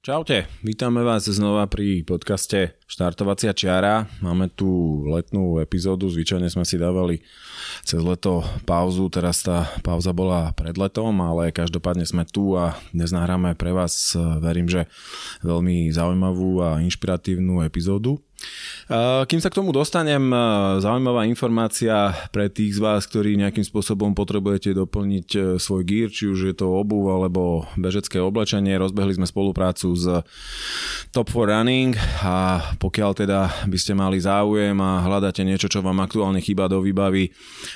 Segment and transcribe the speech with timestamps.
[0.08, 4.08] Čaute, vítame vás znova pri podcaste Štartovacia čiara.
[4.24, 7.20] Máme tu letnú epizódu, zvyčajne sme si dávali
[7.84, 13.12] cez leto pauzu, teraz tá pauza bola pred letom, ale každopádne sme tu a dnes
[13.12, 14.88] nahráme pre vás, verím, že
[15.44, 18.16] veľmi zaujímavú a inšpiratívnu epizódu.
[19.28, 20.32] Kým sa k tomu dostanem,
[20.80, 26.24] zaujímavá informácia pre tých z vás, ktorí nejakým spôsobom potrebujete doplniť e, svoj gear, či
[26.24, 28.80] už je to obuv alebo bežecké oblečenie.
[28.80, 30.24] Rozbehli sme spoluprácu s
[31.12, 31.92] Top 4 Running
[32.24, 36.80] a pokiaľ teda by ste mali záujem a hľadáte niečo, čo vám aktuálne chýba do
[36.80, 37.28] výbavy,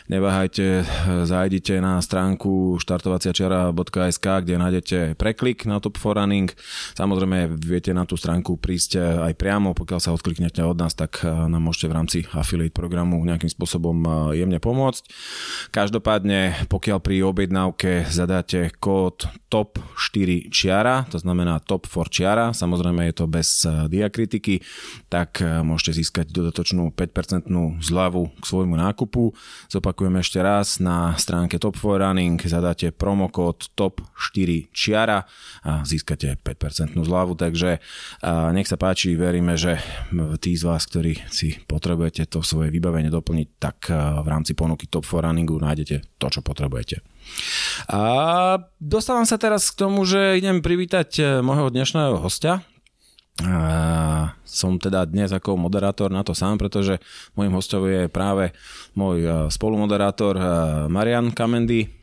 [0.09, 0.87] neváhajte,
[1.29, 6.49] zajdite na stránku štartovaciačiara.sk, kde nájdete preklik na Top 4 Running.
[6.97, 8.97] Samozrejme, viete na tú stránku prísť
[9.29, 12.77] aj priamo, pokiaľ sa odkliknete odmietnete od nás, tak eh, nám môžete v rámci affiliate
[12.77, 15.03] programu nejakým spôsobom eh, jemne pomôcť.
[15.73, 23.15] Každopádne, pokiaľ pri objednávke zadáte kód TOP4 čiara, to znamená TOP 4 čiara, samozrejme je
[23.17, 24.61] to bez eh, diakritiky,
[25.09, 27.49] tak môžete získať dodatočnú 5%
[27.81, 29.33] zľavu k svojmu nákupu.
[29.73, 35.25] Zopakujem ešte raz, na stránke Top 4 Running zadáte promokód TOP4 čiara
[35.65, 37.79] a získate 5% zľavu, takže
[38.53, 39.79] nech sa páči, veríme, že
[40.43, 44.91] tí z vás, ktorí si potrebujete to svoje vybavenie doplniť, tak eh, v rámci ponuky
[44.91, 46.99] Top 4 Runningu nájdete to, čo potrebujete.
[47.87, 48.03] A
[48.83, 52.67] dostávam sa teraz k tomu, že idem privítať eh, môjho dnešného hostia.
[53.41, 57.01] A som teda dnes ako moderátor na to sám, pretože
[57.33, 58.51] môjim hostom je práve
[58.99, 60.35] môj eh, spolumoderátor
[60.91, 62.02] Marian Kamendy,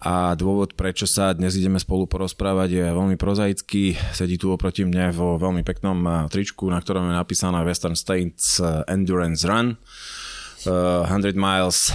[0.00, 3.94] a dôvod, prečo sa dnes ideme spolu porozprávať je veľmi prozaický.
[4.16, 9.44] Sedí tu oproti mne vo veľmi peknom tričku, na ktorom je napísané Western States Endurance
[9.44, 9.76] Run.
[10.60, 11.88] 100 miles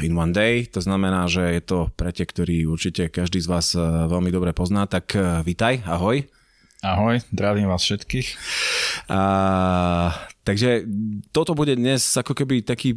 [0.00, 4.32] in one day, to znamená, že je to pretek, ktorý určite každý z vás veľmi
[4.32, 5.12] dobre pozná, tak
[5.44, 6.24] vitaj, ahoj.
[6.80, 8.28] Ahoj, zdravím vás všetkých.
[9.12, 9.20] A,
[10.48, 10.88] takže
[11.28, 12.96] toto bude dnes ako keby taký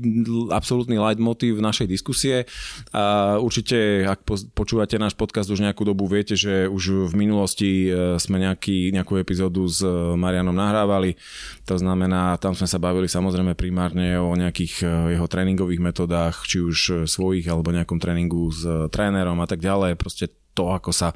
[0.55, 2.47] absolútny leitmotiv našej diskusie.
[2.95, 4.23] A určite, ak
[4.55, 9.19] počúvate náš podcast už nejakú dobu, viete, že už v minulosti e, sme nejaký, nejakú
[9.19, 9.83] epizódu s
[10.15, 11.19] Marianom nahrávali.
[11.67, 16.63] To znamená, tam sme sa bavili samozrejme primárne o nejakých e, jeho tréningových metodách, či
[16.63, 18.63] už svojich alebo nejakom tréningu s
[18.95, 19.99] trénerom a tak ďalej.
[19.99, 21.15] Proste to, ako sa e,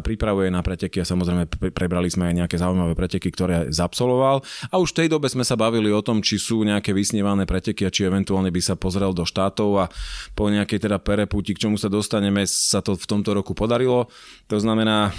[0.00, 4.40] pripravuje na preteky a samozrejme prebrali sme aj nejaké zaujímavé preteky, ktoré zabsoloval
[4.72, 7.84] a už v tej dobe sme sa bavili o tom, či sú nejaké vysnívané preteky
[7.86, 9.84] a či eventuálne by sa pozrel do štátov a
[10.32, 14.08] po nejakej teda perepúti, k čomu sa dostaneme, sa to v tomto roku podarilo.
[14.48, 15.12] To znamená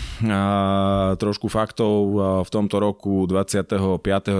[1.15, 1.93] trošku faktov
[2.43, 3.69] v tomto roku 25.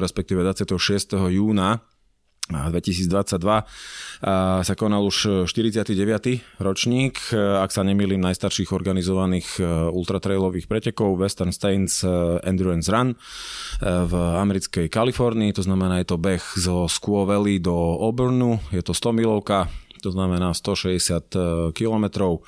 [0.01, 1.17] respektíve 26.
[1.31, 1.79] júna
[2.47, 3.67] 2022
[4.63, 5.93] sa konal už 49.
[6.63, 9.61] ročník, ak sa nemýlim, najstarších organizovaných e,
[9.93, 12.09] ultratrailových pretekov Western States e,
[12.47, 13.15] Endurance Run e,
[13.83, 18.95] v americkej Kalifornii, to znamená je to beh zo Squaw Valley do Auburnu, je to
[18.95, 19.69] 100 milovka,
[20.01, 22.45] to znamená 160 kilometrov,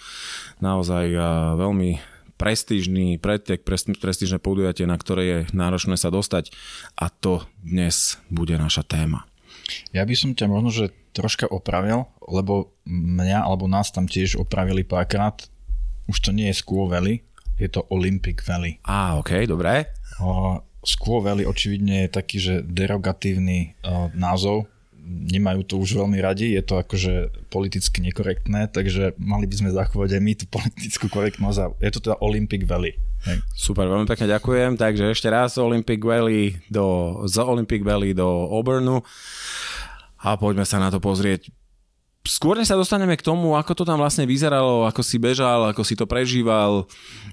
[0.62, 1.10] naozaj
[1.58, 1.98] veľmi
[2.38, 3.66] prestížny pretek,
[4.00, 6.54] prestížne podujatie, na ktoré je náročné sa dostať
[6.96, 9.28] a to dnes bude naša téma.
[9.92, 14.86] Ja by som ťa možno, že troška opravil, lebo mňa alebo nás tam tiež opravili
[14.86, 15.36] párkrát.
[16.10, 17.22] Už to nie je Squaw Valley,
[17.60, 18.82] je to Olympic Valley.
[18.86, 19.90] Á, ok, dobré.
[20.22, 24.66] O, Squaw Valley očividne je taký, že derogatívny o, názov,
[25.10, 27.14] nemajú to už veľmi radi, je to akože
[27.50, 32.16] politicky nekorektné, takže mali by sme zachovať aj my tú politickú korektnosť je to teda
[32.22, 32.94] Olympic Valley.
[33.56, 34.80] Super, veľmi pekne ďakujem.
[34.80, 39.04] Takže ešte raz Olympic Valley do, z Olympic Valley do Auburnu
[40.20, 41.52] a poďme sa na to pozrieť.
[42.24, 45.96] Skôr sa dostaneme k tomu, ako to tam vlastne vyzeralo, ako si bežal, ako si
[45.96, 46.84] to prežíval,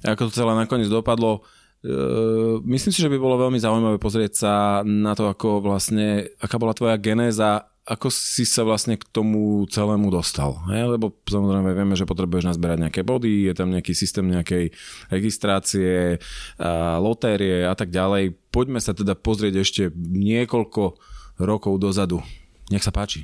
[0.07, 1.43] ako to celé nakoniec dopadlo,
[1.87, 4.53] Uh, myslím si, že by bolo veľmi zaujímavé pozrieť sa
[4.83, 10.11] na to, ako vlastne, aká bola tvoja genéza, ako si sa vlastne k tomu celému
[10.11, 10.59] dostal.
[10.75, 10.99] Hej?
[10.99, 14.75] Lebo samozrejme vieme, že potrebuješ nazberať nejaké body, je tam nejaký systém nejakej
[15.07, 16.19] registrácie,
[16.59, 18.35] a lotérie a tak ďalej.
[18.51, 20.99] Poďme sa teda pozrieť ešte niekoľko
[21.39, 22.27] rokov dozadu.
[22.75, 23.23] Nech sa páči.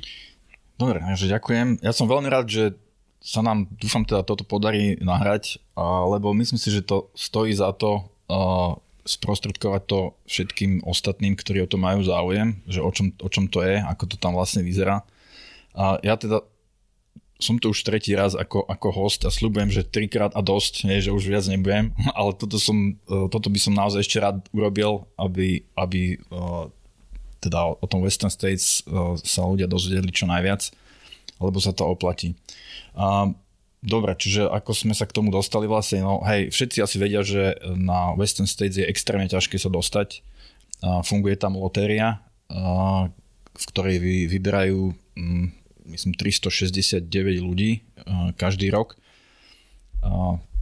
[0.79, 1.83] Dobre, takže ďakujem.
[1.83, 2.63] Ja som veľmi rád, že
[3.19, 5.59] sa nám, dúfam teda, toto podarí nahrať,
[6.07, 8.11] lebo myslím si, že to stojí za to
[9.03, 13.59] sprostredkovať to všetkým ostatným, ktorí o to majú záujem, že o čom, o čom to
[13.63, 15.03] je, ako to tam vlastne vyzerá.
[15.75, 16.43] A ja teda
[17.43, 21.03] som tu už tretí raz ako, ako host a slúbujem, že trikrát a dosť, nie,
[21.03, 25.03] že už viac nebudem, ale toto, som, e, toto by som naozaj ešte rád urobil,
[25.19, 26.17] aby, aby e,
[27.43, 30.71] teda o tom Western States e, sa ľudia dozvedeli čo najviac,
[31.43, 32.39] lebo sa to oplatí.
[32.95, 33.27] A,
[33.83, 37.59] dobre, čiže ako sme sa k tomu dostali vlastne, no hej, všetci asi vedia, že
[37.75, 40.23] na Western States je extrémne ťažké sa dostať.
[41.03, 42.23] Funguje tam lotéria,
[43.53, 45.45] v ktorej vy, vyberajú mm,
[45.91, 47.07] myslím 369
[47.43, 47.83] ľudí
[48.39, 48.95] každý rok.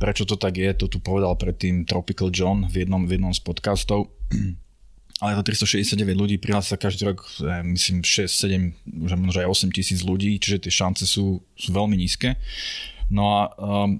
[0.01, 3.41] Prečo to tak je, to tu povedal predtým Tropical John v jednom, v jednom z
[3.41, 4.09] podcastov.
[5.21, 7.21] Ale to 369 ľudí prihlási sa každý rok,
[7.61, 11.93] myslím 6, 7, už možno aj 8 tisíc ľudí, čiže tie šance sú, sú veľmi
[11.93, 12.41] nízke.
[13.11, 13.99] No a um,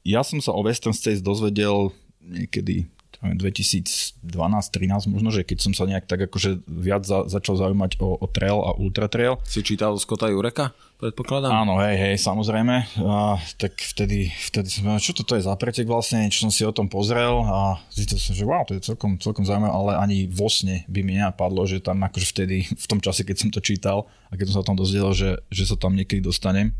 [0.00, 1.92] ja som sa o Western States dozvedel
[2.24, 2.88] niekedy
[3.22, 8.26] 2012-13 možno, že keď som sa nejak tak akože viac za, začal zaujímať o, o
[8.28, 9.40] trail a ultra trail.
[9.48, 11.48] Si čítal Scotta Jureka, predpokladám?
[11.48, 12.74] Áno, hej, hej, samozrejme.
[13.02, 16.62] A, tak vtedy, vtedy som povedal, čo toto je za pretek vlastne, čo som si
[16.62, 20.16] o tom pozrel a zistil som, že wow, to je celkom, celkom zaujímavé, ale ani
[20.28, 23.64] vo sne by mi nenapadlo, že tam akože vtedy, v tom čase, keď som to
[23.64, 26.76] čítal a keď som sa o tom dozvedel, že, že sa tam niekedy dostanem.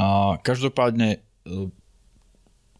[0.00, 1.20] A každopádne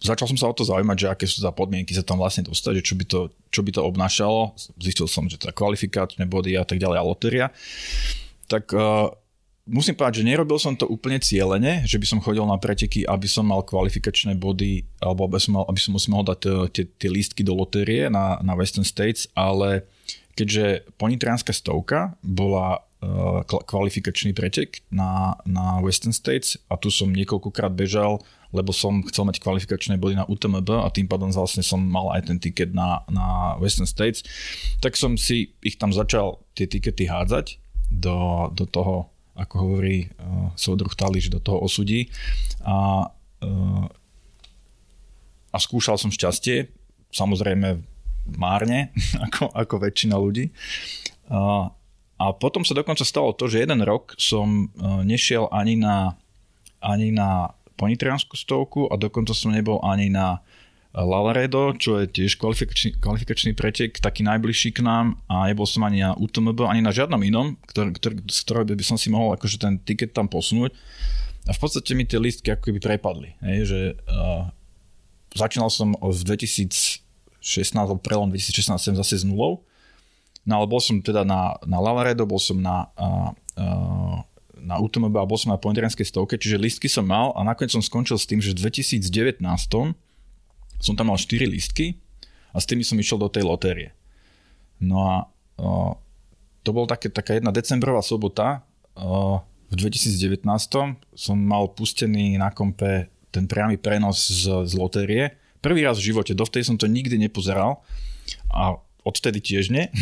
[0.02, 2.82] začal som sa o to zaujímať, že aké sú za podmienky sa tam vlastne dostať,
[2.82, 3.20] že čo by to,
[3.54, 4.58] čo by to obnášalo.
[4.82, 7.46] Zistil som, že teda kvalifikačné body a tak ďalej a lotéria.
[8.50, 9.14] Tak uh,
[9.70, 13.30] musím povedať, že nerobil som to úplne cieľene, že by som chodil na preteky, aby
[13.30, 17.08] som mal kvalifikačné body, alebo aby som, mal, aby som musel dať eh, tie, tie
[17.08, 19.86] lístky do lotérie na, na Western States, ale
[20.34, 22.82] keďže ponitrianská stovka bola
[23.66, 28.22] kvalifikačný pretek na, na Western States a tu som niekoľkokrát bežal
[28.52, 32.28] lebo som chcel mať kvalifikačné body na UTMB a tým pádom vlastne som mal aj
[32.28, 34.20] ten tiket na, na Western States,
[34.84, 37.56] tak som si ich tam začal tie tikety hádzať
[37.88, 42.12] do, do toho, ako hovorí uh, súdruh Tališ, do toho osudí
[42.60, 43.08] a,
[43.40, 43.84] uh,
[45.48, 46.68] a skúšal som šťastie,
[47.08, 47.80] samozrejme
[48.36, 48.92] márne,
[49.32, 50.52] ako, ako väčšina ľudí.
[51.32, 51.72] Uh,
[52.20, 56.16] a potom sa dokonca stalo to, že jeden rok som uh, nešiel ani na,
[56.82, 60.44] ani na ponitrianskú stovku a dokonca som nebol ani na
[60.92, 66.04] Lalaredo, čo je tiež kvalifikačný, kvalifikačný pretek, taký najbližší k nám a nebol som ani
[66.04, 69.56] na UTMB, ani na žiadnom inom, ktorý, ktorý, z ktorého by som si mohol akože
[69.56, 70.76] ten tiket tam posunúť.
[71.48, 73.34] A v podstate mi tie listky ako keby prepadli.
[73.40, 74.52] Hej, že, uh,
[75.32, 77.02] začínal som v 2016,
[77.72, 79.64] alebo prelom 2016 sem zase s nulou.
[80.42, 84.18] No ale bol som teda na, na Lavaredo, bol som na uh, uh,
[84.62, 87.82] na UTMB a bol som na pointerenskej stovke, čiže listky som mal a nakoniec som
[87.82, 89.42] skončil s tým, že v 2019
[90.78, 91.98] som tam mal 4 listky
[92.54, 93.90] a s tými som išiel do tej lotérie.
[94.78, 95.14] No a
[95.58, 95.98] o,
[96.62, 98.62] to bol také, taká jedna decembrová sobota.
[98.94, 100.46] O, v 2019
[101.14, 105.34] som mal pustený na kompe ten priamy prenos z, z lotérie.
[105.62, 107.82] Prvý raz v živote, dovtedy som to nikdy nepozeral
[108.50, 109.90] a odtedy tiež nie.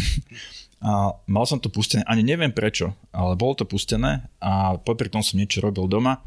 [0.80, 5.20] A mal som to pustené, ani neviem prečo, ale bolo to pustené a popri tom
[5.20, 6.24] som niečo robil doma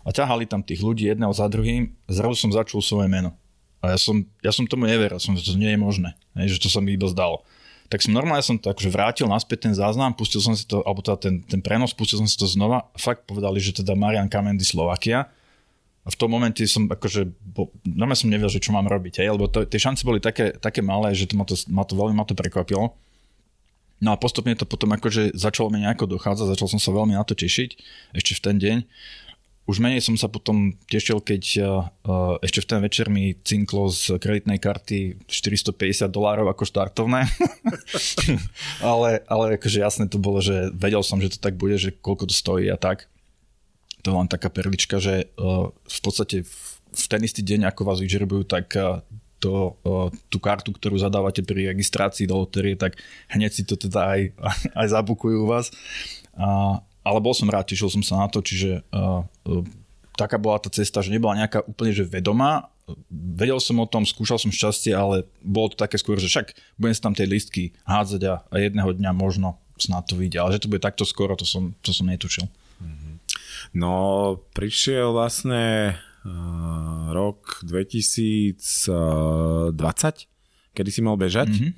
[0.00, 3.36] a ťahali tam tých ľudí jedného za druhým, zrazu som začul svoje meno.
[3.84, 6.72] A ja som, ja som tomu neveril, som, že to nie je možné, že to
[6.72, 7.44] sa mi iba zdalo.
[7.92, 11.04] Tak som normálne som to akože vrátil naspäť ten záznam, pustil som si to, alebo
[11.04, 14.32] teda ten, ten prenos, pustil som si to znova a fakt povedali, že teda Marian
[14.32, 15.28] Kamendy Slovakia.
[16.10, 19.46] V tom momente som akože, bo, normálne som nevedel, že čo mám robiť, hej, lebo
[19.46, 22.26] to, tie šance boli také, také malé, že to ma to, ma to veľmi ma
[22.26, 22.92] to prekvapilo.
[24.00, 27.22] No a postupne to potom akože začalo mi nejako dochádzať, začal som sa veľmi na
[27.22, 27.70] to tešiť
[28.16, 28.78] ešte v ten deň.
[29.68, 34.18] Už menej som sa potom tešil, keď uh, ešte v ten večer mi cinklo z
[34.18, 37.28] kreditnej karty 450 dolárov ako štartovné.
[38.90, 42.32] ale, ale akože jasné to bolo, že vedel som, že to tak bude, že koľko
[42.32, 43.06] to stojí a tak.
[44.06, 48.48] To len taká perlička, že uh, v podstate v, ten istý deň, ako vás vyžerbujú,
[48.48, 49.04] tak uh,
[49.40, 49.80] to,
[50.28, 53.00] tú kartu, ktorú zadávate pri registrácii do loterie, tak
[53.32, 54.20] hneď si to teda aj,
[54.76, 55.72] aj zabukujú vás.
[57.00, 58.84] Ale bol som rád, tešil som sa na to, čiže
[60.12, 62.68] taká bola tá cesta, že nebola nejaká úplne že vedomá.
[63.08, 66.92] Vedel som o tom, skúšal som šťastie, ale bolo to také skôr, že však budem
[66.92, 70.36] si tam tie listky hádzať a jedného dňa možno snad to vyjde.
[70.36, 72.44] Ale že to bude takto skoro, to som, to som netušil.
[73.76, 75.96] No, prišiel vlastne
[77.10, 78.60] rok 2020,
[80.76, 81.48] kedy si mal bežať.
[81.48, 81.72] Mm-hmm.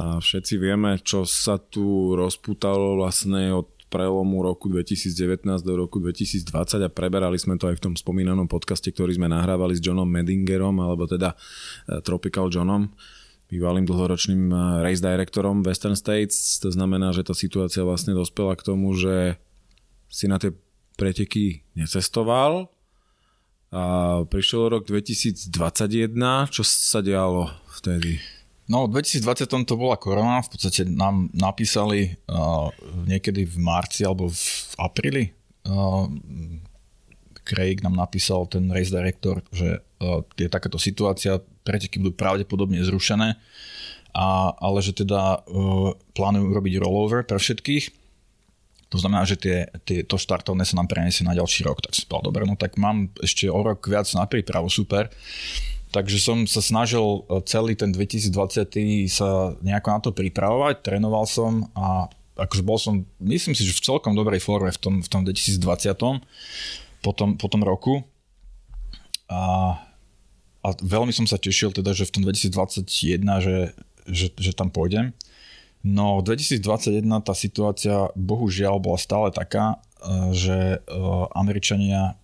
[0.00, 6.50] A všetci vieme, čo sa tu rozputalo vlastne od prelomu roku 2019 do roku 2020
[6.82, 10.82] a preberali sme to aj v tom spomínanom podcaste, ktorý sme nahrávali s Johnom Medingerom,
[10.82, 11.38] alebo teda
[11.86, 12.90] e, Tropical Johnom,
[13.46, 16.58] bývalým dlhoročným e, race directorom Western States.
[16.66, 19.38] To znamená, že tá situácia vlastne dospela k tomu, že
[20.10, 20.50] si na tie
[20.94, 22.70] preteky necestoval
[23.74, 23.82] a
[24.30, 25.50] prišiel rok 2021.
[26.46, 27.50] Čo sa dialo
[27.82, 28.22] vtedy?
[28.64, 32.72] No, v 2020 to bola korona, v podstate nám napísali uh,
[33.04, 34.44] niekedy v marci alebo v
[34.80, 35.24] apríli.
[35.68, 36.08] Uh,
[37.44, 43.36] Craig nám napísal, ten race director, že uh, je takáto situácia, preteky budú pravdepodobne zrušené,
[44.16, 48.03] a, ale že teda uh, plánujú robiť rollover pre všetkých.
[48.94, 51.82] To znamená, že tie, tie, to štartovné sa nám preniesie na ďalší rok.
[51.82, 55.10] Tak si povedal, dobre, no tak mám ešte o rok viac na prípravu, super.
[55.90, 58.30] Takže som sa snažil e, celý ten 2020
[59.10, 62.06] sa nejako na to pripravovať, trénoval som a
[62.38, 66.22] akože bol som, myslím si, že v celkom dobrej forme v tom, v tom 2020
[67.02, 67.98] po tom, po tom roku.
[69.26, 69.74] A,
[70.62, 72.86] a veľmi som sa tešil teda, že v tom 2021,
[73.42, 73.56] že,
[74.06, 75.10] že, že tam pôjdem.
[75.84, 80.78] No v 2021 tá situácia bohužiaľ bola stále taká, e, že e,
[81.36, 82.16] Američania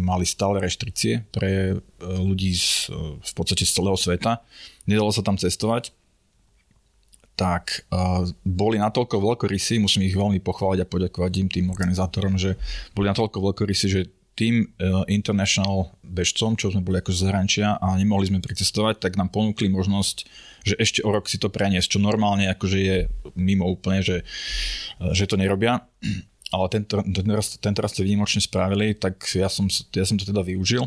[0.00, 2.88] mali stále reštrikcie pre e, ľudí z,
[3.20, 4.40] v podstate z celého sveta.
[4.88, 5.92] Nedalo sa tam cestovať.
[7.40, 7.88] Tak
[8.44, 12.60] boli natoľko veľkorysí, musím ich veľmi pochváliť a poďakovať im tým organizátorom, že
[12.92, 14.68] boli natoľko veľkorysí, že tým
[15.08, 19.72] international bežcom, čo sme boli ako z zahraničia a nemohli sme pricestovať, tak nám ponúkli
[19.72, 20.28] možnosť,
[20.64, 22.96] že ešte o rok si to preniesť, čo normálne akože je
[23.36, 24.26] mimo úplne, že,
[25.12, 25.84] že to nerobia
[26.50, 26.98] ale tento,
[27.30, 30.82] raz, tento raz to výnimočne spravili, tak ja som, ja som to teda využil.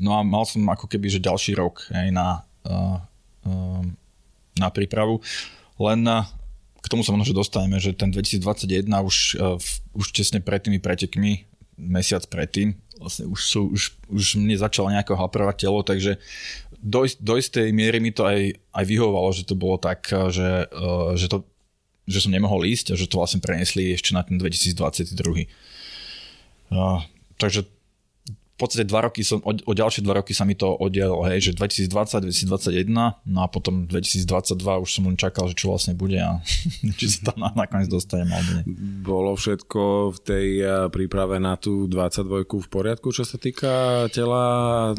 [0.00, 3.00] No a mal som ako keby, že ďalší rok aj na, uh,
[3.48, 3.84] uh,
[4.60, 5.24] na prípravu.
[5.80, 6.24] Len uh,
[6.80, 9.36] k tomu sa možno, dostaneme, že ten 2021 už,
[9.92, 11.44] už tesne pred tými pretekmi,
[11.80, 13.82] mesiac predtým, vlastne už, sú, už,
[14.12, 16.20] už mne začalo nejako haprovať telo, takže
[16.80, 21.16] do, do istej miery mi to aj, aj vyhovalo, že to bolo tak, že, uh,
[21.16, 21.48] že to
[22.10, 25.46] že som nemohol ísť a že to vlastne prenesli ešte na ten 2022.
[26.74, 27.06] Uh,
[27.38, 27.70] takže
[28.60, 31.52] podstate dva roky som, o, o ďalšie dva roky sa mi to oddialo, hej, že
[31.56, 32.92] 2020, 2021,
[33.24, 34.28] no a potom 2022
[34.60, 36.44] už som len čakal, že čo vlastne bude a
[37.00, 38.64] či sa tam nakoniec dostanem alebo nie.
[39.00, 40.46] Bolo všetko v tej
[40.92, 44.42] príprave na tú 22 v poriadku, čo sa týka tela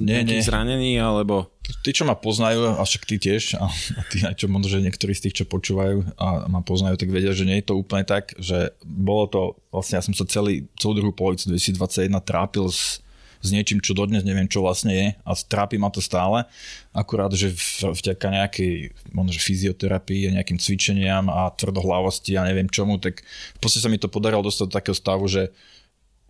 [0.01, 0.41] nie, nie.
[0.41, 1.53] zranení, alebo...
[1.85, 4.81] Tí, čo ma poznajú, a však ty tiež, a, a tí aj čo možno, že
[4.81, 8.03] niektorí z tých, čo počúvajú a ma poznajú, tak vedia, že nie je to úplne
[8.03, 13.05] tak, že bolo to, vlastne ja som sa celý, celú druhú polovicu 2021 trápil s
[13.41, 16.45] s niečím, čo dodnes neviem, čo vlastne je a trápi ma to stále.
[16.93, 23.25] Akurát, že vďaka nejakej možno, fyzioterapii a nejakým cvičeniam a tvrdohlavosti a neviem čomu, tak
[23.57, 25.49] v podstate sa mi to podarilo dostať do takého stavu, že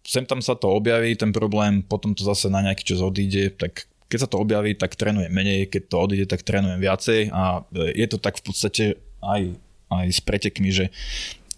[0.08, 3.86] sem tam sa to objaví, ten problém, potom to zase na nejaký čas odíde, tak
[4.10, 8.08] keď sa to objaví, tak trénujem menej, keď to odíde, tak trénujem viacej a je
[8.10, 8.84] to tak v podstate
[9.22, 9.56] aj,
[9.94, 10.89] aj s pretekmi, že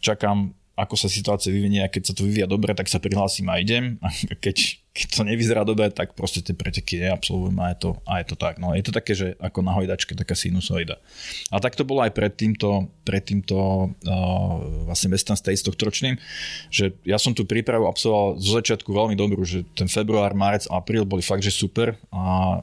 [0.04, 3.62] čakám ako sa situácia vyvinie a keď sa to vyvíja dobre, tak sa prihlásim a
[3.62, 3.98] idem.
[4.02, 8.14] A keď, keď to nevyzerá dobre, tak proste tie preteky neabsolvujem a je to, a
[8.22, 8.62] je to tak.
[8.62, 11.02] No, je to také, že ako na hojdačke, taká sinusoida.
[11.50, 14.54] A tak to bolo aj pred týmto, pred týmto uh,
[14.86, 16.22] vlastne Western States tohto ročným,
[16.70, 21.10] že ja som tú prípravu absolvoval zo začiatku veľmi dobrú, že ten február, marec, apríl
[21.10, 22.62] boli fakt, že super a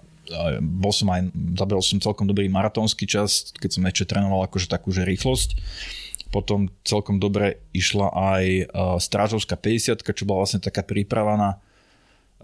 [0.63, 4.95] bol som aj, zabral som celkom dobrý maratónsky čas, keď som ešte trénoval akože takú,
[4.95, 5.59] že rýchlosť
[6.31, 11.59] potom celkom dobre išla aj uh, Strážovská 50, čo bola vlastne taká príprava na,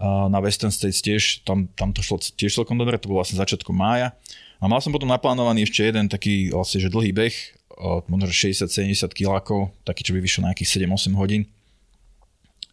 [0.01, 1.41] na Western States tiež.
[1.41, 4.13] Tam, tam to šlo tiež celkom dobre, to bolo vlastne začiatkom mája.
[4.57, 7.35] A mal som potom naplánovaný ešte jeden taký vlastne, že dlhý beh,
[7.77, 11.45] uh, možno 60-70 kilákov, taký, čo by vyšiel na nejakých 7-8 hodín.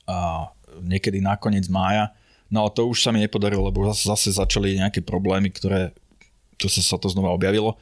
[0.08, 0.48] A
[0.80, 2.12] niekedy na koniec mája.
[2.48, 5.96] No ale to už sa mi nepodarilo, lebo zase začali nejaké problémy, ktoré
[6.56, 7.76] to sa, sa to znova objavilo.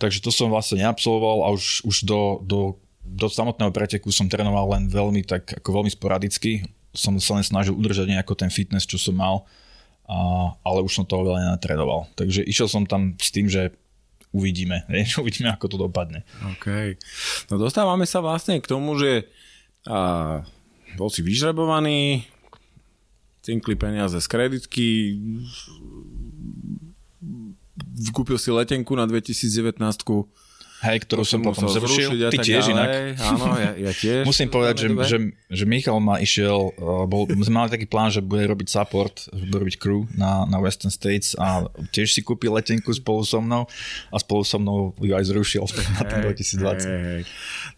[0.00, 2.60] Takže to som vlastne neabsolvoval a už, už do, do,
[3.06, 6.66] do samotného preteku som trénoval len veľmi tak ako veľmi sporadicky.
[6.94, 9.42] Som sa len snažil udržať nejako ten fitness, čo som mal,
[10.06, 12.08] a, ale už som toho veľa nenatrénoval.
[12.14, 13.74] Takže išiel som tam s tým, že
[14.30, 15.04] uvidíme, ne?
[15.18, 16.22] uvidíme ako to dopadne.
[16.56, 16.96] OK.
[17.50, 19.26] No dostávame sa vlastne k tomu, že
[19.84, 20.40] a,
[20.94, 22.24] bol si vyžrebovaný,
[23.44, 25.20] cinkli peniaze z kreditky,
[28.14, 29.76] kúpil si letenku na 2019
[30.82, 32.18] hej, ktorú som potom zrušil.
[32.28, 32.74] Ty tiež ďalej.
[32.74, 32.88] inak.
[33.22, 34.22] Áno, ja, ja tiež.
[34.30, 35.16] Musím povedať, že, že,
[35.48, 39.44] že Michal ma išiel, uh, bol, sme mali taký plán, že bude robiť support, že
[39.46, 43.70] bude robiť crew na, na Western States a tiež si kúpil letenku spolu so mnou
[44.10, 45.64] a spolu so mnou ju aj zrušil
[45.98, 46.90] na ten 2020.
[46.90, 47.22] Hej, hej.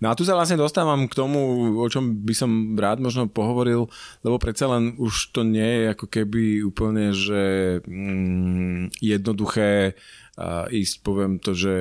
[0.00, 1.38] No a tu sa vlastne dostávam k tomu,
[1.78, 3.88] o čom by som rád možno pohovoril,
[4.24, 7.42] lebo predsa len už to nie je ako keby úplne, že
[7.84, 9.96] mm, jednoduché
[10.36, 11.72] a ísť, poviem to, že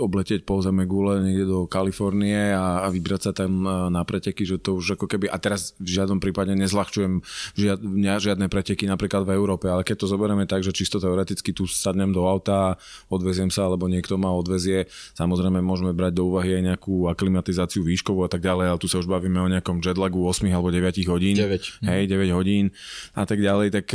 [0.00, 3.60] obletieť po zeme gule niekde do Kalifornie a, a vybrať sa tam
[3.92, 7.20] na preteky, že to už ako keby, a teraz v žiadnom prípade nezľahčujem
[7.60, 7.84] žiad,
[8.24, 12.08] žiadne preteky napríklad v Európe, ale keď to zoberieme tak, že čisto teoreticky tu sadnem
[12.08, 12.80] do auta,
[13.12, 18.24] odveziem sa, alebo niekto ma odvezie, samozrejme môžeme brať do úvahy aj nejakú aklimatizáciu výškovú
[18.24, 21.36] a tak ďalej, ale tu sa už bavíme o nejakom jetlagu 8 alebo 9 hodín.
[21.36, 21.84] 9.
[21.84, 22.72] Hej, 9 hodín
[23.12, 23.86] a tak ďalej, tak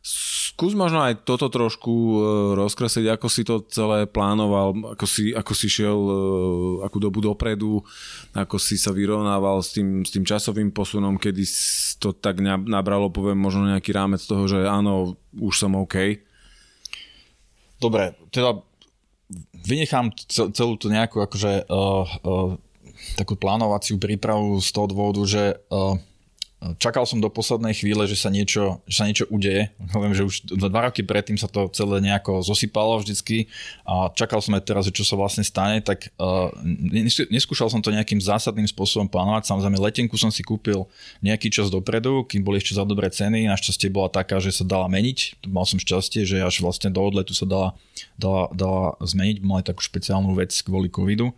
[0.00, 2.16] skús možno aj toto trošku e,
[2.56, 6.16] rozkresliť, ako si to celé plánoval, ako si, ako si šiel e,
[6.88, 7.84] akú dobu dopredu,
[8.32, 11.44] ako si sa vyrovnával s tým, s tým časovým posunom, kedy
[12.00, 16.16] to tak nabralo, poviem, možno nejaký rámec toho, že áno, už som OK.
[17.80, 18.60] Dobre, teda
[19.64, 22.50] vynechám celú tú nejakú akože uh, uh,
[23.16, 25.96] takú plánovaciu prípravu z toho dôvodu, že uh,
[26.60, 29.72] Čakal som do poslednej chvíle, že sa niečo, že sa niečo udeje.
[29.96, 33.48] Hovorím, že už dva roky predtým sa to celé nejako zosypalo vždycky
[33.88, 36.52] a čakal som aj teraz, že čo sa vlastne stane, tak uh,
[37.32, 39.48] neskúšal som to nejakým zásadným spôsobom plánovať.
[39.48, 40.84] Samozrejme, letenku som si kúpil
[41.24, 43.48] nejaký čas dopredu, kým boli ešte za dobré ceny.
[43.48, 45.48] Našťastie bola taká, že sa dala meniť.
[45.48, 47.72] Mal som šťastie, že až vlastne do odletu sa dala,
[48.20, 49.40] dala, dala zmeniť.
[49.40, 51.32] Mali takú špeciálnu vec kvôli covidu.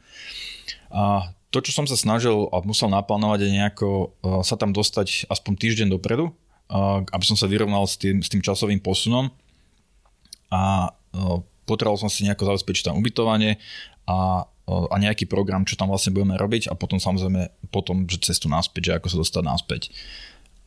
[0.90, 3.88] A to, čo som sa snažil a musel naplánovať je nejako
[4.24, 8.32] uh, sa tam dostať aspoň týždeň dopredu, uh, aby som sa vyrovnal s tým, s
[8.32, 9.28] tým časovým posunom
[10.48, 13.60] a uh, potreboval som si nejako zabezpečiť tam ubytovanie
[14.10, 18.50] a, a nejaký program, čo tam vlastne budeme robiť a potom samozrejme potom, že cestu
[18.50, 19.82] naspäť, že ako sa dostať naspäť.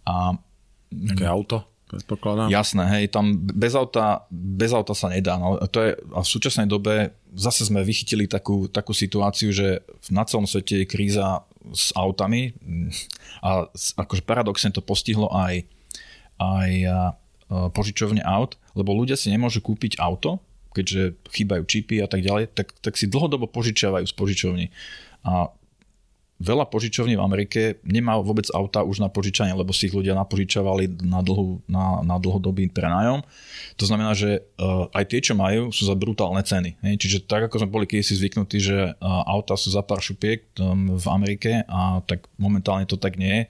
[0.08, 0.40] A,
[0.88, 1.68] Také auto?
[1.96, 2.52] Predpokladám.
[2.52, 5.40] Jasné, hej, tam bez auta, bez auta sa nedá.
[5.40, 10.28] No, to je, a v súčasnej dobe zase sme vychytili takú, takú situáciu, že na
[10.28, 12.54] celom svete je kríza s autami
[13.42, 13.66] a
[13.98, 15.66] akože paradoxne to postihlo aj,
[16.38, 16.70] aj
[17.50, 20.42] požičovne aut, lebo ľudia si nemôžu kúpiť auto,
[20.76, 24.66] keďže chýbajú čipy a tak ďalej, tak, tak si dlhodobo požičiavajú z požičovni.
[25.24, 25.50] A
[26.36, 31.08] veľa požičovní v Amerike nemá vôbec auta už na požičanie, lebo si ich ľudia napožičavali
[31.08, 33.24] na, dlhú, na, na dlhodobý prenájom.
[33.80, 36.76] To znamená, že uh, aj tie, čo majú, sú za brutálne ceny.
[36.84, 36.96] Hej?
[37.00, 41.00] Čiže tak, ako sme boli kedysi zvyknutí, že uh, auta sú za pár šupiek um,
[41.00, 43.44] v Amerike a tak momentálne to tak nie je.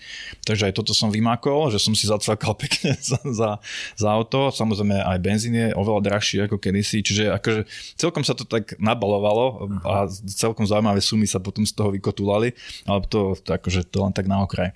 [0.45, 3.49] Takže aj toto som vymákol, že som si zacvakal pekne za, za,
[3.97, 4.53] za auto.
[4.53, 7.65] Samozrejme aj benzín je oveľa drahší ako kedysi, čiže akože
[7.97, 13.07] celkom sa to tak nabalovalo a celkom zaujímavé sumy sa potom z toho vykotulali ale
[13.07, 14.75] to, to akože to len tak na okraj.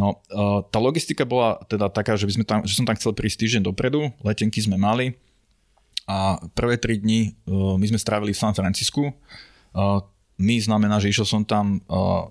[0.00, 3.12] No, uh, tá logistika bola teda taká, že, by sme tam, že som tam chcel
[3.12, 5.20] prísť týždeň dopredu, letenky sme mali
[6.08, 9.12] a prvé tri dni uh, my sme strávili v San Francisku.
[9.76, 10.00] Uh,
[10.36, 11.80] my znamená, že išiel som tam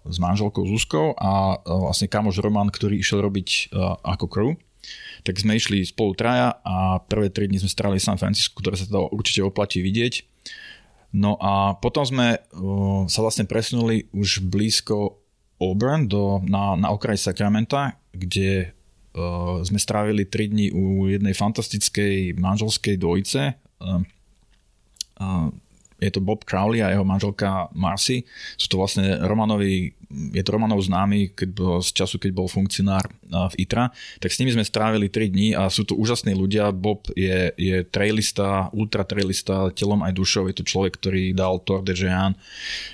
[0.05, 3.73] s manželkou Zuzkou a vlastne kamoš Roman, ktorý išiel robiť
[4.05, 4.53] ako crew.
[5.25, 8.77] Tak sme išli spolu traja a prvé tri dni sme strávili v San Francisku, ktoré
[8.77, 10.21] sa teda určite oplatí vidieť.
[11.15, 15.23] No a potom sme uh, sa vlastne presunuli už blízko
[15.63, 18.75] Auburn do, na, na okraj Sacramenta, kde
[19.15, 23.55] uh, sme strávili 3 dní u jednej fantastickej manželskej dvojice.
[23.79, 24.03] Uh,
[25.23, 25.47] uh,
[26.05, 28.21] je to Bob Crowley a jeho manželka Marcy.
[28.55, 33.09] Sú to vlastne Romanovi, je to Romanov známy keď bol, z času, keď bol funkcionár
[33.25, 33.89] v ITRA,
[34.21, 36.69] tak s nimi sme strávili 3 dní a sú to úžasní ľudia.
[36.71, 40.47] Bob je, je trailista, ultra trailista, telom aj dušou.
[40.47, 42.37] Je to človek, ktorý dal Tour de Jean.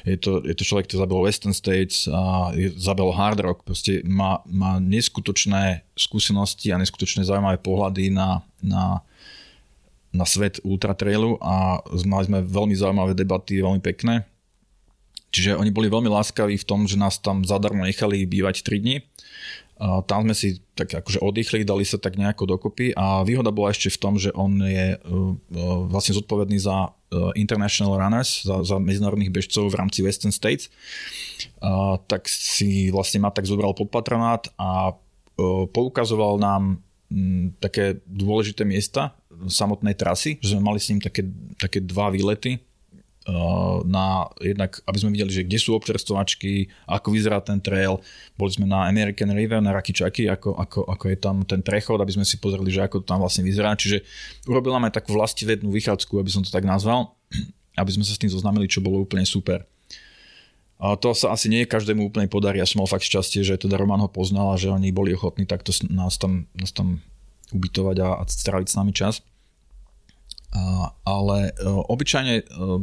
[0.08, 3.68] Je to, je to človek, ktorý zabil Western States a je, zabil Hard Rock.
[3.68, 9.04] Proste má, má neskutočné skúsenosti a neskutočné zaujímavé pohľady na, na
[10.12, 14.28] na svet ultra trailu a mali sme veľmi zaujímavé debaty, veľmi pekné.
[15.32, 18.98] Čiže oni boli veľmi láskaví v tom, že nás tam zadarmo nechali bývať 3 dní.
[19.82, 23.90] Tam sme si tak akože oddychli, dali sa tak nejako dokopy a výhoda bola ešte
[23.90, 28.78] v tom, že on je uh, uh, vlastne zodpovedný za uh, international runners, za, za
[28.78, 30.70] medzinárodných bežcov v rámci Western States.
[32.06, 34.94] Tak si vlastne ma tak zobral pod patronát a
[35.74, 36.78] poukazoval nám
[37.60, 39.12] také dôležité miesta
[39.48, 41.28] samotnej trasy, že sme mali s ním také,
[41.60, 42.62] také dva výlety
[43.28, 48.00] uh, na jednak, aby sme videli, že kde sú občerstvovačky, ako vyzerá ten trail.
[48.40, 52.16] Boli sme na American River, na Rakičaky, ako, ako, ako je tam ten prechod, aby
[52.16, 53.76] sme si pozreli, že ako to tam vlastne vyzerá.
[53.76, 54.06] Čiže
[54.48, 57.18] urobil nám aj takú vlastivednú vychádzku, aby som to tak nazval.
[57.82, 59.64] aby sme sa s tým zoznámili, čo bolo úplne super.
[60.82, 62.58] To sa asi nie každému úplne podarí.
[62.58, 65.46] Ja som mal fakt šťastie, že teda Roman ho poznal a že oni boli ochotní
[65.46, 67.06] takto nás tam, nás tam
[67.54, 69.22] ubytovať a, a stráviť s nami čas.
[70.58, 72.82] A, ale uh, obyčajne uh,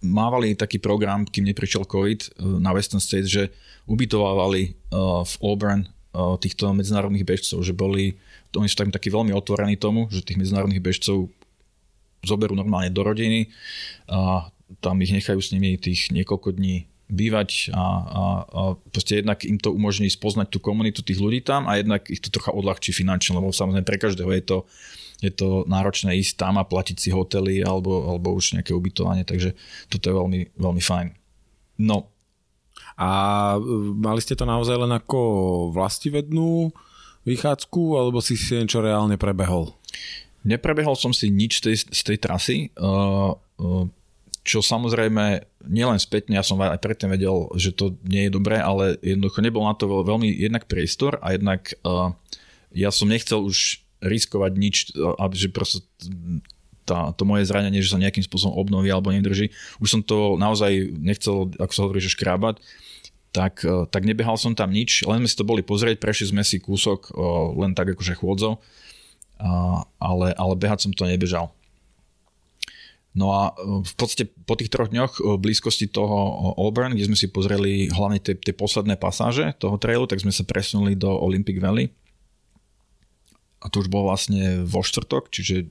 [0.00, 3.52] mávali taký program, kým neprišiel COVID uh, na Western States, že
[3.84, 8.16] ubytovávali uh, v Auburn uh, týchto medzinárodných bežcov, že boli,
[8.56, 11.28] oni sú tam takí veľmi otvorení tomu, že tých medzinárodných bežcov
[12.24, 13.52] zoberú normálne do rodiny
[14.08, 14.48] a
[14.82, 19.62] tam ich nechajú s nimi tých niekoľko dní bývať a, a, a proste jednak im
[19.62, 23.38] to umožní spoznať tú komunitu tých ľudí tam a jednak ich to trocha odľahčí finančne,
[23.38, 24.58] lebo samozrejme pre každého je to,
[25.22, 29.54] je to náročné ísť tam a platiť si hotely alebo, alebo už nejaké ubytovanie, takže
[29.86, 31.06] toto je veľmi, veľmi fajn.
[31.86, 32.10] No.
[32.98, 33.10] A
[33.54, 33.60] e,
[33.94, 35.20] mali ste to naozaj len ako
[35.70, 36.74] vlastivednú
[37.22, 39.74] vychádzku, alebo si si niečo reálne prebehol?
[40.46, 42.56] Neprebehol som si nič z tej, z tej trasy.
[42.78, 43.90] Uh, uh,
[44.46, 48.94] čo samozrejme nielen spätne, ja som aj predtým vedel, že to nie je dobré, ale
[49.02, 52.14] jednoducho nebol na to veľmi jednak priestor a jednak uh,
[52.70, 55.82] ja som nechcel už riskovať nič, aby že proste
[56.86, 59.50] tá, to moje zranenie, že sa nejakým spôsobom obnoví alebo nedrží.
[59.82, 62.62] Už som to naozaj nechcel, ako sa hovorí, že škrábať,
[63.34, 66.46] tak, uh, tak nebehal som tam nič, len sme si to boli pozrieť, prešli sme
[66.46, 71.50] si kúsok uh, len tak akože chôdzou, uh, ale, ale behať som to nebežal.
[73.16, 77.16] No a e, v podstate po tých troch dňoch v blízkosti toho Auburn, kde sme
[77.16, 81.56] si pozreli hlavne tie, tie posledné pasáže toho trailu, tak sme sa presunuli do Olympic
[81.56, 81.88] Valley.
[83.64, 85.64] A to už bolo vlastne vo štvrtok, čiže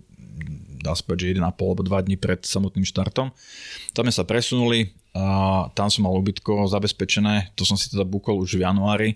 [0.81, 3.29] dá sa povedať, že 1,5 alebo 2 dní pred samotným štartom.
[3.93, 8.41] Tam sme sa presunuli a tam som mal ubytko zabezpečené, to som si teda bukol
[8.41, 9.09] už v januári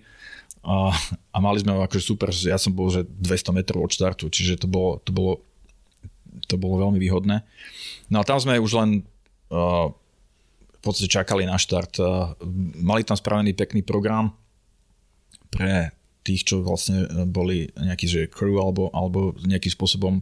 [0.63, 0.95] a,
[1.35, 4.67] a mali sme akože super, ja som bol že 200 metrov od štartu, čiže to
[4.67, 5.43] bolo, to bolo,
[6.49, 7.45] to bolo veľmi výhodné.
[8.09, 8.89] No a tam sme už len
[9.53, 9.93] uh,
[10.73, 12.01] v podstate čakali na štart.
[12.01, 12.33] Uh,
[12.81, 14.33] mali tam spravený pekný program
[15.53, 15.93] pre
[16.25, 20.21] tých, čo vlastne boli nejaký že crew alebo, alebo nejakým spôsobom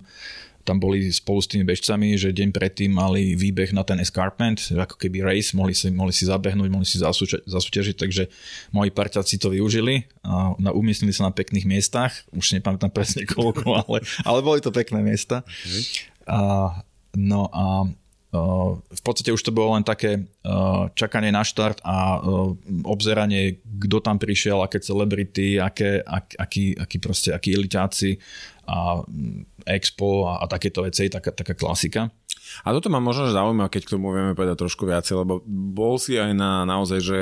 [0.68, 5.00] tam boli spolu s tými bežcami, že deň predtým mali výbeh na ten escarpment, ako
[5.00, 8.28] keby race, mohli si, mohli si zabehnúť, mohli si zasúťažiť, takže
[8.76, 13.88] moji parťaci to využili a na, umiestnili sa na pekných miestach, už nepamätám presne koľko,
[13.88, 15.48] ale, ale boli to pekné miesta.
[17.18, 17.66] No a
[18.78, 20.28] v podstate už to bolo len také
[20.94, 22.20] čakanie na štart a
[22.84, 28.20] obzeranie, kto tam prišiel, aké celebrity, aké, ak, akí, akí proste, akí elitáci
[28.68, 32.12] a um, expo a, a takéto veci, taká, taká klasika.
[32.68, 36.20] A toto ma možno zaujíma, keď k tomu vieme povedať trošku viacej, lebo bol si
[36.20, 37.20] aj na naozaj, že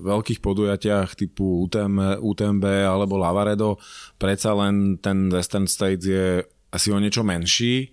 [0.00, 3.82] veľkých podujatiach typu UTM, UTMB alebo Lavaredo,
[4.14, 7.90] predsa len ten Western States je asi o niečo menší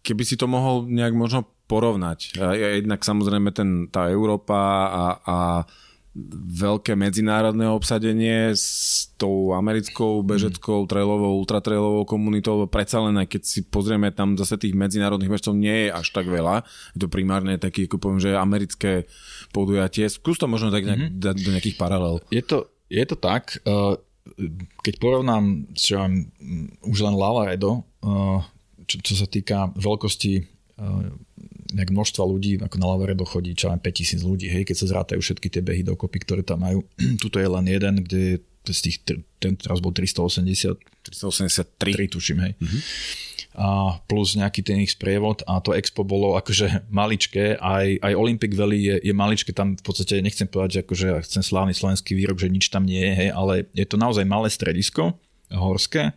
[0.00, 2.40] keby si to mohol nejak možno porovnať.
[2.82, 5.38] Jednak samozrejme ten, tá Európa a, a
[6.50, 13.60] veľké medzinárodné obsadenie s tou americkou bežeckou, trailovou, ultratrailovou komunitou, predsa len aj keď si
[13.62, 16.66] pozrieme tam zase tých medzinárodných bežcov nie je až tak veľa.
[16.98, 19.06] Je to primárne taký, ako poviem, že americké
[19.54, 20.10] podujatie.
[20.10, 21.22] Skús to možno tak nejak mm-hmm.
[21.22, 22.18] dať do nejakých paralel.
[22.34, 23.94] Je to, je to tak, uh,
[24.84, 26.00] keď porovnám čo
[26.84, 28.40] už len Lavaredo, uh,
[28.86, 30.32] čo, čo sa týka veľkosti
[30.80, 31.10] uh,
[31.70, 35.20] nejak množstva ľudí, ako na Lavaredo chodí čo len 5000 ľudí, hej, keď sa zrátajú
[35.22, 36.82] všetky tie behy dokopy, ktoré tam majú.
[37.22, 38.96] Tuto je len jeden, kde z tých,
[39.40, 40.76] ten teraz bol 380.
[41.00, 42.12] 383.
[42.12, 42.52] tuším, hej.
[42.60, 42.80] Uh-huh.
[43.60, 48.56] A plus nejaký ten ich sprievod a to expo bolo akože maličké, aj, aj Olympic
[48.56, 52.40] Valley je, je maličké, tam v podstate nechcem povedať, že akože chcem slávny slovenský výrok,
[52.40, 55.12] že nič tam nie je, hej, ale je to naozaj malé stredisko,
[55.52, 56.16] horské,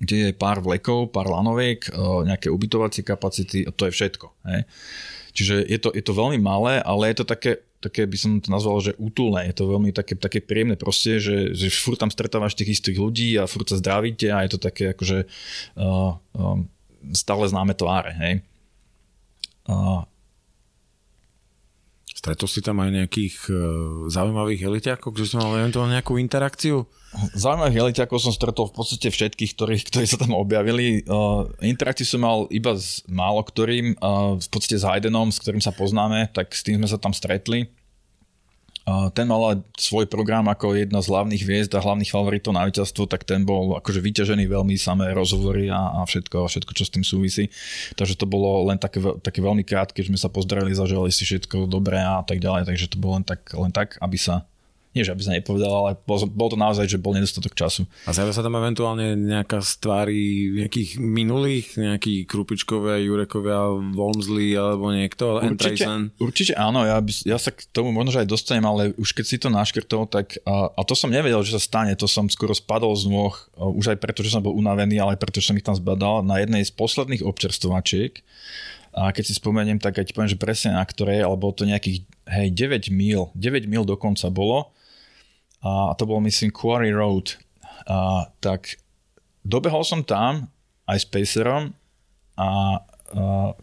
[0.00, 1.92] kde je pár vlekov, pár lanoviek, e,
[2.24, 4.26] nejaké ubytovacie kapacity a to je všetko.
[4.48, 4.62] Hej.
[5.36, 8.52] Čiže je to, je to veľmi malé, ale je to také, také by som to
[8.52, 9.48] nazval, že útulné.
[9.50, 13.40] Je to veľmi také, také príjemné proste, že, že furt tam stretávaš tých istých ľudí
[13.40, 15.24] a furt sa zdravíte a je to také akože
[15.80, 16.58] uh, uh,
[17.16, 18.12] stále známe tváre.
[18.20, 18.34] Hej.
[19.64, 20.04] Uh,
[22.20, 23.56] Stretol si tam aj nejakých uh,
[24.12, 26.84] zaujímavých elitiakov, že som mal eventuálne nejakú interakciu?
[27.32, 31.00] Zaujímavých elitiakov som stretol v podstate všetkých, ktorých, ktorí sa tam objavili.
[31.08, 35.64] Uh, interakciu som mal iba s málo ktorým, uh, v podstate s Haydenom, s ktorým
[35.64, 37.72] sa poznáme, tak s tým sme sa tam stretli.
[38.88, 43.22] Ten mal svoj program ako jedna z hlavných hviezd a hlavných favoritov na víťazstvo, tak
[43.28, 47.52] ten bol akože vyťažený veľmi samé rozhovory a, a všetko, všetko, čo s tým súvisí.
[47.94, 51.70] Takže to bolo len také, také veľmi krátke, že sme sa pozdravili, zaželali si všetko
[51.70, 54.49] dobré a tak ďalej, takže to bolo len tak, len tak aby sa
[54.90, 57.86] nie, že aby sa nepovedal, ale bol, bol to naozaj, že bol nedostatok času.
[58.06, 64.90] A zjavia sa tam eventuálne nejaká z tvári nejakých minulých, nejakí Krupičkovia, Jurekovia, Volmsley alebo
[64.90, 65.38] niekto?
[65.38, 65.86] Určite,
[66.18, 69.24] určite áno, ja, by, ja sa k tomu možno, že aj dostanem, ale už keď
[69.30, 72.50] si to naškrtol, tak a, a to som nevedel, že sa stane, to som skoro
[72.50, 75.58] spadol z nôh, už aj preto, že som bol unavený, ale aj preto, že som
[75.58, 78.26] ich tam zbadal na jednej z posledných občerstvovačiek.
[78.90, 82.02] A keď si spomeniem, tak aj ti poviem, že presne na ktorej, alebo to nejakých,
[82.26, 84.74] hej, 9 mil, 9 mil dokonca bolo
[85.60, 87.36] a to bolo myslím Quarry Road.
[87.84, 88.80] A, tak
[89.44, 90.48] dobehol som tam
[90.88, 91.76] aj s Pacerom
[92.36, 92.48] a, a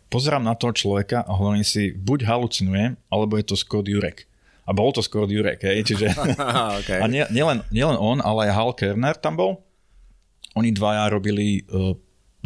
[0.10, 4.30] pozerám na toho človeka a hovorím si, buď halucinujem, alebo je to Scott Jurek.
[4.68, 6.12] A bol to Scott Jurek, hej, čiže...
[6.80, 7.00] okay.
[7.00, 9.52] A nielen nie, nielen on, ale aj Hal Kerner tam bol.
[10.60, 11.96] Oni dvaja robili uh,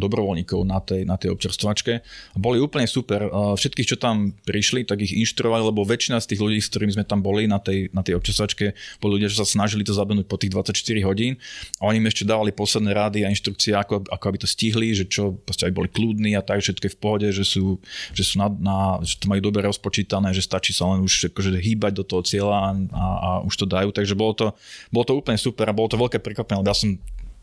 [0.02, 2.02] dobrovoľníkov na tej, na tej občerstvačke.
[2.34, 3.30] Boli úplne super.
[3.30, 7.04] Všetkých, čo tam prišli, tak ich inštruovali, lebo väčšina z tých ľudí, s ktorými sme
[7.06, 10.36] tam boli na tej, na tej občerstvačke, boli ľudia, čo sa snažili to zabenúť po
[10.36, 11.38] tých 24 hodín
[11.78, 15.06] a oni im ešte dávali posledné rády a inštrukcie, ako, ako aby to stihli, že
[15.06, 17.78] čo, proste aby boli kľudní a tak, všetko je v pohode, že sú,
[18.10, 21.54] že sú na, na, že to majú dobre rozpočítané, že stačí sa len už akože
[21.54, 23.94] hýbať do toho cieľa a, a, a už to dajú.
[23.94, 24.46] Takže bolo to,
[24.88, 26.96] bolo to úplne super a bolo to veľké prekvapenie, lebo ja som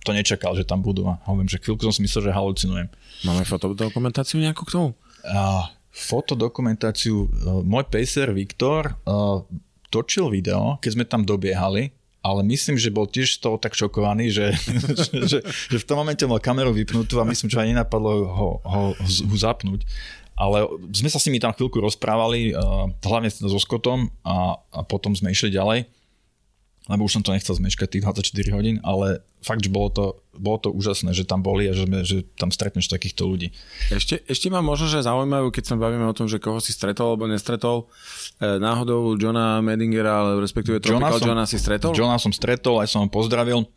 [0.03, 1.07] to nečakal, že tam budú.
[1.07, 2.87] A hovorím, že chvíľku som si myslel, že halucinujem.
[3.27, 4.89] Máme fotodokumentáciu nejakú k tomu?
[5.27, 7.27] A, fotodokumentáciu.
[7.27, 9.43] Uh, môj pacer Viktor uh,
[9.91, 14.31] točil video, keď sme tam dobiehali, ale myslím, že bol tiež z toho tak šokovaný,
[14.31, 14.55] že,
[15.31, 18.83] že, že v tom momente mal kameru vypnutú a myslím, že aj nenapadlo ho, ho,
[18.95, 19.83] ho zapnúť.
[20.39, 20.63] Ale
[20.95, 25.35] sme sa s nimi tam chvíľku rozprávali, uh, hlavne so Scottom a, a potom sme
[25.35, 25.98] išli ďalej
[26.89, 30.57] lebo už som to nechcel zmeškať tých 24 hodín, ale fakt, že bolo to, bolo
[30.57, 33.53] to úžasné, že tam boli a že, že tam stretneš takýchto ľudí.
[33.93, 37.13] Ešte, ešte ma možno, že zaujímajú, keď sa bavíme o tom, že koho si stretol
[37.13, 37.85] alebo nestretol,
[38.41, 41.91] e, náhodou Johna Medingera, ale respektíve Tropical Johna, som, Johna si stretol?
[41.93, 43.69] Johna som stretol, aj som ho pozdravil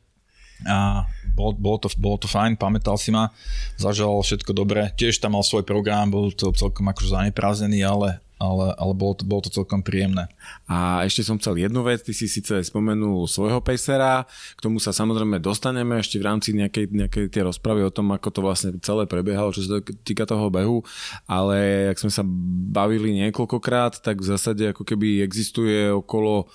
[0.67, 3.33] a bol, bolo, to, bolo to fajn, pamätal si ma,
[3.81, 8.75] zažal všetko dobre, tiež tam mal svoj program, bol to celkom akože zaneprázdnený, ale, ale,
[8.75, 10.27] ale bolo, to, bolo to celkom príjemné.
[10.67, 14.27] A ešte som chcel jednu vec, ty si síce spomenul svojho pacera,
[14.59, 18.29] k tomu sa samozrejme dostaneme ešte v rámci nejakej, nejakej tie rozpravy o tom, ako
[18.35, 20.83] to vlastne celé prebiehalo, čo sa týka toho behu,
[21.31, 22.27] ale ak sme sa
[22.75, 26.51] bavili niekoľkokrát, tak v zásade ako keby existuje okolo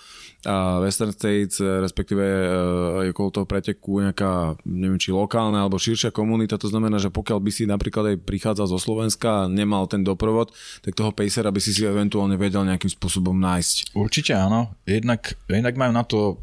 [0.85, 6.69] Western States, respektíve e, okolo toho preteku nejaká, neviem či lokálna alebo širšia komunita, to
[6.69, 10.53] znamená, že pokiaľ by si napríklad aj prichádzal zo Slovenska a nemal ten doprovod,
[10.85, 13.97] tak toho pacera by si si eventuálne vedel nejakým spôsobom nájsť.
[13.97, 14.77] Určite áno.
[14.85, 16.37] Jednak, jednak majú na to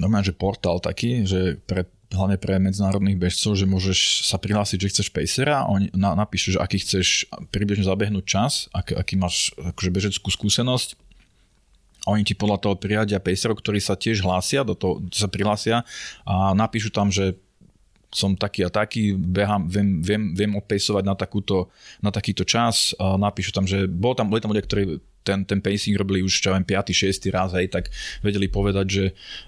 [0.00, 4.90] normálne, že portál taký, že pre hlavne pre medzinárodných bežcov, že môžeš sa prihlásiť, že
[4.92, 9.90] chceš pacera a na, napíšu, že aký chceš približne zabehnúť čas, ak, aký máš akože
[9.90, 11.00] bežeckú skúsenosť
[12.06, 15.86] oni ti podľa toho priradia pacerov, ktorí sa tiež hlásia, do toho sa prihlásia
[16.26, 17.38] a napíšu tam, že
[18.12, 21.72] som taký a taký, behám, viem, viem, viem opejsovať na, takúto,
[22.04, 25.62] na takýto čas a napíšu tam, že bol tam, boli tam ľudia, ktorí ten, ten
[25.62, 26.92] pacing robili už čo viem, 5.
[26.92, 27.32] 6.
[27.32, 27.88] raz, hej, tak
[28.20, 29.04] vedeli povedať, že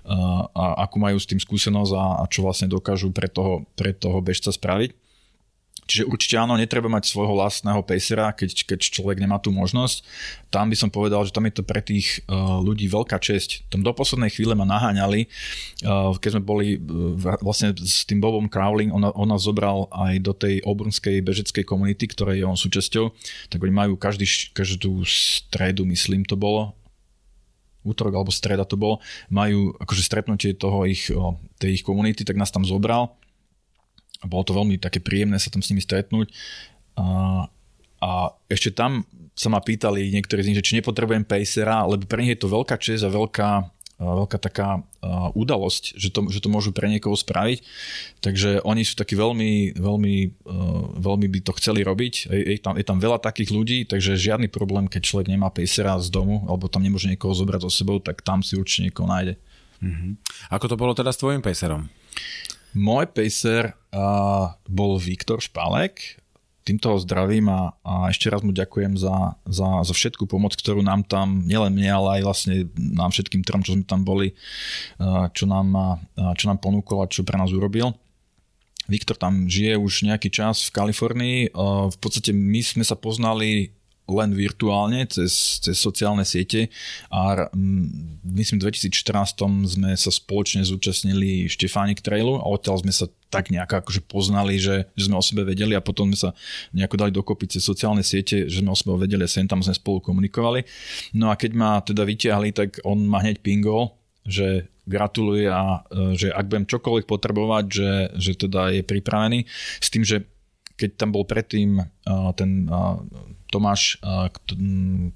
[0.08, 3.92] uh, a, akú majú s tým skúsenosť a, a čo vlastne dokážu pre toho, pre
[3.92, 5.03] toho bežca spraviť.
[5.84, 10.00] Čiže určite áno, netreba mať svojho vlastného pacera, keď, keď človek nemá tú možnosť.
[10.48, 13.68] Tam by som povedal, že tam je to pre tých uh, ľudí veľká česť.
[13.68, 15.28] Tam do poslednej chvíle ma naháňali,
[15.84, 20.14] uh, keď sme boli uh, vlastne s tým Bobom Crowling, on, on nás zobral aj
[20.24, 23.04] do tej obrnskej bežeckej komunity, ktorej je on súčasťou,
[23.52, 24.24] tak oni majú každý,
[24.56, 26.72] každú stredu, myslím to bolo,
[27.84, 31.12] útorok alebo streda to bolo, majú akože stretnutie toho ich,
[31.60, 33.12] tej ich komunity, tak nás tam zobral
[34.24, 36.32] a bolo to veľmi také príjemné sa tam s nimi stretnúť.
[36.96, 37.44] A,
[38.00, 38.10] a
[38.48, 39.04] ešte tam
[39.36, 42.48] sa ma pýtali niektorí z nich, že či nepotrebujem pacera, lebo pre nich je to
[42.48, 43.50] veľká čest a veľká,
[43.98, 44.80] veľká taká
[45.34, 47.66] udalosť, že to, že to môžu pre niekoho spraviť.
[48.22, 50.14] Takže oni sú takí veľmi, veľmi,
[51.02, 52.30] veľmi by to chceli robiť.
[52.30, 55.98] Je, je, tam, je tam veľa takých ľudí, takže žiadny problém, keď človek nemá pacera
[55.98, 59.34] z domu, alebo tam nemôže niekoho zobrať so sebou, tak tam si určite niekoho nájde.
[59.82, 60.12] Mm-hmm.
[60.54, 61.90] Ako to bolo teda s tvojim pacerom?
[62.74, 66.18] Môj pacer uh, bol Viktor Špalek,
[66.66, 70.82] týmto ho zdravím a, a ešte raz mu ďakujem za, za, za všetku pomoc, ktorú
[70.82, 74.32] nám tam, nielen mne, ale aj vlastne nám všetkým trom, čo sme tam boli,
[75.36, 76.00] čo nám,
[76.40, 77.92] čo nám ponúkol a čo pre nás urobil.
[78.88, 81.38] Viktor tam žije už nejaký čas v Kalifornii.
[81.92, 86.68] V podstate my sme sa poznali len virtuálne cez, cez sociálne siete
[87.08, 87.88] a m,
[88.36, 93.82] myslím v 2014 sme sa spoločne zúčastnili Štefánik Trailu a odtiaľ sme sa tak nejako
[93.82, 96.30] akože poznali, že, že sme o sebe vedeli a potom sme sa
[96.76, 99.74] nejako dali dokopy cez sociálne siete, že sme o sebe vedeli a sem tam sme
[99.74, 100.62] spolu komunikovali.
[101.16, 106.12] No a keď ma teda vyťahli, tak on ma hneď pingol, že gratuluje a e,
[106.16, 109.48] že ak budem čokoľvek potrebovať, že, že teda je pripravený
[109.80, 110.28] s tým, že
[110.74, 111.78] keď tam bol predtým
[112.34, 112.66] ten
[113.54, 114.02] Tomáš,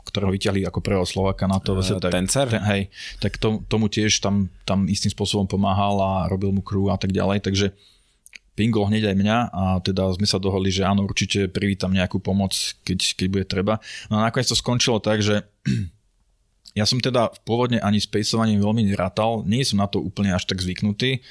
[0.06, 1.74] ktorého vyťahli ako prvého Slováka na to.
[1.74, 2.46] Uh, tak, Tencer?
[2.46, 2.82] Ten, hej,
[3.18, 7.10] tak to, tomu tiež tam, tam istým spôsobom pomáhal a robil mu crew a tak
[7.10, 7.74] ďalej, takže
[8.54, 12.54] pingol hneď aj mňa a teda sme sa dohodli, že áno, určite privítam nejakú pomoc,
[12.82, 13.82] keď, keď bude treba.
[14.10, 15.46] No a nakoniec to skončilo tak, že
[16.78, 20.46] ja som teda pôvodne ani s pejsovaním veľmi nerátal, nie som na to úplne až
[20.46, 21.22] tak zvyknutý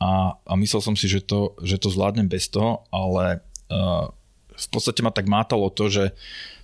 [0.00, 3.44] a, a myslel som si, že to, že to zvládnem bez toho, ale
[4.60, 6.04] v podstate ma tak mátalo to, že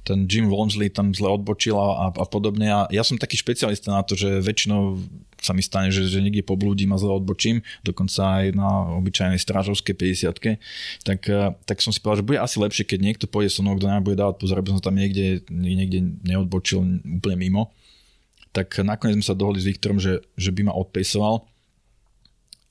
[0.07, 2.71] ten Jim Walmsley tam zle odbočil a, a podobne.
[2.71, 5.03] A ja som taký špecialista na to, že väčšinou
[5.43, 9.99] sa mi stane, že, že niekde poblúdim a zle odbočím, dokonca aj na obyčajnej strážovskej
[9.99, 10.57] 50
[11.03, 11.21] tak,
[11.67, 14.07] tak som si povedal, že bude asi lepšie, keď niekto pôjde so mnou, kto nám
[14.07, 17.75] bude dávať pozor, aby som tam niekde, niekde neodbočil úplne mimo.
[18.55, 21.45] Tak nakoniec sme sa dohodli s Viktorom, že, že by ma odpejsoval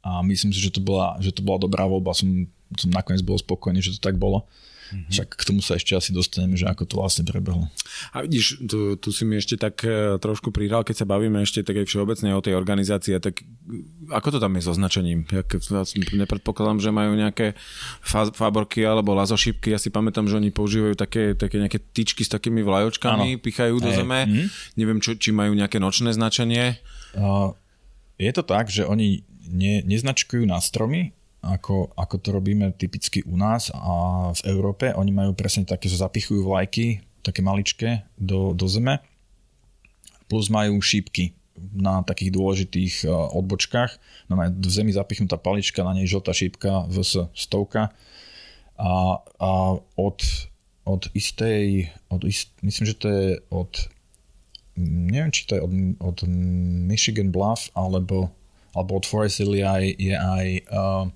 [0.05, 2.13] a myslím si, že to bola, že to bola dobrá voľba.
[2.13, 4.47] Som som nakoniec bol spokojný, že to tak bolo.
[4.85, 5.09] Mm-hmm.
[5.09, 7.65] Však k tomu sa ešte asi dostaneme, že ako to vlastne prebehlo.
[8.13, 11.65] A vidíš, tu, tu si mi ešte tak e, trošku prihral, keď sa bavíme ešte
[11.65, 13.41] tak aj všeobecne o tej organizácii, tak
[14.13, 15.25] ako to tam je so značením?
[15.33, 15.41] Ja
[16.13, 17.57] nepredpokladám, že majú nejaké
[18.37, 19.73] faborky alebo lazošípky.
[19.73, 23.41] Ja si pamätám, že oni používajú také, také nejaké tyčky s takými vlajočkami, ano.
[23.41, 24.29] pichajú do zeme.
[24.29, 24.47] Mm-hmm.
[24.77, 26.77] Neviem, čo, či majú nejaké nočné značenie.
[27.17, 27.57] Uh,
[28.21, 33.37] je to tak, že oni ne, neznačkujú na stromy, ako, ako to robíme typicky u
[33.37, 34.89] nás a v Európe.
[34.97, 38.97] Oni majú presne také, že zapichujú vlajky, také maličké, do, do zeme.
[40.25, 43.91] Plus majú šípky na takých dôležitých e, odbočkách.
[44.27, 47.93] No v zemi zapichnutá palička, na nej žltá šípka, VS stovka.
[48.75, 49.51] A, a
[49.95, 50.19] od,
[50.83, 53.71] od istej, od ist, myslím, že to je od
[54.75, 55.71] neviem, či to je od,
[56.03, 56.17] od
[56.83, 58.27] Michigan Bluff alebo,
[58.75, 61.07] alebo od Forest Hill je aj, je aj uh,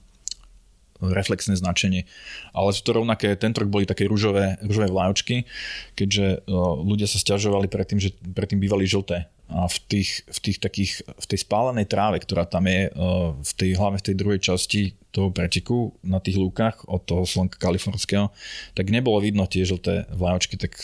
[1.00, 2.04] reflexné značenie.
[2.52, 5.48] Ale sú to rovnaké, tento rok boli také rúžové, rúžové vlájočky,
[5.96, 6.44] keďže
[6.84, 9.32] ľudia sa stiažovali predtým, že predtým bývali žlté.
[9.50, 12.94] A v, tých, v, tých takých, v tej spálenej tráve, ktorá tam je,
[13.42, 17.58] v tej, hlavne v tej druhej časti toho preteku na tých lúkach od toho slnka
[17.58, 18.30] kalifornského,
[18.78, 20.78] tak nebolo vidno tie žlté vlájočky, tak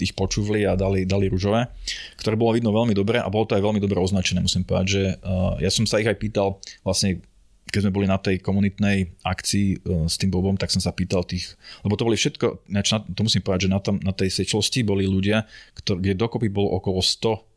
[0.00, 1.70] ich počúvli a dali, dali rúžové,
[2.18, 5.02] ktoré bolo vidno veľmi dobre a bolo to aj veľmi dobre označené, musím povedať, že
[5.20, 7.22] uh, ja som sa ich aj pýtal vlastne
[7.68, 9.76] keď sme boli na tej komunitnej akcii e,
[10.08, 12.68] s tým Bobom, tak som sa pýtal tých, lebo to boli všetko,
[13.16, 15.48] to musím povedať, že na, tom, na tej sečlosti boli ľudia,
[15.80, 17.52] ktor, kde dokopy bolo okolo 100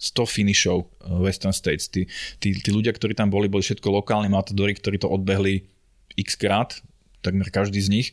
[0.00, 1.92] 100 finishov e, Western States.
[1.92, 2.08] Tí,
[2.40, 5.68] tí, tí ľudia, ktorí tam boli, boli všetko lokálni matadori, ktorí to odbehli
[6.16, 6.80] x krát,
[7.20, 8.08] takmer každý z nich.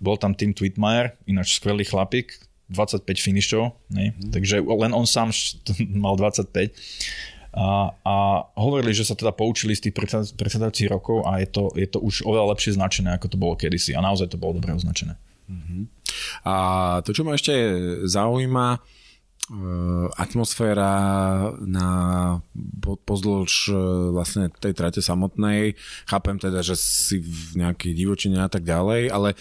[0.00, 2.32] Bol tam Tim Tweetmeyer, ináč skvelý chlapík,
[2.72, 4.12] 25 finishov, ne?
[4.12, 4.32] Mm.
[4.32, 5.32] takže len on sám
[6.04, 6.72] mal 25
[7.48, 8.14] a, a
[8.60, 9.94] hovorili, že sa teda poučili z tých
[10.36, 13.96] predsedajúcich rokov a je to, je to už oveľa lepšie značené, ako to bolo kedysi
[13.96, 15.16] a naozaj to bolo dobre označené.
[15.48, 15.88] Uh-huh.
[16.44, 16.54] A
[17.08, 17.56] to, čo ma ešte
[18.04, 18.78] zaujíma, e,
[20.20, 20.92] atmosféra
[21.64, 21.88] na
[22.84, 23.74] pozdĺž e,
[24.12, 25.72] vlastne tej trate samotnej.
[26.04, 29.32] Chápem teda, že si v nejakej divočine a tak ďalej, ale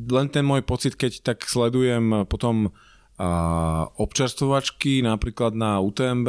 [0.00, 2.72] len ten môj pocit, keď tak sledujem potom
[4.00, 6.28] občerstvovačky napríklad na UTMB,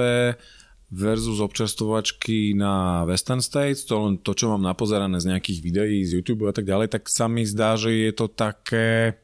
[0.91, 6.19] versus občerstvovačky na Western States, to len to, čo mám napozerané z nejakých videí z
[6.19, 9.15] YouTube a tak ďalej, tak sa mi zdá, že je to také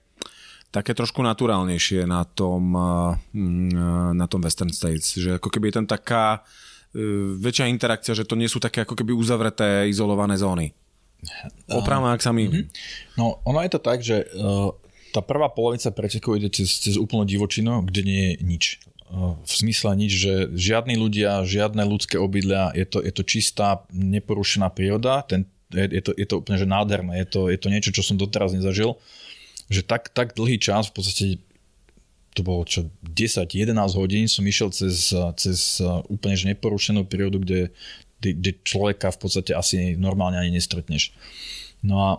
[0.67, 2.75] také trošku naturálnejšie na tom,
[3.33, 6.43] mm, na tom Western States, že ako keby je tam taká
[6.91, 10.75] e, väčšia interakcia, že to nie sú také ako keby uzavreté, izolované zóny.
[11.71, 12.45] Opravme, ak sa mi...
[12.45, 12.65] Mm-hmm.
[13.17, 14.69] No, ono je to tak, že uh,
[15.09, 18.63] tá prvá polovica pretekov ide cez, cez úplnú divočinu, kde nie je nič
[19.13, 24.67] v zmysle nič, že žiadni ľudia, žiadne ľudské obydlia, je to, je to čistá, neporušená
[24.75, 27.91] príroda, ten, je, je, to, je to úplne že nádherné, je to, je to niečo,
[27.95, 28.99] čo som doteraz nezažil,
[29.71, 31.25] že tak, tak dlhý čas, v podstate
[32.35, 35.09] to bolo čo 10-11 hodín som išiel cez,
[35.41, 37.73] cez úplne že neporušenú prírodu, kde,
[38.21, 41.17] kde, kde človeka v podstate asi normálne ani nestretneš.
[41.81, 42.09] No a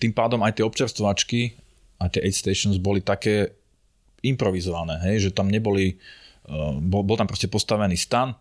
[0.00, 1.40] tým pádom aj tie občerstvačky
[2.00, 3.52] a tie aid stations boli také
[4.22, 5.96] improvizované, hej, že tam neboli,
[6.48, 8.36] uh, bol, bol tam proste postavený stan,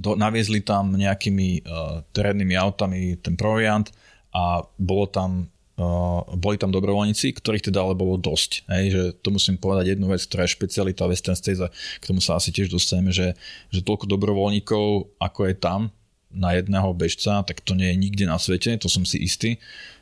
[0.00, 3.88] do, naviezli tam nejakými uh, terénnymi autami ten proviant
[4.32, 5.50] a bolo tam
[5.80, 8.68] Uh, boli tam dobrovoľníci, ktorých teda ale bolo dosť.
[8.68, 12.20] Hej, že to musím povedať jednu vec, ktorá je špecialita Western States a k tomu
[12.20, 13.32] sa asi tiež dostaneme, že,
[13.72, 15.88] že toľko dobrovoľníkov, ako je tam
[16.28, 19.56] na jedného bežca, tak to nie je nikde na svete, to som si istý.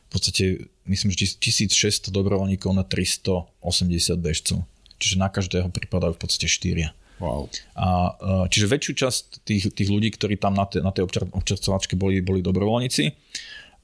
[0.09, 0.45] V podstate
[0.89, 4.65] myslím, že 1600 dobrovoľníkov na 380 bežcov.
[4.97, 6.97] Čiže na každého pripadajú v podstate 4.
[7.19, 7.51] Wow.
[7.75, 8.15] A,
[8.49, 12.41] čiže väčšiu časť tých, tých ľudí, ktorí tam na, te, na tej občerstvovačke boli, boli
[12.41, 13.11] dobrovoľníci.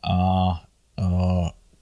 [0.06, 0.16] A, a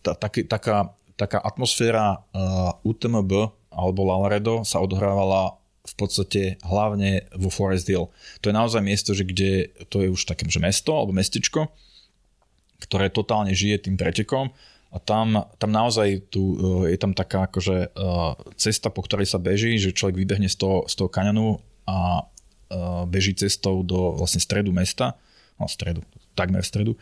[0.03, 7.51] tá, taký, taká, taká atmosféra uh, UTMB alebo Lavaredo sa odhrávala v podstate hlavne vo
[7.51, 8.11] Forest Hill.
[8.43, 11.71] To je naozaj miesto, že kde to je už také že mesto alebo mestečko,
[12.83, 14.51] ktoré totálne žije tým pretekom
[14.93, 19.41] a tam, tam naozaj tu, uh, je tam taká akože uh, cesta, po ktorej sa
[19.41, 24.43] beží, že človek vybehne z toho, z toho kaňanu a uh, beží cestou do vlastne
[24.43, 25.17] stredu mesta,
[25.57, 26.05] no stredu,
[26.37, 26.99] takmer stredu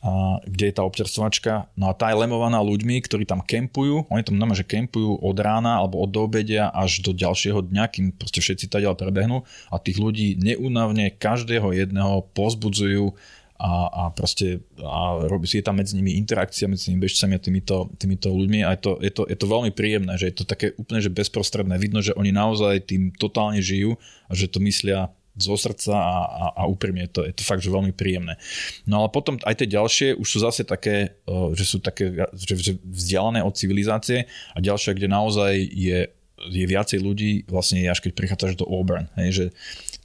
[0.00, 1.68] a kde je tá občerstvovačka.
[1.76, 4.08] No a tá je lemovaná ľuďmi, ktorí tam kempujú.
[4.08, 8.16] Oni tam znamená, že kempujú od rána alebo od doobedia až do ďalšieho dňa, kým
[8.16, 13.12] proste všetci tady prebehnú a tých ľudí neúnavne každého jedného pozbudzujú
[13.60, 17.92] a, a proste a robí, je tam medzi nimi interakcia medzi tými bežcami a týmito,
[18.00, 20.72] týmito ľuďmi a je to, je, to, je to veľmi príjemné, že je to také
[20.80, 21.76] úplne že bezprostredné.
[21.76, 26.44] Vidno, že oni naozaj tým totálne žijú a že to myslia zo srdca a, a,
[26.56, 28.40] a úprimne je to, je to fakt, že veľmi príjemné.
[28.88, 31.20] No ale potom aj tie ďalšie už sú zase také,
[31.54, 36.10] že sú také že, že vzdialené od civilizácie a ďalšie, kde naozaj je,
[36.48, 39.44] je viacej ľudí, vlastne až keď prichádzaš do Auburn, hej, že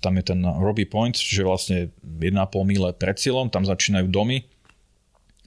[0.03, 2.35] tam je ten Robbie Point, že vlastne 1,5
[2.67, 4.43] míle pred cieľom, tam začínajú domy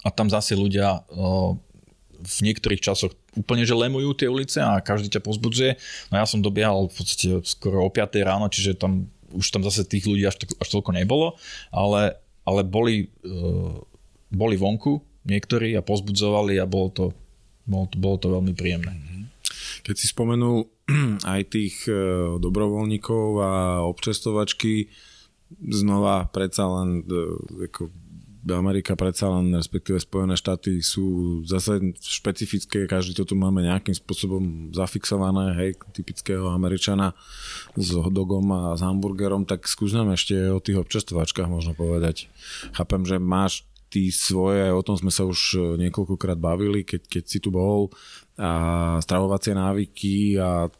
[0.03, 1.05] a tam zase ľudia
[2.19, 5.79] v niektorých časoch úplne že lemujú tie ulice a každý ťa pozbudzuje.
[6.11, 9.87] No ja som dobiehal v podstate skoro o 5 ráno, čiže tam už tam zase
[9.87, 11.37] tých ľudí až, až toľko nebolo,
[11.71, 13.77] ale, ale boli, uh,
[14.33, 17.05] boli vonku niektorí a pozbudzovali a bolo to,
[17.69, 18.93] bolo to, bolo to veľmi príjemné.
[19.85, 20.65] Keď si spomenul
[21.37, 23.53] aj tých uh, dobrovoľníkov a
[23.85, 24.89] občestovačky,
[25.49, 27.89] znova predsa len uh, ako
[28.49, 34.73] Amerika predsa len, respektíve Spojené štáty sú zase špecifické, každý to tu máme nejakým spôsobom
[34.73, 37.13] zafixované, hej, typického Američana
[37.77, 42.33] s hotdogom a s hamburgerom, tak skús nám ešte o tých občerstvovačkách možno povedať.
[42.73, 47.39] Chápem, že máš ty svoje, o tom sme sa už niekoľkokrát bavili, keď, keď si
[47.41, 47.89] tu bol,
[48.39, 48.51] a
[49.03, 50.71] stravovacie návyky a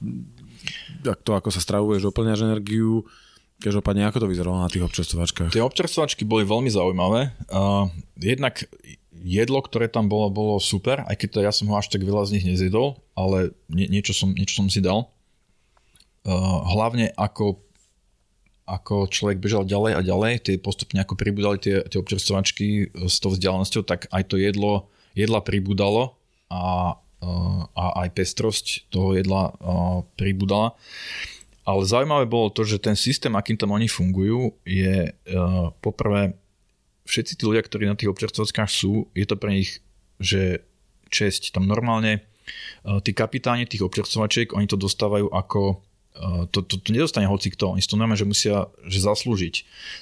[1.27, 3.03] to, ako sa stravuješ, doplňaš energiu,
[3.59, 5.51] Každopádne, ako to vyzeralo na tých občerstvovačkách?
[5.51, 7.35] Tie občerstvovačky boli veľmi zaujímavé.
[7.51, 8.63] Uh, jednak
[9.11, 12.23] jedlo, ktoré tam bolo, bolo super, aj keď to ja som ho až tak veľa
[12.31, 15.11] z nich nezjedol, ale nie, niečo, som, niečo som si dal.
[16.23, 17.59] Uh, hlavne ako,
[18.63, 23.35] ako človek bežal ďalej a ďalej, tie postupne ako pribudali tie, tie občerstvovačky s tou
[23.35, 24.87] vzdialenosťou, tak aj to jedlo,
[25.19, 26.15] jedla pribudalo
[26.47, 26.95] a,
[27.75, 29.51] a aj pestrosť toho jedla
[30.15, 30.79] pribudala.
[31.69, 36.33] Ale zaujímavé bolo to, že ten systém, akým tam oni fungujú, je uh, poprvé
[37.05, 39.85] všetci tí ľudia, ktorí na tých občerstvovačkách sú, je to pre nich,
[40.17, 40.65] že
[41.13, 41.53] česť.
[41.53, 42.25] Tam normálne
[42.89, 45.85] uh, tí kapitáni tých občerstvovačiek, oni to dostávajú ako
[46.51, 49.55] to, to, to nedostane hoci kto, oni si to normálne, že musia že zaslúžiť.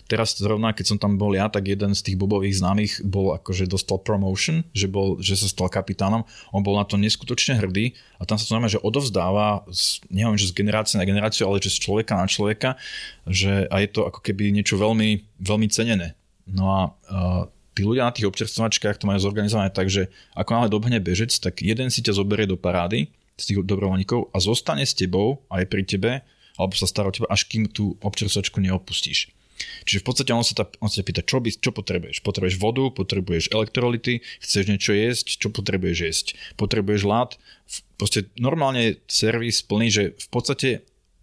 [0.09, 3.69] Teraz zrovna, keď som tam bol ja, tak jeden z tých bobových známych bol akože
[3.69, 6.25] dostal promotion, že, bol, že sa stal kapitánom,
[6.57, 10.41] on bol na to neskutočne hrdý a tam sa to normálne, že odovzdáva, z, neviem,
[10.41, 12.81] že z generácie na generáciu, ale že z človeka na človeka,
[13.29, 16.17] že a je to ako keby niečo veľmi, veľmi cenené.
[16.49, 16.81] No a
[17.11, 17.45] uh,
[17.77, 21.61] tí ľudia na tých občerstvovačkách to majú zorganizované tak, že ako náhle dobehne bežec, tak
[21.61, 25.83] jeden si ťa zoberie do parády, z tých dobrovoľníkov a zostane s tebou aj pri
[25.85, 26.13] tebe,
[26.57, 29.33] alebo sa stará o teba, až kým tú občerstvočku neopustíš.
[29.89, 32.21] Čiže v podstate on sa, ta, on sa pýta, čo, by, čo potrebuješ?
[32.21, 36.27] Potrebuješ vodu, potrebuješ elektrolyty, chceš niečo jesť, čo potrebuješ jesť?
[36.61, 37.41] Potrebuješ lát?
[37.97, 40.69] Proste normálne servis plný, že v podstate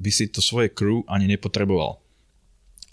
[0.02, 2.02] by si to svoje crew ani nepotreboval.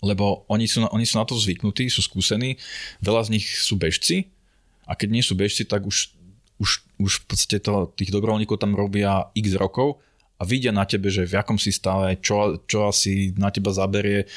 [0.05, 2.61] Lebo oni sú, oni sú na to zvyknutí, sú skúsení,
[3.01, 4.29] veľa z nich sú bežci
[4.89, 6.13] a keď nie sú bežci, tak už
[6.61, 9.99] už, už v podstate to, tých dobrovoľníkov tam robia x rokov
[10.37, 14.29] a vidia na tebe, že v akom si stave, čo, čo asi na teba zaberie.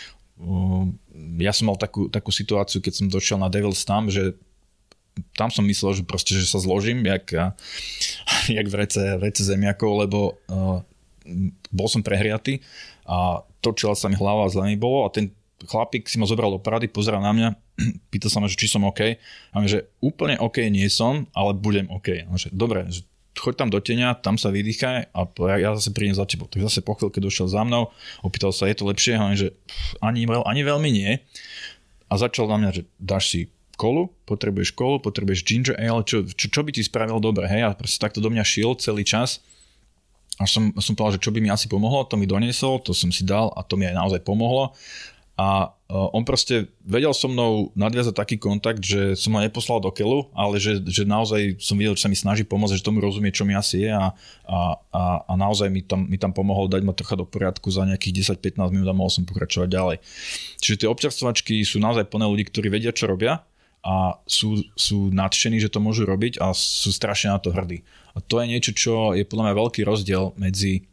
[1.40, 4.36] Ja som mal takú, takú situáciu, keď som došiel na Devil's Tam, že
[5.38, 7.54] tam som myslel, že proste, že sa zložím, jak,
[8.58, 10.20] jak v rece, rece zemiakov, lebo
[10.50, 10.82] uh,
[11.70, 12.60] bol som prehriatý
[13.08, 15.32] a točila sa mi hlava zle mi bolo a ten
[15.68, 17.50] chlapík si ma zobral do parady, pozeral na mňa,
[18.12, 19.20] pýtal sa ma, že či som OK.
[19.52, 22.28] A že úplne OK nie som, ale budem OK.
[22.28, 23.08] A že, dobre, že
[23.38, 25.20] choď tam do tenia, tam sa vydýchaj a
[25.58, 26.46] ja, zase prídem za tebou.
[26.46, 27.90] Tak zase po chvíľke došiel za mnou,
[28.22, 29.18] opýtal sa, je to lepšie?
[29.18, 29.58] A že
[30.00, 31.18] ani, ani veľmi nie.
[32.10, 33.40] A začal na mňa, že dáš si
[33.74, 37.74] kolu, potrebuješ kolu, potrebuješ ginger ale, čo, čo, čo by ti spravil dobre, hej, a
[37.74, 39.42] proste takto do mňa šiel celý čas.
[40.42, 43.14] A som, som povedal, že čo by mi asi pomohlo, to mi doniesol, to som
[43.14, 44.74] si dal a to mi aj naozaj pomohlo
[45.34, 49.90] a e, on proste vedel so mnou nadviazať taký kontakt, že som ho neposlal do
[49.90, 53.34] keľu, ale že, že naozaj som videl, že sa mi snaží pomôcť, že tomu rozumie,
[53.34, 54.14] čo mi asi je a,
[54.46, 54.60] a,
[54.94, 58.38] a, a naozaj mi tam, mi tam pomohol dať ma trocha do poriadku za nejakých
[58.38, 59.98] 10-15 minút a mohol som pokračovať ďalej.
[60.62, 63.42] Čiže tie občerstvovačky sú naozaj plné ľudí, ktorí vedia, čo robia
[63.84, 67.82] a sú, sú nadšení, že to môžu robiť a sú strašne na to hrdí.
[68.14, 70.93] A to je niečo, čo je podľa mňa veľký rozdiel medzi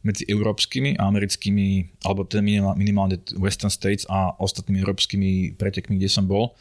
[0.00, 2.40] medzi európskymi a americkými, alebo teda
[2.72, 6.56] minimálne Western States a ostatnými európskymi pretekmi, kde som bol,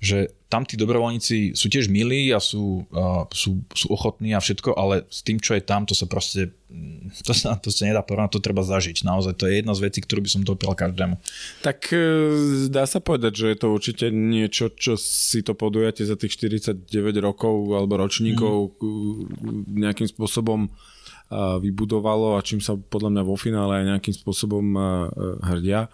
[0.00, 4.72] že tam tí dobrovoľníci sú tiež milí a sú, uh, sú, sú ochotní a všetko,
[4.72, 6.56] ale s tým, čo je tam, to sa proste
[7.26, 9.04] to sa, to sa nedá porovnať, to treba zažiť.
[9.04, 11.20] Naozaj to je jedna z vecí, ktorú by som doprial každému.
[11.60, 12.00] Tak e,
[12.72, 16.88] dá sa povedať, že je to určite niečo, čo si to podujate za tých 49
[17.20, 19.68] rokov alebo ročníkov mm.
[19.68, 20.72] nejakým spôsobom
[21.32, 24.66] vybudovalo a čím sa podľa mňa vo finále aj nejakým spôsobom
[25.46, 25.86] hrdia.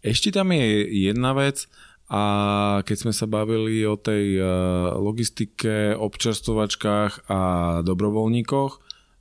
[0.00, 1.66] Ešte tam je jedna vec,
[2.10, 2.22] a
[2.82, 4.42] keď sme sa bavili o tej
[4.98, 7.40] logistike, občerstovačkách a
[7.86, 8.72] dobrovoľníkoch,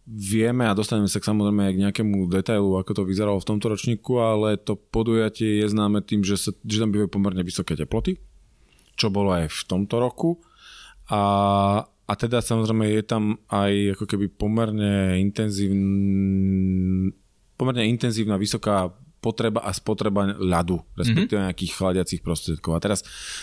[0.09, 3.69] vieme a dostaneme sa k samozrejme aj k nejakému detailu, ako to vyzeralo v tomto
[3.69, 8.17] ročníku, ale to podujatie je známe tým, že, sa, že tam bývajú pomerne vysoké teploty,
[8.97, 10.41] čo bolo aj v tomto roku.
[11.13, 11.21] A,
[12.09, 15.77] a teda samozrejme je tam aj ako keby pomerne intenzívn,
[17.53, 18.89] pomerne intenzívna vysoká
[19.19, 21.49] potreba a spotreba ľadu, respektíve mm-hmm.
[21.51, 22.71] nejakých chladiacich prostriedkov.
[22.71, 22.99] A teraz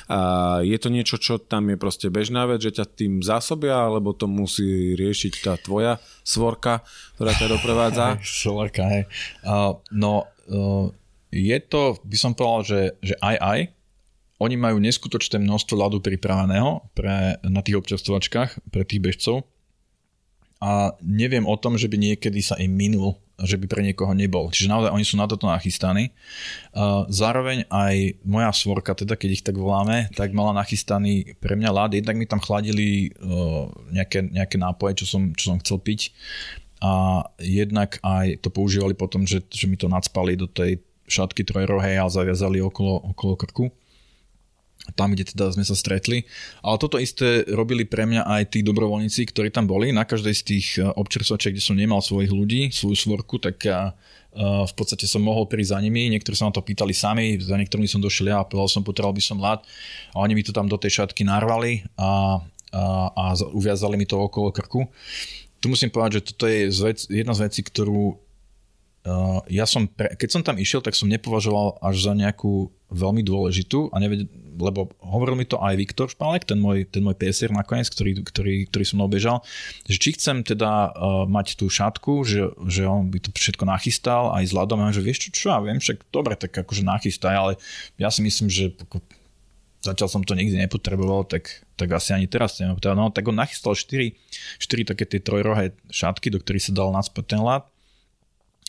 [0.09, 0.19] a
[0.65, 4.25] je to niečo, čo tam je proste bežná vec, že ťa tým zásobia, alebo to
[4.25, 6.81] musí riešiť tá tvoja svorka,
[7.21, 8.07] ktorá ťa doprevádza?
[8.25, 9.05] Svorka, hej.
[9.45, 10.89] Uh, no, uh,
[11.29, 13.61] je to, by som povedal, že, že aj aj,
[14.37, 19.49] oni majú neskutočné množstvo ľadu pripraveného pre, na tých občerstvovačkách, pre tých bežcov
[20.61, 24.49] a neviem o tom, že by niekedy sa im minul, že by pre niekoho nebol.
[24.49, 26.17] Čiže naozaj oni sú na toto nachystaní.
[27.13, 31.91] Zároveň aj moja svorka, teda keď ich tak voláme, tak mala nachystaný pre mňa ľad.
[31.93, 33.13] Jednak mi tam chladili
[33.93, 36.17] nejaké, nejaké nápoje, čo som, čo som chcel piť
[36.81, 41.97] a jednak aj to používali potom, že, že mi to nadspali do tej šatky trojrohej
[42.01, 43.73] a zaviazali okolo, okolo krku
[44.95, 46.23] tam, kde teda sme sa stretli.
[46.63, 49.91] Ale toto isté robili pre mňa aj tí dobrovoľníci, ktorí tam boli.
[49.91, 53.91] Na každej z tých eh, občerstvačiek, kde som nemal svojich ľudí, svoju svorku, tak ja,
[53.93, 56.07] uh, v podstate som mohol prísť za nimi.
[56.13, 59.17] Niektorí sa na to pýtali sami, za niektorými som došiel ja a povedal som, potreboval
[59.17, 59.65] by som ľad.
[60.15, 62.39] A oni mi to tam do tej šatky narvali a,
[62.71, 64.87] a, a uviazali mi to okolo krku.
[65.59, 66.69] Tu musím povedať, že toto je
[67.11, 68.26] jedna z vecí, ktorú
[69.47, 73.95] ja som, pre, keď som tam išiel, tak som nepovažoval až za nejakú veľmi dôležitú,
[73.95, 74.27] a neved,
[74.59, 78.55] lebo hovoril mi to aj Viktor Špalek, ten môj, ten môj PSR nakoniec, ktorý, ktorý,
[78.67, 79.47] ktorý som obežal,
[79.87, 84.35] že či chcem teda uh, mať tú šatku, že, že on by to všetko nachystal
[84.35, 87.35] aj s ľadom, a že vieš čo, čo ja viem, však dobre, tak akože nachystaj,
[87.35, 87.53] ale
[87.99, 88.75] ja si myslím, že
[89.87, 92.75] zatiaľ som to nikdy nepotreboval, tak, tak asi ani teraz neviem.
[92.99, 94.19] No, tak on nachystal 4,
[94.59, 97.71] 4 také tie trojrohé šatky, do ktorých sa dal nacpať ten ľad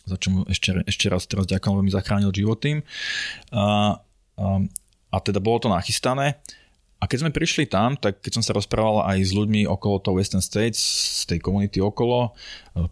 [0.08, 2.80] za čo mu ešte, ešte raz teraz ďakujem, lebo mi zachránil život tým.
[3.52, 3.96] A,
[4.34, 4.46] a,
[5.12, 6.40] a teda bolo to nachystané.
[6.98, 10.18] A keď sme prišli tam, tak keď som sa rozprával aj s ľuďmi okolo toho
[10.18, 10.82] Western States,
[11.22, 12.34] z tej komunity okolo,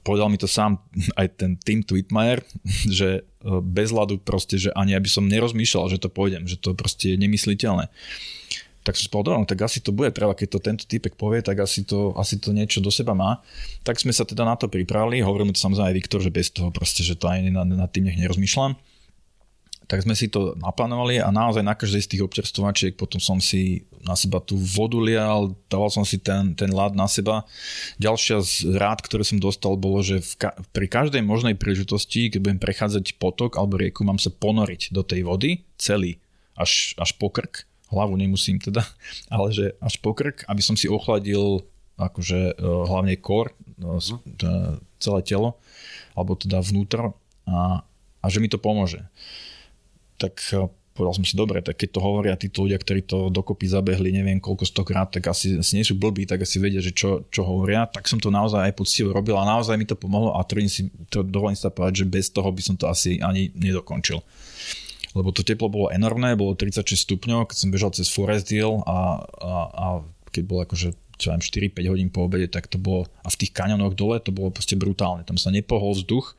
[0.06, 0.78] povedal mi to sám
[1.20, 2.38] aj ten Tim Tweetmeyer,
[2.98, 6.76] že e, bez ľadu proste, že ani aby som nerozmýšľal, že to pôjdem, že to
[6.78, 7.90] proste je nemysliteľné
[8.86, 11.58] tak som povedal, no, tak asi to bude treba, keď to tento typek povie, tak
[11.58, 13.42] asi to, asi to niečo do seba má.
[13.82, 16.54] Tak sme sa teda na to pripravili, hovoril mi to samozrejme aj Viktor, že bez
[16.54, 18.78] toho proste, že to aj nad, nad tým nech nerozmýšľam.
[19.86, 23.86] Tak sme si to naplánovali a naozaj na každej z tých občerstvovačiek potom som si
[24.02, 27.46] na seba tú vodu lial, dával som si ten, ten lad na seba.
[27.98, 32.38] Ďalšia z rád, ktoré som dostal, bolo, že v ka- pri každej možnej príležitosti, keď
[32.38, 36.18] budem prechádzať potok alebo rieku, mám sa ponoriť do tej vody celý,
[36.58, 38.82] až, až po krk hlavu nemusím teda,
[39.34, 41.62] ale že až po krk, aby som si ochladil
[41.96, 44.00] akože e, hlavne kor, uh
[44.96, 45.60] celé telo,
[46.16, 47.12] alebo teda vnútro
[47.44, 47.84] a,
[48.24, 49.04] a že mi to pomôže.
[50.16, 53.68] Tak e, povedal som si, dobre, tak keď to hovoria títo ľudia, ktorí to dokopy
[53.68, 57.28] zabehli neviem koľko stokrát, tak asi, asi nie sú blbí, tak asi vedia, že čo,
[57.28, 57.84] čo hovoria.
[57.84, 61.20] Tak som to naozaj aj poctivo robil a naozaj mi to pomohlo a si, to
[61.20, 64.24] dovolím sa povedať, že bez toho by som to asi ani nedokončil
[65.16, 69.24] lebo to teplo bolo enormné, bolo 36 stupňov, keď som bežal cez Forest Hill a,
[69.24, 69.86] a, a
[70.28, 73.96] keď bolo akože čo 4-5 hodín po obede, tak to bolo, a v tých kaňonoch
[73.96, 76.36] dole to bolo proste brutálne, tam sa nepohol vzduch,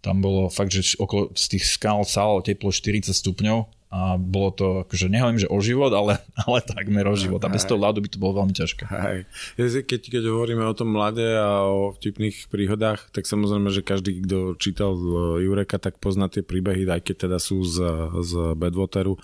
[0.00, 4.66] tam bolo fakt, že okolo z tých skal sálo teplo 40 stupňov a bolo to,
[4.84, 7.40] akože nehovorím, že o život, ale, ale takmer o život.
[7.40, 8.84] A bez toho ľadu by to bolo veľmi ťažké.
[8.84, 9.18] Hej.
[9.58, 14.60] Keď, keď hovoríme o tom mlade a o vtipných príhodách, tak samozrejme, že každý, kto
[14.60, 14.92] čítal
[15.40, 17.80] Jureka, tak pozná tie príbehy, aj keď teda sú z,
[18.20, 19.16] z Badwateru,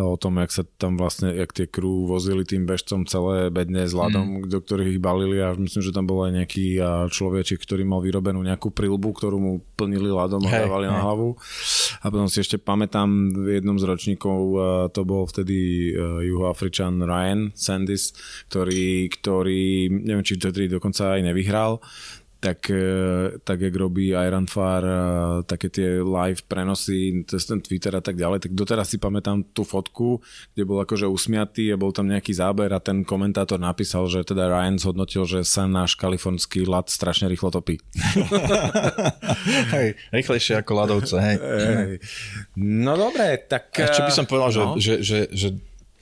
[0.00, 3.92] o tom, jak sa tam vlastne, jak tie krú vozili tým bežcom celé bedne s
[3.92, 4.48] ľadom, mm.
[4.48, 6.66] do ktorých ich balili a myslím, že tam bol aj nejaký
[7.12, 10.94] človečik, ktorý mal vyrobenú nejakú prilbu, ktorú mu plnili ľadom a dávali hey.
[10.94, 11.36] na hlavu.
[12.00, 14.38] A potom si ešte pamätám v jednom z ročníkov,
[14.94, 15.90] to bol vtedy
[16.24, 18.14] juhoafričan Ryan Sandis,
[18.48, 21.82] ktorý, ktorý neviem, či vtedy dokonca aj nevyhral,
[22.42, 24.98] tak, e, tak jak robí Iron Far, e,
[25.46, 29.62] také tie live prenosy cez ten Twitter a tak ďalej, tak doteraz si pamätám tú
[29.62, 30.18] fotku,
[30.50, 34.50] kde bol akože usmiatý a bol tam nejaký záber a ten komentátor napísal, že teda
[34.50, 37.78] Ryan zhodnotil, že sa náš kalifornský lad strašne rýchlo topí.
[39.78, 41.36] hej, rýchlejšie ako ľadovce, hej.
[41.38, 41.94] hej.
[42.58, 43.70] No dobre, tak...
[43.78, 44.82] A ešte by som povedal, no.
[44.82, 45.48] že, že, že, že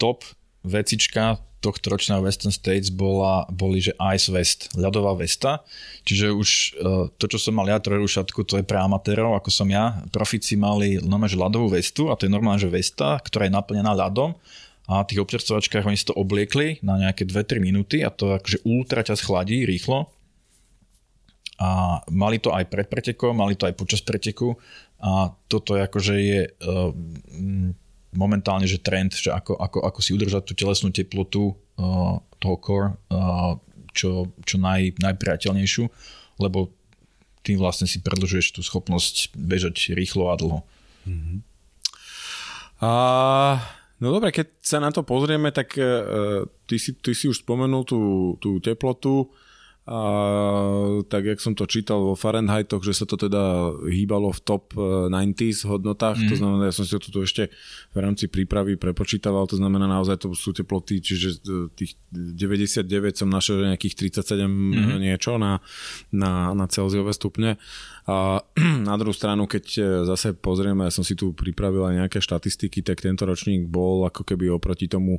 [0.01, 0.25] top
[0.65, 5.61] vecička tohto ročného Western States bola, boli, že Ice West, ľadová vesta.
[6.09, 6.49] Čiže už
[6.81, 10.01] uh, to, čo som mal ja, trojru šatku, to je pre amatérov, ako som ja.
[10.09, 13.93] Profici mali normálne, že ľadovú vestu a to je normálne, že vesta, ktorá je naplnená
[13.93, 14.35] ľadom
[14.91, 18.67] a v tých občerstvovačkách oni si to obliekli na nejaké 2-3 minúty a to akože
[18.67, 20.11] ultra ťa schladí rýchlo.
[21.63, 24.59] A mali to aj pred pretekom, mali to aj počas preteku
[24.99, 26.91] a toto je akože je uh,
[28.11, 32.89] momentálne, že trend, že ako, ako, ako si udržať tú telesnú teplotu uh, toho core
[33.11, 33.55] uh,
[33.95, 35.85] čo, čo naj, najpriateľnejšiu,
[36.43, 36.71] lebo
[37.43, 40.61] tým vlastne si predlžuješ tú schopnosť bežať rýchlo a dlho.
[41.09, 41.39] Mm-hmm.
[42.81, 42.91] A,
[44.01, 47.85] no dobre, keď sa na to pozrieme, tak uh, ty, si, ty si už spomenul
[47.85, 49.31] tú, tú teplotu.
[49.91, 50.01] A
[51.11, 55.67] tak, jak som to čítal vo Fahrenheitoch, že sa to teda hýbalo v top 90s
[55.67, 56.27] eh, hodnotách, mm.
[56.31, 56.41] to mhm.
[56.41, 57.51] znamená, ja som si to tu ešte
[57.91, 62.87] v rámci prípravy prepočítaval, to znamená naozaj to sú teploty, čiže eh, tých 99
[63.19, 65.03] som našiel nejakých 37 mm.
[65.03, 65.59] niečo na,
[66.15, 67.59] na, na Celsiové stupne.
[68.07, 68.47] A
[68.91, 69.65] na druhú stranu, keď
[70.07, 74.23] zase pozrieme, ja som si tu pripravil aj nejaké štatistiky, tak tento ročník bol ako
[74.23, 75.19] keby oproti tomu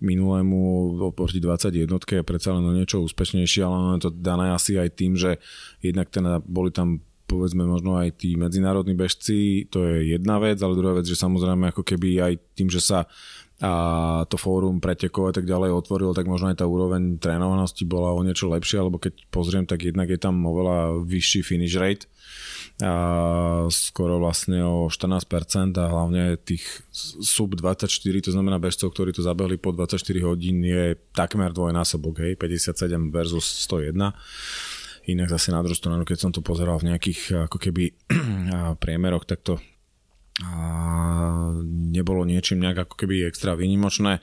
[0.00, 5.14] minulému oproti 21 je predsa len niečo úspešnejšie, ale je to dané asi aj tým,
[5.14, 5.38] že
[5.84, 10.76] jednak teda boli tam povedzme možno aj tí medzinárodní bežci, to je jedna vec, ale
[10.76, 13.08] druhá vec, že samozrejme ako keby aj tým, že sa
[13.62, 18.10] a to fórum pretekov a tak ďalej otvoril, tak možno aj tá úroveň trénovanosti bola
[18.10, 22.10] o niečo lepšia, lebo keď pozriem, tak jednak je tam oveľa vyšší finish rate,
[22.82, 22.94] a
[23.70, 26.82] skoro vlastne o 14% a hlavne tých
[27.22, 27.86] sub 24,
[28.26, 33.46] to znamená bežcov, ktorí to zabehli po 24 hodín je takmer dvojnásobok, hej, 57 versus
[33.70, 34.10] 101.
[35.06, 37.94] Inak zase na druhú stranu, keď som to pozeral v nejakých ako keby
[38.82, 39.62] priemeroch, tak to
[40.42, 40.50] a
[41.94, 44.18] nebolo niečím nejak ako keby extra výnimočné.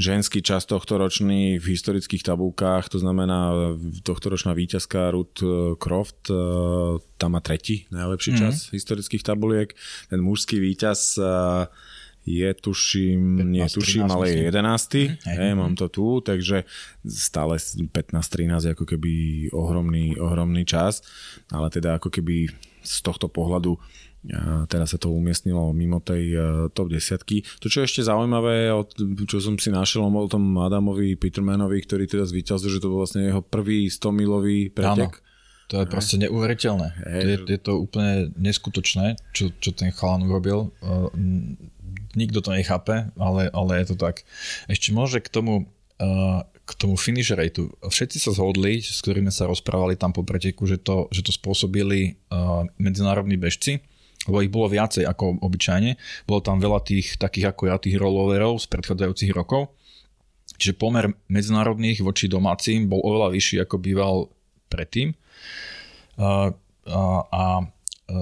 [0.00, 6.32] Ženský čas tohto ročný v historických tabulkách, to znamená tohto ročná víťazka Ruth e, Croft,
[6.32, 6.36] e,
[7.20, 8.40] tam má tretí najlepší mm-hmm.
[8.40, 9.76] čas historických tabuliek.
[10.08, 11.28] Ten mužský víťaz e,
[12.24, 14.94] je tuším, 15, nie tuším, 13, ale je 11.
[14.96, 16.64] Mm, hej, mám to tu, takže
[17.04, 19.12] stále 15-13 ako keby
[19.52, 21.04] ohromný, ohromný čas,
[21.52, 22.48] ale teda ako keby
[22.80, 23.76] z tohto pohľadu
[24.68, 26.42] teraz sa to umiestnilo mimo tej uh,
[26.76, 27.40] top desiatky.
[27.64, 28.68] To, čo je ešte zaujímavé,
[29.24, 33.24] čo som si našiel o tom Adamovi Petermanovi, ktorý teda zvíťazil, že to bol vlastne
[33.24, 35.12] jeho prvý 100-milový pretek.
[35.16, 35.28] Áno.
[35.70, 36.88] To je proste neuveriteľné.
[37.22, 40.74] Je, je to úplne neskutočné, čo, čo ten chalan urobil.
[40.82, 41.08] Uh,
[42.12, 44.26] nikto to nechápe, ale, ale je to tak.
[44.66, 45.70] Ešte môže k tomu,
[46.02, 47.72] uh, k tomu finish rateu.
[47.86, 52.18] Všetci sa zhodli, s ktorými sa rozprávali tam po preteku, že to, že to spôsobili
[52.78, 53.82] medzinárodní bežci,
[54.30, 55.98] lebo ich bolo viacej ako obyčajne.
[56.24, 59.74] Bolo tam veľa tých takých ako ja, tých rolloverov z predchádzajúcich rokov.
[60.54, 64.14] Čiže pomer medzinárodných voči domácim bol oveľa vyšší ako býval
[64.70, 65.16] predtým.
[66.20, 66.54] A,
[66.86, 67.42] a, a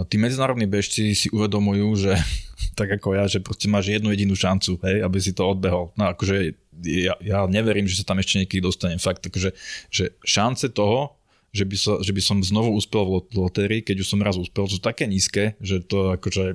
[0.09, 2.13] tí medzinárodní bežci si uvedomujú, že
[2.79, 5.91] tak ako ja, že proste máš jednu jedinú šancu, hej, aby si to odbehol.
[5.99, 6.57] No akože
[6.87, 9.03] ja, ja neverím, že sa tam ešte niekedy dostanem.
[9.03, 9.51] Fakt, takže,
[9.91, 11.18] že šance toho,
[11.49, 14.69] že by, sa, že by som znovu uspel v lotérii, keď už som raz uspel,
[14.69, 16.55] sú také nízke, že to akože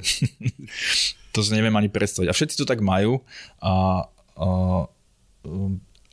[1.34, 2.30] to si neviem ani predstaviť.
[2.30, 3.26] A všetci to tak majú
[3.58, 4.06] a,
[4.38, 4.48] a,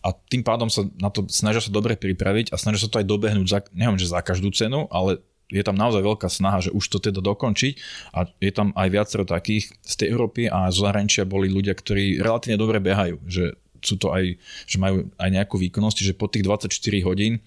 [0.00, 3.06] a tým pádom sa na to snažia sa dobre pripraviť a snažia sa to aj
[3.06, 5.20] dobehnúť, za, neviem, že za každú cenu, ale
[5.50, 7.74] je tam naozaj veľká snaha, že už to teda dokončiť
[8.14, 12.22] a je tam aj viacero takých z tej Európy a z zahraničia boli ľudia, ktorí
[12.22, 16.46] relatívne dobre behajú, že sú to aj, že majú aj nejakú výkonnosť, že po tých
[16.46, 16.70] 24
[17.02, 17.42] hodín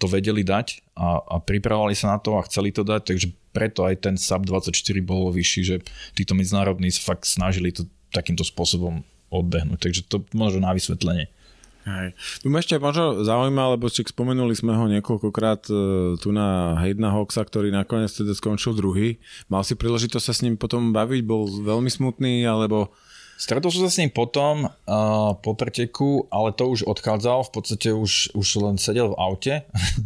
[0.00, 3.84] to vedeli dať a, a pripravovali sa na to a chceli to dať, takže preto
[3.84, 4.72] aj ten SAP 24
[5.04, 5.76] bol vyšší, že
[6.16, 9.78] títo medzinárodní fakt snažili to takýmto spôsobom odbehnúť.
[9.78, 11.28] Takže to možno na vysvetlenie.
[11.80, 12.12] Hej.
[12.44, 15.72] Tu ma ešte možno zaujíma, lebo či spomenuli sme ho niekoľkokrát e,
[16.20, 19.16] tu na Heidna Hawksa, ktorý nakoniec teda skončil druhý.
[19.48, 21.20] Mal si príležitosť sa s ním potom baviť?
[21.24, 22.92] Bol veľmi smutný, alebo...
[23.40, 27.88] Stretol som sa s ním potom uh, po preteku, ale to už odchádzal, v podstate
[27.88, 29.54] už, už len sedel v aute.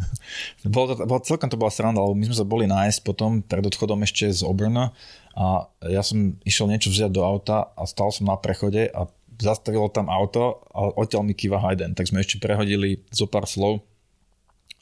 [0.70, 3.66] bol to, bol, celkom to bola sranda, lebo my sme sa boli nájsť potom pred
[3.66, 4.95] odchodom ešte z Obrna
[5.35, 9.11] a ja som išiel niečo vziať do auta a stal som na prechode a
[9.43, 11.99] zastavilo tam auto a odtiaľ mi kýva Hayden.
[11.99, 13.82] Tak sme ešte prehodili zo pár slov,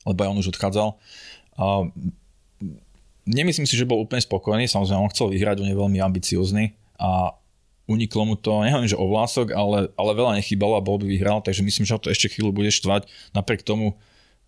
[0.05, 1.01] lebo on už odchádzal.
[1.57, 1.89] A
[3.25, 7.33] nemyslím si, že bol úplne spokojný, samozrejme on chcel vyhrať, on je veľmi ambiciózny a
[7.91, 11.43] uniklo mu to, neviem, že o vlások, ale, ale veľa nechybalo a bol by vyhral,
[11.43, 13.11] takže myslím, že ho to ešte chvíľu bude štvať.
[13.35, 13.99] Napriek tomu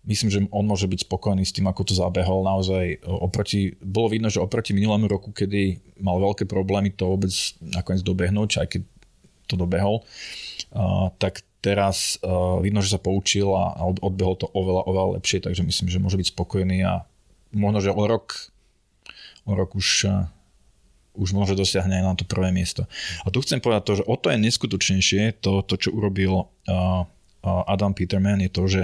[0.05, 2.45] myslím, že on môže byť spokojný s tým, ako to zabehol.
[2.45, 8.05] Naozaj oproti, bolo vidno, že oproti minulému roku, kedy mal veľké problémy to vôbec nakoniec
[8.05, 8.81] dobehnúť, aj keď
[9.45, 10.01] to dobehol,
[10.73, 15.65] uh, tak teraz uh, vidno, že sa poučil a, odbehol to oveľa, oveľa lepšie, takže
[15.65, 17.05] myslím, že môže byť spokojný a
[17.53, 18.53] možno, že o rok,
[19.49, 20.09] o rok už,
[21.15, 22.85] už môže dosiahnuť aj na to prvé miesto.
[23.23, 26.45] A tu chcem povedať to, že o to je neskutočnejšie to, to čo urobil uh,
[26.69, 28.81] uh, Adam Peterman, je to, že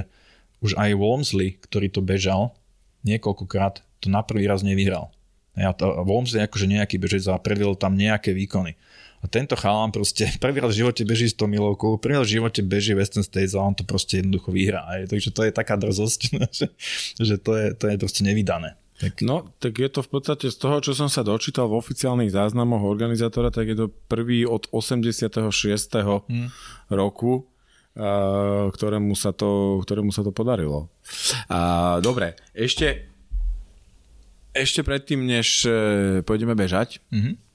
[0.62, 2.54] už aj Walmsley, ktorý to bežal
[3.02, 5.10] niekoľkokrát, to na prvý raz nevyhral.
[5.58, 8.78] Ja to, Walmsley akože nejaký bežec a predviedol tam nejaké výkony.
[9.22, 12.62] A tento chalán proste prvý raz v živote beží 100 milovkou, prvý raz v živote
[12.66, 14.86] beží Western States a on to proste jednoducho vyhrá.
[15.06, 16.20] Takže to je taká drzosť,
[16.58, 16.68] že,
[17.20, 18.81] že to, je, to je proste nevydané.
[19.02, 19.26] Tak.
[19.26, 22.86] No, tak je to v podstate z toho, čo som sa dočítal v oficiálnych záznamoch
[22.86, 25.42] organizátora, tak je to prvý od 86.
[26.30, 26.54] Hmm.
[26.94, 27.50] roku,
[28.72, 30.94] ktorému, sa to, ktorému sa to podarilo.
[31.50, 33.10] A, dobre, ešte,
[34.54, 37.52] ešte predtým, než e, pôjdeme bežať, mm-hmm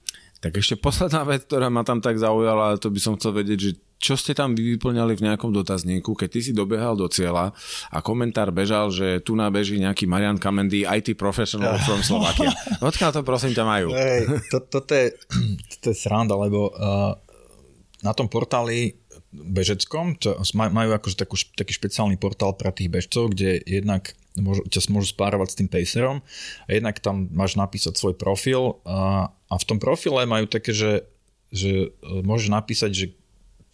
[0.46, 3.70] tak ešte posledná vec, ktorá ma tam tak zaujala, to by som chcel vedieť, že
[3.96, 7.56] čo ste tam vyplňali v nejakom dotazníku, keď ty si dobehal do cieľa
[7.88, 12.52] a komentár bežal, že tu na beží nejaký Marian Kamendy, IT professional from Slovakia.
[12.88, 13.96] Odkiaľ to prosím ťa majú?
[13.96, 15.16] Hey, to, toto, je,
[15.80, 17.16] to je sranda, lebo uh,
[18.04, 19.00] na tom portáli
[19.32, 24.92] bežeckom, to, majú akože takú, taký špeciálny portál pre tých bežcov, kde jednak môžu, ťa
[24.92, 26.20] môžu spárovať s tým pacerom
[26.64, 31.08] a jednak tam máš napísať svoj profil a, a v tom profile majú také, že,
[31.52, 33.06] že e, môžeš napísať, že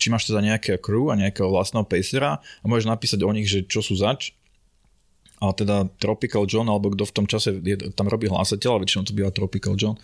[0.03, 3.62] či máš teda nejaké crew a nejakého vlastného pacera a môžeš napísať o nich, že
[3.62, 4.34] čo sú zač.
[5.42, 9.11] A teda Tropical John, alebo kto v tom čase je, tam robí hlásateľ, väčšinou to
[9.11, 9.98] býva Tropical John,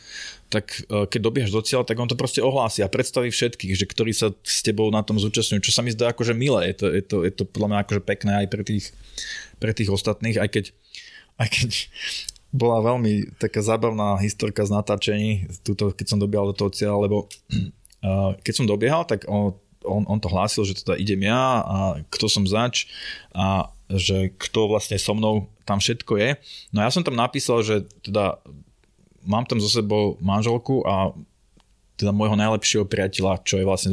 [0.51, 3.87] tak e, keď dobiehaš do cieľa, tak on to proste ohlási a predstaví všetkých, že
[3.87, 6.87] ktorí sa s tebou na tom zúčastňujú, čo sa mi zdá akože milé, je to,
[6.91, 8.91] je to, je to podľa mňa akože pekné aj pre tých,
[9.63, 10.65] pre tých ostatných, aj keď,
[11.39, 11.71] aj keď
[12.67, 15.31] bola veľmi taká zábavná historka z natáčení,
[15.63, 17.31] tuto, keď som dobiehal do toho cieľa, lebo
[18.03, 19.55] uh, keď som dobiehal, tak on,
[19.87, 21.77] on, on to hlásil, že teda idem ja a
[22.11, 22.91] kto som zač
[23.35, 26.31] a že kto vlastne so mnou tam všetko je.
[26.73, 28.41] No ja som tam napísal, že teda
[29.25, 31.13] mám tam so sebou manželku a
[31.99, 33.91] teda môjho najlepšieho priateľa, čo je vlastne,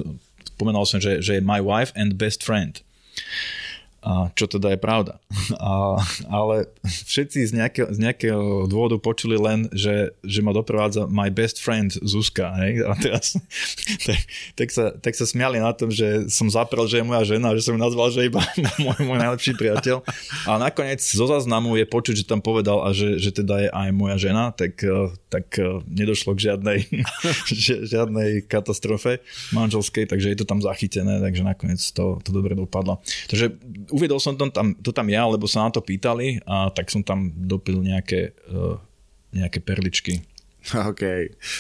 [0.56, 2.86] spomenul som, že, že je my wife and best friend.
[4.06, 5.18] A čo teda je pravda.
[5.66, 5.97] A,
[6.30, 11.58] ale všetci z nejakého, z nejakého dôvodu počuli len, že, že ma doprevádza my best
[11.58, 12.53] friend Zuzka.
[12.62, 12.86] Hej?
[12.86, 13.34] A teraz
[14.08, 14.20] tak,
[14.53, 17.66] tak, sa, tak sa smiali na tom, že som zaprel, že je moja žena, že
[17.66, 18.45] som ju nazval, že iba
[18.86, 20.06] môj, môj najlepší priateľ.
[20.45, 23.89] A nakoniec zo záznamu je počuť, že tam povedal a že, že teda je aj
[23.89, 26.80] moja žena, tak, eh, tak eh, nedošlo k žiadnej,
[27.89, 33.01] žiadnej katastrofe manželskej, takže je to tam zachytené, takže nakoniec to, to dobre dopadlo.
[33.32, 33.58] Takže
[33.96, 37.00] uvedol som to tam, to tam ja, lebo sa na to pýtali a tak som
[37.00, 38.76] tam dopil nejaké, uh,
[39.32, 40.20] nejaké perličky.
[40.74, 41.04] OK.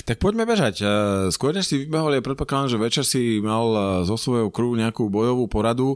[0.01, 0.81] Tak poďme bežať.
[0.81, 0.85] E,
[1.29, 3.79] skôr než si vybehol, ja predpokladám, že večer si mal e,
[4.09, 5.93] zo svojou krú nejakú bojovú poradu.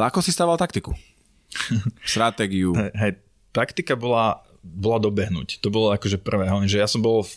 [0.00, 0.96] Ako si stával taktiku?
[2.08, 2.72] Stratégiu?
[2.72, 3.12] Hej, hej,
[3.52, 5.60] taktika bola, bola dobehnúť.
[5.60, 6.48] To bolo akože prvé.
[6.64, 7.28] Že ja som bol...
[7.28, 7.32] V...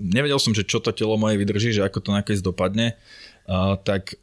[0.00, 2.96] Nevedel som, že čo to telo moje vydrží, že ako to nakoniec dopadne.
[3.46, 4.18] Uh, tak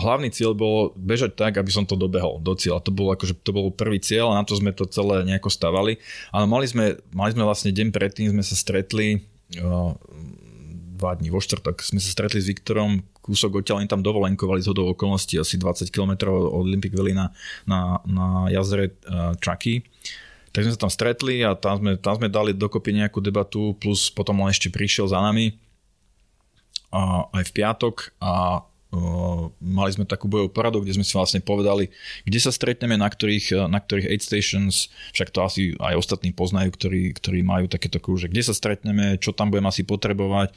[0.00, 2.80] hlavný cieľ bolo bežať tak, aby som to dobehol do cieľa.
[2.88, 6.00] To bol, akože, to bol prvý cieľ a na to sme to celé nejako stavali.
[6.32, 9.20] Ale mali sme, mali sme vlastne deň predtým, sme sa stretli
[9.60, 9.92] uh,
[10.96, 14.92] dva dní vo štvrtok, sme sa stretli s Viktorom, kúsok odtiaľ tam dovolenkovali z hodou
[14.92, 17.32] okolností asi 20 km od Olympic Valley na,
[17.68, 19.84] na, na jazere uh, Chucky.
[20.50, 24.10] Tak sme sa tam stretli a tam sme, tam sme dali dokopy nejakú debatu, plus
[24.10, 25.54] potom on ešte prišiel za nami
[26.90, 28.64] a, aj v piatok a
[29.62, 31.94] mali sme takú bojovú poradu, kde sme si vlastne povedali,
[32.26, 36.74] kde sa stretneme, na ktorých, na ktorých aid stations, však to asi aj ostatní poznajú,
[36.74, 40.50] ktorí, ktorí majú takéto kruže, kde sa stretneme, čo tam budem asi potrebovať,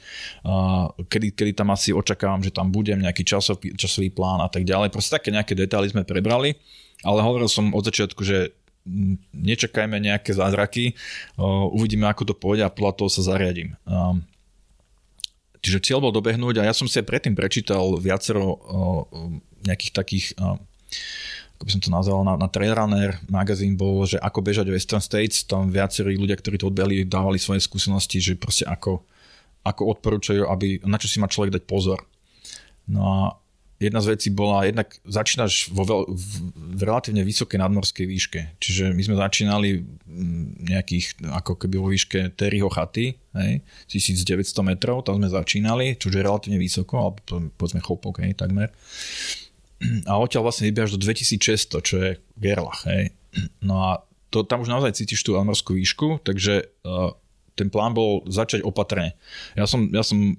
[1.06, 4.90] kedy, kedy tam asi očakávam, že tam budem, nejaký časový, časový plán a tak ďalej.
[4.90, 6.58] Proste také nejaké detaily sme prebrali,
[7.06, 8.50] ale hovoril som od začiatku, že
[9.30, 10.92] nečakajme nejaké zázraky,
[11.70, 13.78] uvidíme, ako to pôjde a podľa toho sa zariadím.
[15.64, 18.60] Čiže cieľ bol dobehnúť a ja som si predtým prečítal viacero
[19.64, 20.26] nejakých takých
[21.54, 25.46] ako by som to nazval, na, na Trailrunner magazín bol, že ako bežať Western States,
[25.46, 29.06] tam viacerí ľudia, ktorí to odbehli, dávali svoje skúsenosti, že proste ako,
[29.62, 32.02] ako odporúčajú, aby, na čo si má človek dať pozor.
[32.90, 33.18] No a
[33.84, 36.24] jedna z vecí bola, jednak začínaš vo veľ, v,
[36.74, 38.40] v relatívne vysokej nadmorskej výške.
[38.56, 39.84] Čiže my sme začínali
[40.64, 43.52] nejakých, ako keby vo výške Terryho chaty, hej,
[43.92, 47.18] 1900 metrov, tam sme začínali, čo je relatívne vysoko, alebo
[47.60, 48.72] povedzme chopok, hej, takmer.
[50.08, 52.10] A odtiaľ vlastne vybiehaš do 2600, čo je
[52.40, 53.12] Gerlach, hej.
[53.60, 53.90] No a
[54.32, 57.14] to, tam už naozaj cítiš tú nadmorskú výšku, takže uh,
[57.54, 59.14] ten plán bol začať opatrne.
[59.54, 60.38] Ja som, ja som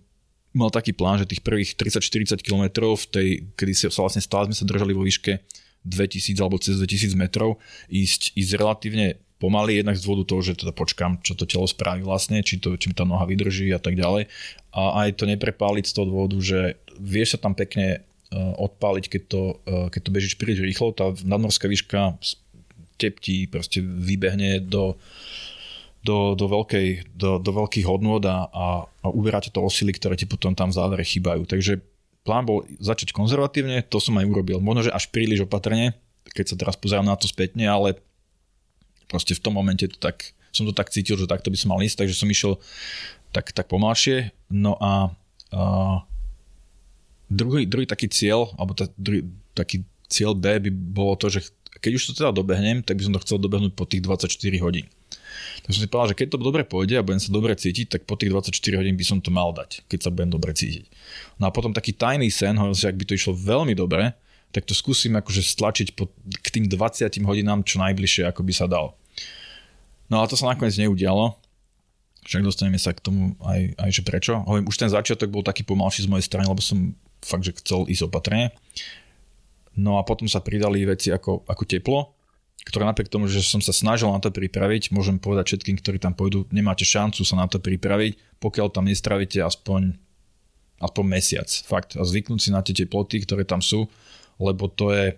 [0.55, 3.27] mal taký plán, že tých prvých 30-40 km, v tej,
[3.59, 5.43] kedy sa vlastne stále sme sa držali vo výške
[5.85, 10.71] 2000 alebo cez 2000 metrov, ísť, ísť relatívne pomaly, jednak z dôvodu toho, že teda
[10.71, 13.99] počkám, čo to telo spraví vlastne, či, to, či mi tá noha vydrží a tak
[13.99, 14.31] ďalej.
[14.71, 19.21] A aj to neprepáliť z toho dôvodu, že vieš sa tam pekne uh, odpáliť, keď
[19.27, 22.15] to, uh, keď to bežíš príliš rýchlo, tá nadmorská výška
[22.95, 24.95] teptí, proste vybehne do
[26.05, 30.29] do, do, veľkej, do, do veľkých hodnôt a, a, a uberáte to osily, ktoré ti
[30.29, 31.49] potom tam v závere chýbajú.
[31.49, 31.81] Takže
[32.21, 34.61] plán bol začať konzervatívne, to som aj urobil.
[34.61, 35.97] Možno, že až príliš opatrne,
[36.29, 37.97] keď sa teraz pozerám na to spätne, ale
[39.09, 41.81] proste v tom momente to tak, som to tak cítil, že takto by som mal
[41.81, 42.61] ísť, takže som išiel
[43.33, 44.29] tak, tak pomalšie.
[44.53, 45.09] No a,
[45.49, 45.61] a
[47.33, 49.25] druhý, druhý taký cieľ, alebo tá, druhý,
[49.57, 51.49] taký cieľ B by bolo to, že
[51.81, 54.31] keď už to teda dobehnem, tak by som to chcel dobehnúť po tých 24
[54.63, 54.85] hodín.
[55.65, 58.01] Tak som si povedal, že keď to dobre pôjde a budem sa dobre cítiť, tak
[58.07, 60.85] po tých 24 hodín by som to mal dať, keď sa budem dobre cítiť.
[61.41, 64.15] No a potom taký tajný sen, hovorím si, ak by to išlo veľmi dobre,
[64.55, 66.07] tak to skúsim akože stlačiť po,
[66.39, 68.95] k tým 20 hodinám čo najbližšie, ako by sa dal.
[70.07, 71.35] No a to sa nakoniec neudialo,
[72.25, 74.33] však dostaneme sa k tomu aj, aj že prečo.
[74.47, 77.85] Hovorím, už ten začiatok bol taký pomalší z mojej strany, lebo som fakt, že chcel
[77.85, 78.55] ísť opatrne.
[79.75, 82.14] No a potom sa pridali veci ako, ako teplo,
[82.65, 86.17] ktoré napriek tomu, že som sa snažil na to pripraviť, môžem povedať všetkým, ktorí tam
[86.17, 89.93] pôjdu, nemáte šancu sa na to pripraviť, pokiaľ tam nestravíte aspoň,
[90.81, 91.47] aspoň mesiac.
[91.69, 91.93] Fakt.
[91.93, 93.85] A zvyknúť si na tie teploty, ktoré tam sú,
[94.41, 95.13] lebo to je,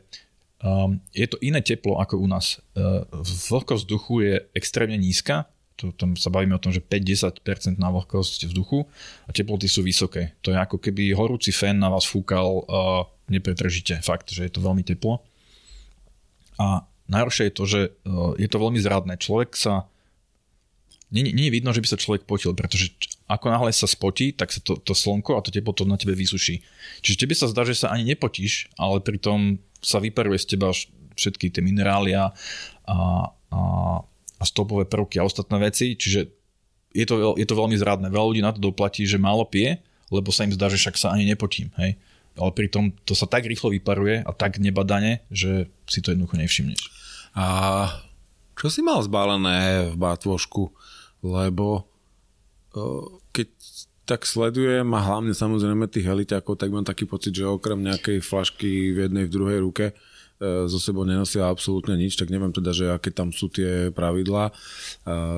[0.59, 2.59] um, je to iné teplo ako u nás.
[2.75, 3.07] Uh,
[3.47, 8.49] vlhkosť vzduchu je extrémne nízka, to, tam sa bavíme o tom, že 5-10% na vlhkosť
[8.49, 8.89] vzduchu
[9.23, 10.35] a teploty sú vysoké.
[10.43, 14.03] To je ako keby horúci fén na vás fúkal uh, nepretržite.
[14.03, 15.21] Fakt, že je to veľmi teplo.
[16.57, 17.89] A najhoršie je to, že e,
[18.39, 19.19] je to veľmi zradné.
[19.19, 19.87] Človek sa...
[21.07, 22.91] Nie, je vidno, že by sa človek potil, pretože
[23.31, 26.11] ako náhle sa spotí, tak sa to, to slnko a to teplo to na tebe
[26.11, 26.59] vysuší.
[26.99, 30.75] Čiže tebe sa zdá, že sa ani nepotíš, ale pritom sa vyparuje z teba
[31.15, 32.35] všetky tie minerália
[32.83, 32.97] a,
[33.55, 33.61] a,
[34.35, 36.27] a stopové prvky a ostatné veci, čiže
[36.91, 38.07] je to, je to veľmi zradné.
[38.11, 39.79] Veľa ľudí na to doplatí, že málo pije,
[40.09, 41.69] lebo sa im zdá, že však sa ani nepotím.
[41.77, 41.99] Hej?
[42.37, 46.81] Ale pritom to sa tak rýchlo vyparuje a tak nebadane, že si to jednoducho nevšimneš.
[47.33, 47.45] A
[48.57, 50.69] čo si mal zbalené v bátvošku?
[51.25, 51.89] Lebo
[53.33, 53.49] keď
[54.07, 58.95] tak sledujem a hlavne samozrejme tých heliťakov, tak mám taký pocit, že okrem nejakej flašky
[58.95, 59.93] v jednej, v druhej ruke e,
[60.71, 64.55] sebou nenosia absolútne nič, tak neviem teda, že aké tam sú tie pravidlá.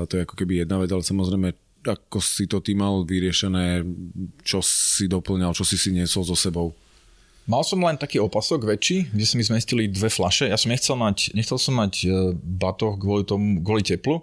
[0.06, 3.88] To je ako keby jedna vec, ale samozrejme ako si to ty mal vyriešené,
[4.44, 6.76] čo si doplňal, čo si si niesol so sebou?
[7.50, 10.46] Mal som len taký opasok väčší, kde mi zmestili dve flaše.
[10.46, 14.22] Ja som nechcel mať, nechcel som mať e, batoh kvôli, tomu, kvôli teplu,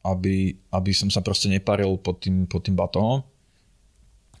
[0.00, 3.20] aby, aby som sa proste neparil pod tým, pod tým batohom.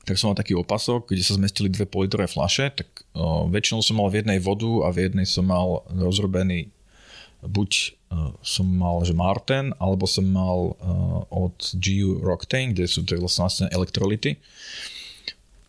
[0.08, 4.00] Tak som mal taký opasok, kde sa zmestili dve politrové flaše, tak o, väčšinou som
[4.00, 6.72] mal v jednej vodu a v jednej som mal rozrobený
[7.42, 7.70] buď
[8.14, 13.18] uh, som mal že Marten, alebo som mal uh, od GU Roctane, kde sú to
[13.18, 14.38] vlastne elektrolity.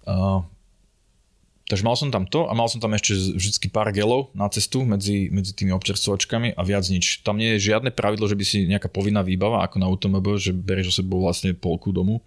[0.05, 0.45] Uh,
[1.63, 4.83] Takže mal som tam to a mal som tam ešte vždy pár gelov na cestu
[4.83, 7.23] medzi, medzi tými občerstvovačkami a viac nič.
[7.23, 10.51] Tam nie je žiadne pravidlo, že by si nejaká povinná výbava ako na automobil, že
[10.51, 12.19] bereš o sebou vlastne polku domu.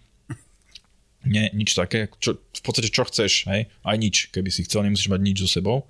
[1.27, 2.09] Nie, nič také.
[2.17, 3.69] Čo, v podstate čo chceš, hej?
[3.85, 5.85] Aj nič, keby si chcel, nemusíš mať nič so sebou.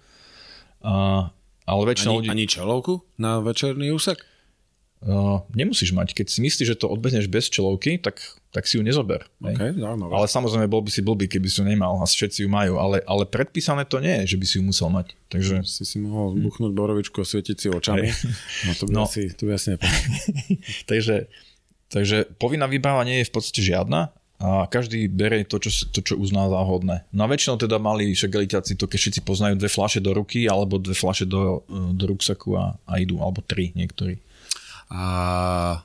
[0.81, 1.29] A,
[1.69, 2.29] ale väčšina ani, ľudí...
[2.33, 4.25] Ani čelovku na večerný úsek?
[5.05, 6.17] Uh, nemusíš mať.
[6.17, 8.23] Keď si myslíš, že to odbehneš bez čelovky, tak,
[8.55, 9.29] tak si ju nezober.
[9.43, 10.11] Okay, zaujímavé.
[10.15, 13.05] Ale samozrejme, bol by si blbý, keby si ju nemal a všetci ju majú, ale,
[13.05, 15.13] ale predpísané to nie je, že by si ju musel mať.
[15.29, 15.67] Takže...
[15.67, 18.09] Si si mohol buchnúť borovičku a svietiť si očami.
[18.65, 19.05] No to by no.
[19.05, 19.77] asi, tu jasne
[20.91, 21.29] takže,
[21.93, 26.15] takže povinná výbava nie je v podstate žiadna a každý berie to, čo, to, čo
[26.21, 27.09] uzná za hodné.
[27.09, 30.77] No a väčšinou teda mali šegeliťaci to, keď všetci poznajú dve flaše do ruky alebo
[30.77, 31.65] dve flaše do,
[31.97, 34.21] do ruksaku a, a idú, alebo tri niektorí.
[34.91, 35.83] A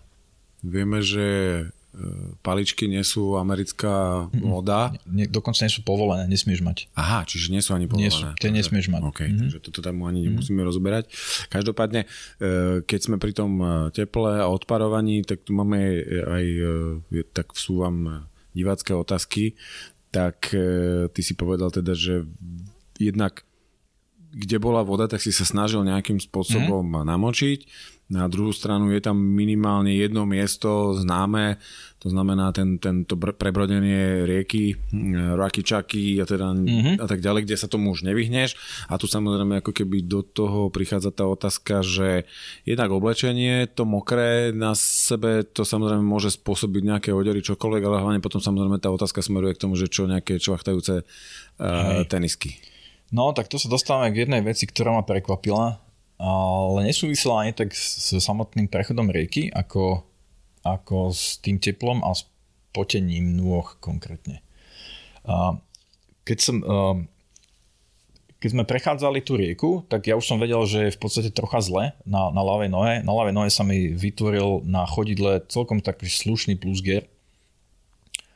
[0.62, 1.64] vieme, že e,
[2.46, 4.94] paličky nie sú americká moda.
[5.10, 6.78] Nie, dokonca nie sú povolené, nesmieš mať.
[6.94, 8.10] Aha, čiže nie sú ani povolené.
[8.10, 9.02] Nie sú, tie nesmieš mať.
[9.10, 9.40] Okay, mm-hmm.
[9.42, 10.70] takže toto tam ani nemusíme mm-hmm.
[10.70, 11.04] rozoberať.
[11.50, 12.08] Každopádne, e,
[12.86, 15.82] keď sme pri tom e, teple a odparovaní, tak tu máme
[16.30, 16.46] aj,
[17.34, 19.56] tak vsúvam divácké otázky,
[20.12, 20.52] tak
[21.16, 22.28] ty si povedal teda, že
[23.00, 23.48] jednak
[24.32, 27.04] kde bola voda, tak si sa snažil nejakým spôsobom mm.
[27.04, 27.60] namočiť.
[28.12, 31.56] Na druhú stranu je tam minimálne jedno miesto známe,
[32.04, 36.96] to znamená ten, tento prebrodenie rieky, hm, Rakičaky a, teda, mm-hmm.
[37.00, 38.60] a tak ďalej, kde sa tomu už nevyhneš.
[38.92, 42.28] A tu samozrejme ako keby do toho prichádza tá otázka, že
[42.68, 48.20] jednak oblečenie, to mokré na sebe, to samozrejme môže spôsobiť nejaké odery, čokoľvek, ale hlavne
[48.20, 52.60] potom samozrejme tá otázka smeruje k tomu, že čo nejaké čvachtajúce uh, tenisky.
[53.12, 55.92] No, tak to sa dostávame k jednej veci, ktorá ma prekvapila
[56.22, 60.06] ale nesúvisela ani tak s samotným prechodom rieky, ako,
[60.62, 62.30] ako s tým teplom a s
[62.70, 64.46] potením nôh konkrétne.
[66.22, 66.62] Keď som,
[68.38, 71.58] keď sme prechádzali tú rieku, tak ja už som vedel, že je v podstate trocha
[71.66, 72.94] zle na, na ľavej nohe.
[73.02, 77.10] Na ľavej nohe sa mi vytvoril na chodidle celkom taký slušný plusger.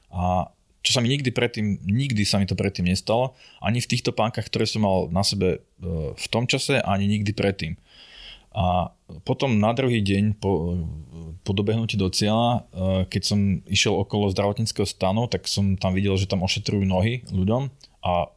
[0.09, 0.49] A
[0.85, 4.45] čo sa mi nikdy predtým, nikdy sa mi to predtým nestalo, ani v týchto pánkach,
[4.45, 5.59] ktoré som mal na sebe e,
[6.13, 7.73] v tom čase, ani nikdy predtým.
[8.53, 8.93] A
[9.25, 10.77] potom na druhý deň po,
[11.41, 16.13] po dobehnutí do cieľa, e, keď som išiel okolo zdravotníckého stanu, tak som tam videl,
[16.21, 17.73] že tam ošetrujú nohy ľuďom
[18.05, 18.29] a,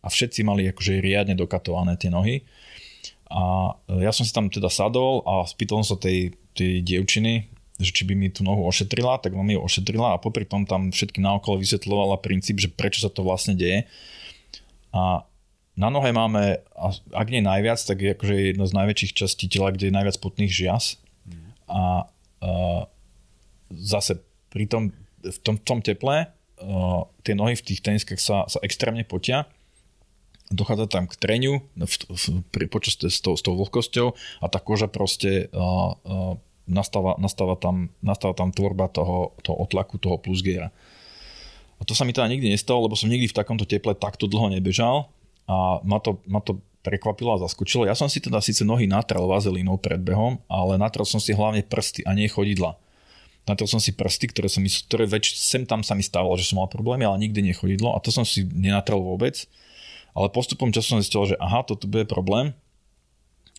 [0.00, 2.48] a všetci mali akože riadne dokatované tie nohy.
[3.30, 7.90] A ja som si tam teda sadol a spýtal som sa tej, tej dievčiny, že
[7.96, 11.18] či by mi tú nohu ošetrila, tak mi ju ošetrila a popri tom tam všetky
[11.18, 13.88] naokolo vysvetľovala princíp, že prečo sa to vlastne deje.
[14.92, 15.24] A
[15.80, 16.60] na nohe máme,
[17.16, 20.52] ak nie najviac, tak je akože jedna z najväčších častí tela, kde je najviac potných
[20.52, 21.00] žias.
[21.70, 22.04] A,
[22.44, 22.50] a
[23.72, 24.20] zase
[24.52, 24.92] pri tom,
[25.24, 26.28] v tom, v tom teple a,
[27.24, 29.48] tie nohy v tých teniskách sa, sa extrémne potia
[30.50, 34.58] dochádza tam k treniu v, v, pri, počas s tou, s tou vlhkosťou a tá
[34.58, 36.34] koža proste a, a,
[36.70, 40.70] nastáva, nastáva, tam, nastáva tam tvorba toho, toho otlaku, toho plusgera.
[41.80, 44.52] A to sa mi teda nikdy nestalo, lebo som nikdy v takomto teple takto dlho
[44.52, 45.10] nebežal
[45.48, 47.88] a ma to, ma to prekvapilo a zaskočilo.
[47.88, 51.64] Ja som si teda síce nohy natrel vazelínou pred behom, ale natrel som si hlavne
[51.64, 52.76] prsty a nie chodidla.
[53.48, 56.60] Natrel som si prsty, ktoré, som, ktoré väč, sem tam sa mi stávalo, že som
[56.60, 59.48] mal problémy, ale nikdy nechodidlo a to som si nenatrel vôbec.
[60.12, 62.52] Ale postupom času som zistil, že aha, toto bude problém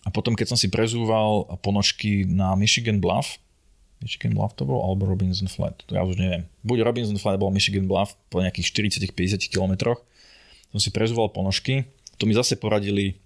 [0.02, 3.38] a potom, keď som si prezúval ponožky na Michigan Bluff,
[4.02, 6.42] Michigan Bluff to bol, alebo Robinson Flat, to ja už neviem.
[6.66, 10.02] Buď Robinson Flat, alebo Michigan Bluff po nejakých 40-50 kilometroch.
[10.74, 11.86] Som si prezúval ponožky,
[12.18, 13.22] to mi zase poradili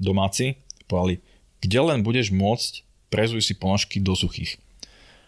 [0.00, 0.56] domáci,
[0.88, 1.20] povedali,
[1.60, 2.72] kde len budeš môcť,
[3.12, 4.56] prezuj si ponožky do suchých.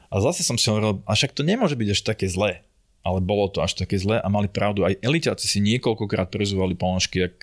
[0.08, 2.64] A zase som si hovoril, a však to nemôže byť až také zlé
[3.06, 4.82] ale bolo to až také zlé a mali pravdu.
[4.82, 7.30] Aj eliťáci si niekoľkokrát prezúvali ponožky.
[7.30, 7.38] Ak,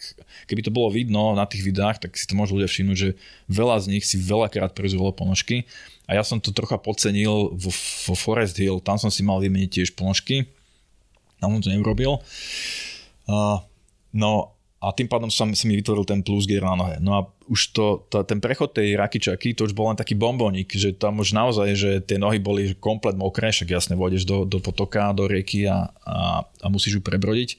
[0.51, 3.09] keby to bolo vidno na tých videách, tak si to môžu ľudia všimnúť, že
[3.47, 5.63] veľa z nich si veľakrát prezúvalo ponožky.
[6.11, 7.71] A ja som to trocha podcenil vo,
[8.03, 10.51] vo Forest Hill, tam som si mal vymeniť tiež ponožky.
[11.39, 12.19] Tam som to neurobil.
[13.23, 13.63] Uh,
[14.11, 14.51] no
[14.83, 16.95] a tým pádom sa, sa mi vytvoril ten plus gear na nohe.
[16.99, 20.75] No a už to, to, ten prechod tej rakičaky, to už bol len taký bombonik,
[20.75, 24.59] že tam už naozaj, že tie nohy boli komplet mokré, však jasne vôjdeš do, do
[24.59, 27.55] potoka, do rieky a, a, a musíš ju prebrodiť.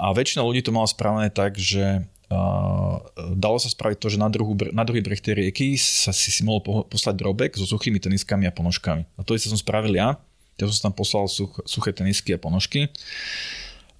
[0.00, 2.94] A väčšina ľudí to mala spravené tak, že uh,
[3.36, 6.40] dalo sa spraviť to, že na, druhú, na druhý breh tej rieky sa si, si
[6.40, 9.04] mohol poslať drobek so suchými teniskami a ponožkami.
[9.04, 10.16] A to isté som spravil ja.
[10.56, 12.88] Ja som tam poslal such, suché tenisky a ponožky.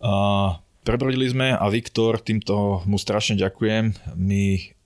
[0.00, 4.76] Uh, Prebrodili sme a Viktor, týmto mu strašne ďakujem, mi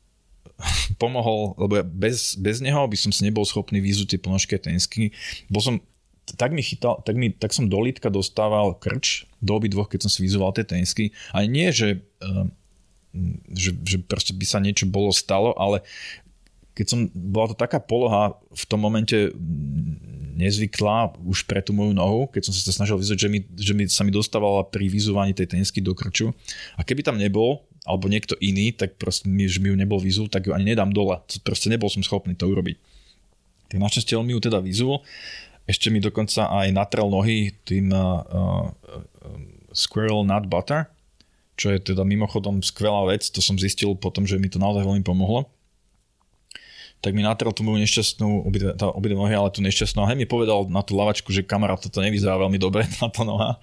[1.03, 4.62] pomohol, lebo ja bez, bez neho by som si nebol schopný výzuť tie ponožky a
[4.62, 5.11] tenisky.
[5.51, 5.74] Bol som,
[6.38, 10.11] tak mi chytal, tak, mi, tak som do lítka dostával krč, do dvoch, keď som
[10.14, 11.11] si vyzoval tie tenisky.
[11.34, 12.55] A nie, že, ehm,
[13.51, 15.82] že, že proste by sa niečo bolo stalo, ale
[16.78, 19.34] keď som, bola to taká poloha v tom momente
[20.38, 23.90] nezvyklá už pre tú moju nohu, keď som sa snažil vyzvať, že, mi, že mi,
[23.90, 26.30] sa mi dostávala pri vyzúvaní tej tenisky do krču.
[26.78, 30.30] A keby tam nebol, alebo niekto iný, tak proste mi, že mi ju nebol vyzul,
[30.30, 31.18] tak ju ani nedám dole.
[31.42, 32.78] Proste nebol som schopný to urobiť.
[33.74, 35.02] Tak našťastie on mi ju teda vyzul.
[35.66, 38.70] Ešte mi dokonca aj natrel nohy tým uh, uh,
[39.74, 40.86] Squirrel Nut Butter,
[41.58, 45.02] čo je teda mimochodom skvelá vec, to som zistil potom, že mi to naozaj veľmi
[45.02, 45.50] pomohlo.
[46.99, 50.03] Tak mi natrel tú moju nešťastnú, obidve, nohy, ale tú nešťastnú.
[50.03, 52.82] A hej mi povedal na tú lavačku, že kamarát, toto nevyzerá veľmi dobre,
[53.14, 53.62] to noha.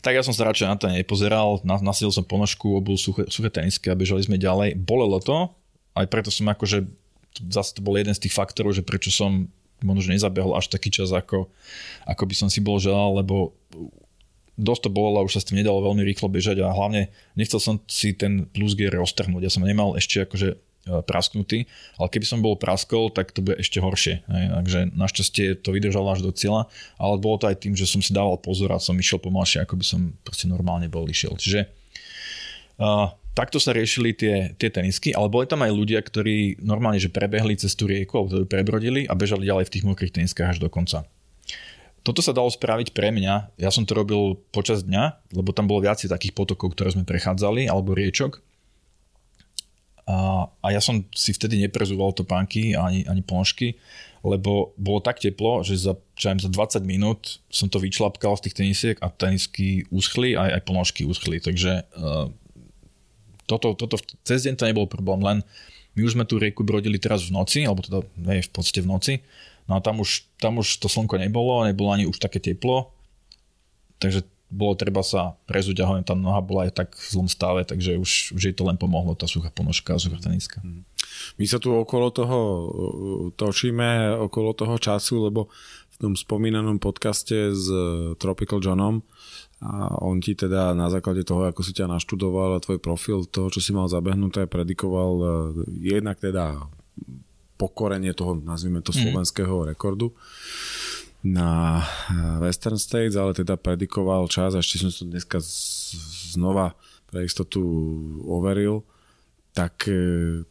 [0.00, 3.92] Tak ja som sa radšej na to nepozeral, nasadil som ponožku, obul suché, suché tenisky
[3.92, 4.72] a bežali sme ďalej.
[4.80, 5.52] Bolelo to,
[5.92, 6.88] aj preto som akože,
[7.52, 9.52] zase to bol jeden z tých faktorov, že prečo som
[9.84, 11.52] možno nezabehol až taký čas, ako,
[12.08, 13.52] ako by som si bol želal, lebo
[14.60, 17.60] dosť to bolo a už sa s tým nedalo veľmi rýchlo bežať a hlavne nechcel
[17.60, 19.48] som si ten plus gear roztrhnúť.
[19.48, 21.68] Ja som nemal ešte akože prasknutý,
[22.00, 24.24] ale keby som bol praskol, tak to bude ešte horšie.
[24.24, 24.44] Hej.
[24.56, 28.16] Takže našťastie to vydržalo až do cieľa, ale bolo to aj tým, že som si
[28.16, 31.36] dával pozor a som išiel pomalšie, ako by som proste normálne bol išiel.
[31.36, 31.68] Čiže
[32.80, 37.12] uh, takto sa riešili tie, tie tenisky, ale boli tam aj ľudia, ktorí normálne, že
[37.12, 40.72] prebehli cez tú rieku, alebo prebrodili a bežali ďalej v tých mokrých teniskách až do
[40.72, 41.04] konca.
[42.00, 43.60] Toto sa dalo spraviť pre mňa.
[43.60, 47.68] Ja som to robil počas dňa, lebo tam bolo viacej takých potokov, ktoré sme prechádzali,
[47.68, 48.40] alebo riečok.
[50.10, 53.78] A, a ja som si vtedy neprezúval topánky ani, ani ponožky,
[54.26, 58.56] lebo bolo tak teplo, že za, čo za 20 minút som to vyčlapkal z tých
[58.58, 61.38] tenisiek a tenisky uschli, aj, aj ponožky uschli.
[61.38, 62.26] Takže uh,
[63.46, 65.38] toto, toto cez deň to nebol problém, len
[65.94, 68.90] my už sme tú rieku brodili teraz v noci, alebo teda nie, v podstate v
[68.90, 69.14] noci
[69.70, 72.90] No a tam už, tam už to slnko nebolo, nebolo ani už také teplo,
[74.02, 77.62] takže bolo treba sa prezúť a hovorím, tá noha bola aj tak v zlom stave,
[77.62, 80.58] takže už, už jej to len pomohlo, tá suchá ponožka a suchá teniska.
[80.60, 80.82] Mhm.
[81.38, 82.38] My sa tu okolo toho
[83.34, 85.50] točíme, okolo toho času, lebo
[85.90, 87.66] v tom spomínanom podcaste s
[88.18, 89.04] Tropical Johnom
[89.60, 93.52] a on ti teda na základe toho, ako si ťa naštudoval a tvoj profil toho,
[93.52, 95.30] čo si mal zabehnuté, predikoval eh,
[95.92, 96.64] jednak teda
[97.60, 98.98] pokorenie toho, nazvime to, mhm.
[99.04, 99.66] slovenského mm.
[99.76, 100.16] rekordu
[101.20, 105.38] na eh, Western States, ale teda predikoval čas a ešte som to dneska
[106.32, 106.72] znova
[107.10, 107.60] pre istotu
[108.24, 108.86] overil,
[109.52, 110.44] tak eh,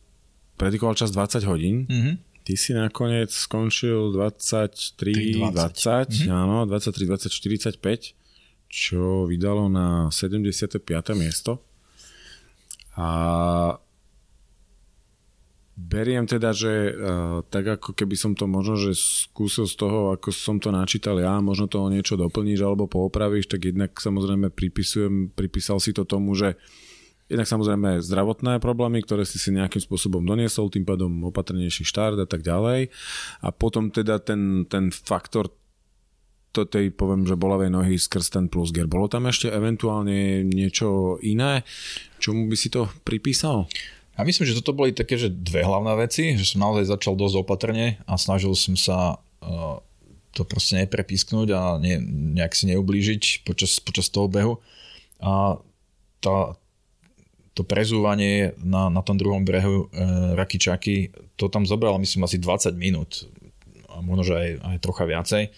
[0.60, 1.90] predikoval čas 20 hodín.
[1.90, 2.16] Mm-hmm.
[2.46, 6.34] Ty si nakoniec skončil 23, 20, 20 mm-hmm.
[6.34, 10.82] áno, 23, 20, 45, čo vydalo na 75.
[11.18, 11.66] miesto.
[13.00, 13.10] A
[15.80, 20.28] Beriem teda, že uh, tak ako keby som to možno, že skúsil z toho, ako
[20.36, 25.80] som to načítal ja, možno toho niečo doplníš alebo poopravíš, tak jednak samozrejme pripisujem, pripísal
[25.80, 26.60] si to tomu, že
[27.32, 32.28] jednak samozrejme zdravotné problémy, ktoré si si nejakým spôsobom doniesol, tým pádom opatrnejší štart a
[32.28, 32.92] tak ďalej.
[33.46, 35.48] A potom teda ten, ten faktor
[36.50, 38.90] to tej, poviem, že bolavej nohy skrz ten plus gear.
[38.90, 41.62] Bolo tam ešte eventuálne niečo iné,
[42.18, 43.70] čomu by si to pripísal?
[44.20, 47.40] Ja myslím, že toto boli také, že dve hlavné veci, že som naozaj začal dosť
[47.40, 49.80] opatrne a snažil som sa uh,
[50.36, 52.04] to proste neprepísknuť a ne,
[52.36, 54.60] nejak si neublížiť počas, počas toho behu.
[55.24, 55.56] A
[56.20, 56.60] tá,
[57.56, 62.76] to prezúvanie na, na tom druhom brehu e, Rakičaky, to tam zobralo myslím asi 20
[62.76, 63.28] minút
[63.88, 65.44] a možno, že aj, aj trocha viacej.
[65.48, 65.52] E,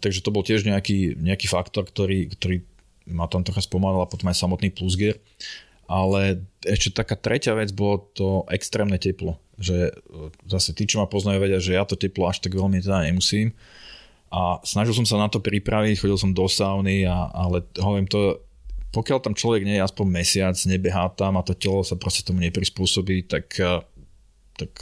[0.00, 2.64] takže to bol tiež nejaký, nejaký faktor, ktorý, ktorý
[3.12, 5.20] ma tam trocha spomalil a potom aj samotný plusgear
[5.86, 9.38] ale ešte taká tretia vec bolo to extrémne teplo.
[9.56, 9.92] Že e,
[10.50, 13.54] zase tí, čo ma poznajú, vedia, že ja to teplo až tak veľmi teda nemusím.
[14.34, 18.42] A snažil som sa na to pripraviť, chodil som do sauny, a, ale hovorím to,
[18.90, 22.42] pokiaľ tam človek nie je aspoň mesiac, nebehá tam a to telo sa proste tomu
[22.42, 23.80] neprispôsobí, tak, e,
[24.58, 24.72] tak,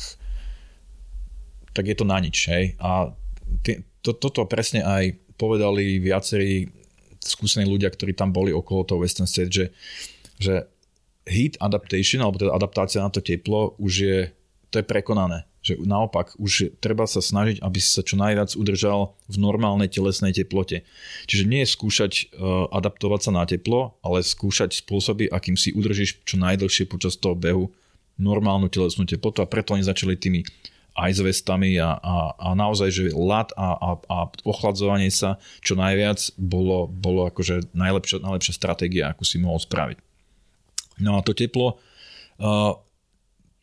[1.76, 2.48] tak je to na nič.
[2.48, 2.80] Hej?
[2.80, 3.12] A
[3.61, 6.72] ty, to, toto presne aj povedali viacerí
[7.20, 9.66] skúsení ľudia, ktorí tam boli okolo toho Western State, že,
[10.36, 10.73] že
[11.24, 14.18] heat adaptation, alebo teda adaptácia na to teplo, už je,
[14.68, 15.48] to je prekonané.
[15.64, 20.36] Že naopak, už treba sa snažiť, aby si sa čo najviac udržal v normálnej telesnej
[20.36, 20.84] teplote.
[21.24, 26.20] Čiže nie je skúšať uh, adaptovať sa na teplo, ale skúšať spôsoby, akým si udržíš
[26.28, 27.72] čo najdlhšie počas toho behu
[28.20, 30.44] normálnu telesnú teplotu a preto oni začali tými
[30.94, 36.38] ice vestami a, a, a naozaj, že lat a, a, a ochladzovanie sa čo najviac
[36.38, 40.13] bolo, bolo akože najlepšia, najlepšia stratégia, akú si mohol spraviť.
[41.01, 41.81] No a to teplo,
[42.39, 42.73] uh,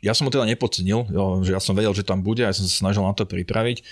[0.02, 1.08] ja som ho teda nepodcenil,
[1.46, 3.86] že ja som vedel, že tam bude ja som sa snažil na to pripraviť.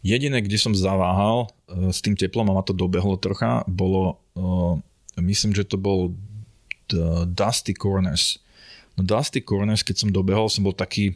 [0.00, 4.80] Jediné, kde som zaváhal uh, s tým teplom a ma to dobehlo trocha, bolo, uh,
[5.20, 6.16] myslím, že to bol
[7.30, 8.42] Dusty Corners.
[8.98, 11.14] No Dusty Corners, keď som dobehol, som bol taký,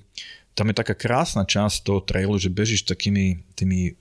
[0.55, 3.99] tam je taká krásna časť toho trailu, že bežíš takými tými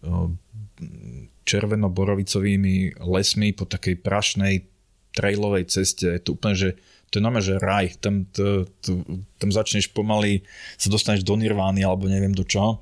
[1.50, 4.70] červeno-borovicovými lesmi po takej prašnej
[5.18, 6.14] trailovej ceste.
[6.14, 6.70] Je to úplne, že
[7.14, 7.94] to je normálne, že raj.
[8.02, 9.06] Tam, to, to,
[9.38, 10.42] tam začneš pomaly,
[10.82, 12.82] sa dostaneš do nirvány alebo neviem do čoho.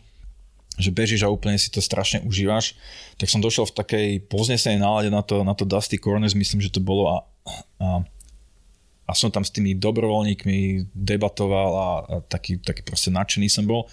[0.79, 2.79] že bežíš a úplne si to strašne užívaš,
[3.19, 6.71] tak som došiel v takej poznesenej nálade na to, na to Dusty Corners, myslím, že
[6.71, 7.17] to bolo a,
[7.83, 7.87] a,
[9.05, 13.91] a som tam s tými dobrovoľníkmi debatoval a, a taký, taký proste nadšený som bol.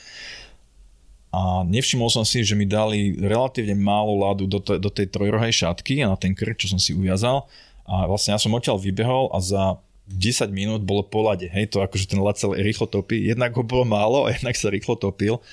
[1.28, 5.66] A nevšimol som si, že mi dali relatívne málo ľadu do, to, do tej trojrohej
[5.66, 7.44] šatky a na ten krk, čo som si uviazal.
[7.84, 9.76] A vlastne ja som odtiaľ vybehol a za
[10.08, 11.52] 10 minút bolo po lade.
[11.52, 13.28] Hej, to akože ten ľad sa rýchlo topí.
[13.28, 15.44] Jednak ho bolo málo a jednak sa rýchlo topil.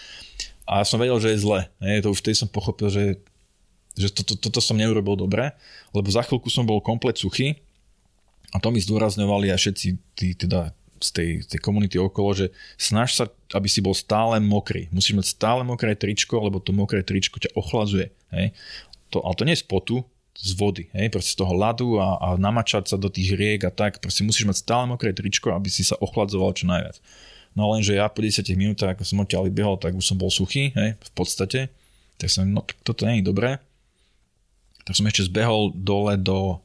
[0.64, 1.68] A som vedel, že je zle.
[1.84, 3.20] Hej, to už vtedy som pochopil, že,
[4.00, 5.52] že toto, toto som neurobil dobre,
[5.92, 7.60] lebo za chvíľku som bol komplet suchý
[8.56, 10.72] a to mi zdôrazňovali aj všetci tí, teda
[11.04, 12.46] z tej, tej komunity okolo, že
[12.80, 14.88] snaž sa, aby si bol stále mokrý.
[14.96, 18.16] Musíš mať stále mokré tričko, lebo to mokré tričko ťa ochladzuje.
[18.32, 18.56] Hej.
[19.12, 22.20] To, ale to nie je z potu, z vody, hej, proste z toho ľadu a,
[22.20, 25.72] a namačať sa do tých riek a tak, proste musíš mať stále mokré tričko, aby
[25.72, 27.00] si sa ochladzoval čo najviac.
[27.56, 30.76] No lenže ja po 10 minútach, ako som odtiaľ vybehol, tak už som bol suchý,
[30.76, 31.72] hej, v podstate.
[32.20, 33.64] Tak som, no toto nie je dobré.
[34.84, 36.60] Tak som ešte zbehol dole do,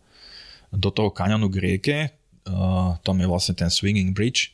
[0.74, 1.98] do toho kaňonu k rieke.
[2.42, 4.50] Uh, tam je vlastne ten swinging bridge.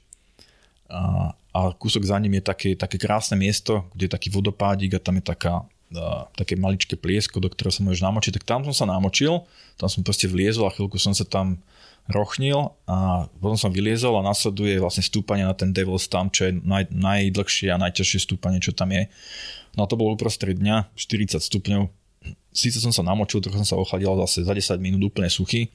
[0.92, 5.00] Uh, a kúsok za ním je také, také krásne miesto, kde je taký vodopádik a
[5.00, 5.64] tam je taká,
[5.94, 8.32] uh, také maličké pliesko, do ktorého sa môžeš namočiť.
[8.40, 9.44] Tak tam som sa namočil,
[9.78, 11.60] tam som proste vliezol a chvíľku som sa tam
[12.06, 16.52] rochnil a potom som vyliezol a nasleduje vlastne stúpanie na ten Devil's Thumb, čo je
[16.54, 19.10] naj, najdlhšie a najťažšie stúpanie, čo tam je.
[19.74, 21.90] No a to bolo uprostred dňa, 40 stupňov.
[22.54, 25.68] Síce som sa namočil, trochu som sa ochladil zase za 10 minút úplne suchý.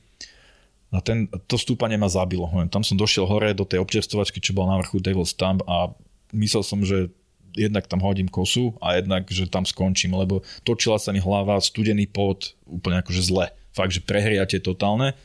[0.92, 2.48] A ten, to stúpanie ma zabilo.
[2.68, 5.92] Tam som došiel hore do tej občerstovačky, čo bola na vrchu Devil's Thumb a
[6.36, 7.12] myslel som, že
[7.56, 12.08] jednak tam hodím kosu a jednak, že tam skončím, lebo točila sa mi hlava, studený
[12.08, 13.52] pot, úplne akože zle.
[13.72, 15.16] Fakt, že prehriate totálne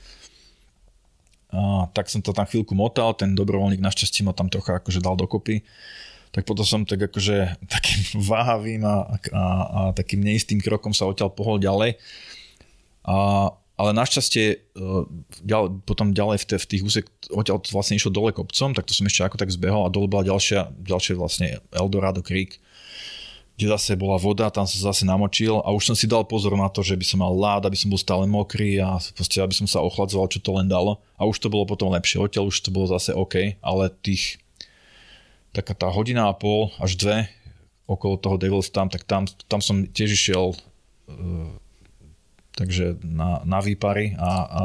[1.57, 5.15] a, tak som to tam chvíľku motal, ten dobrovoľník našťastie ma tam trocha akože dal
[5.15, 5.63] dokopy.
[6.35, 11.31] Tak potom som tak akože takým váhavým a, a, a takým neistým krokom sa odtiaľ
[11.33, 11.97] pohol ďalej.
[13.07, 13.17] A,
[13.77, 14.57] ale našťastie e,
[15.45, 18.89] ďal, potom ďalej v, te, v tých úsek, odtiaľ to vlastne išlo dole kopcom, tak
[18.89, 22.57] to som ešte ako tak zbehol a dole bola ďalšia, ďalšie vlastne Eldorado Creek,
[23.57, 26.69] kde zase bola voda, tam som zase namočil a už som si dal pozor na
[26.69, 29.65] to, že by som mal lád, aby som bol stále mokrý a proste, aby som
[29.65, 31.01] sa ochladzoval, čo to len dalo.
[31.17, 32.21] A už to bolo potom lepšie.
[32.21, 34.37] Odtiaľ už to bolo zase OK, ale tých
[35.57, 37.33] taká tá hodina a pol až dve
[37.89, 41.49] okolo toho Devil's tam, tak tam, tam som tiež išiel uh,
[42.57, 44.65] takže na, na výpary a, a,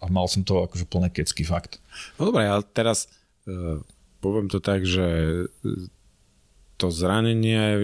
[0.00, 1.82] a mal som to akože plné kecky fakt.
[2.16, 3.10] No dobre, ale teraz
[3.50, 3.82] uh,
[4.22, 5.04] poviem to tak, že
[6.82, 7.78] to zranenie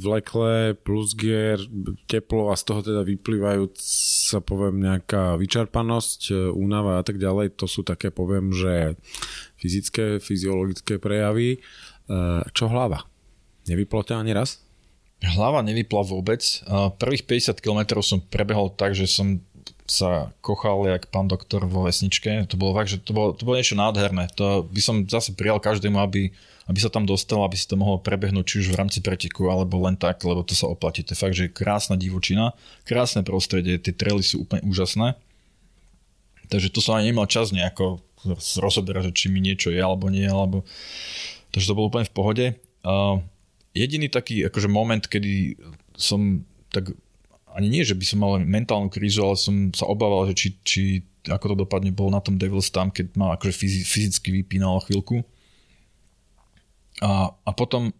[0.00, 1.60] vleklé plus gier,
[2.08, 7.60] teplo a z toho teda vyplývajú sa poviem nejaká vyčerpanosť, e, únava a tak ďalej,
[7.60, 8.96] to sú také poviem, že
[9.60, 11.60] fyzické, fyziologické prejavy.
[12.08, 12.18] E,
[12.56, 13.04] čo hlava?
[13.68, 14.64] Nevyplo ťa ani raz?
[15.20, 16.40] Hlava nevypla vôbec.
[16.96, 19.40] Prvých 50 km som prebehol tak, že som
[19.84, 22.46] sa kochal jak pán doktor vo vesničke.
[22.48, 24.30] To bolo fakt, že to bolo, to bolo niečo nádherné.
[24.38, 26.30] To by som zase prijal každému, aby
[26.70, 29.82] aby sa tam dostal, aby si to mohol prebehnúť či už v rámci preteku, alebo
[29.82, 31.02] len tak, lebo to sa oplatí.
[31.02, 32.54] To je fakt, že krásna divočina,
[32.86, 35.18] krásne prostredie, tie trely sú úplne úžasné.
[36.46, 37.98] Takže to som ani nemal čas nejako
[38.62, 40.62] rozoberať, či mi niečo je alebo nie, alebo...
[41.50, 42.46] Takže to bolo úplne v pohode.
[42.86, 43.18] Uh,
[43.74, 45.58] jediný taký akože moment, kedy
[45.94, 46.94] som tak
[47.50, 50.82] ani nie, že by som mal mentálnu krízu, ale som sa obával, že či, či
[51.26, 53.52] ako to dopadne, bol na tom Devil's tam, keď ma akože
[53.84, 55.26] fyzicky vypínalo chvíľku.
[57.02, 57.90] A, a potom,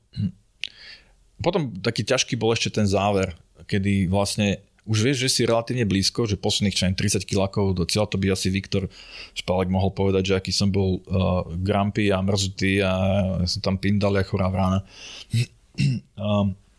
[1.43, 3.35] potom taký ťažký bol ešte ten záver,
[3.67, 8.11] kedy vlastne už vieš, že si relatívne blízko, že posledných čo 30 kilakov do cieľa,
[8.11, 8.89] to by asi Viktor
[9.37, 12.93] Špalek mohol povedať, že aký som bol uh, grumpy a mrzutý a
[13.45, 14.81] som tam pindal ako rána.
[16.17, 16.55] Um,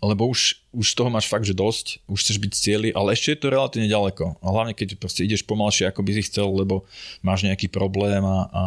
[0.00, 3.40] lebo už, už toho máš fakt, že dosť, už chceš byť cieli, ale ešte je
[3.44, 4.40] to relatívne ďaleko.
[4.40, 6.88] A hlavne, keď proste ideš pomalšie, ako by si chcel, lebo
[7.20, 8.64] máš nejaký problém a, a,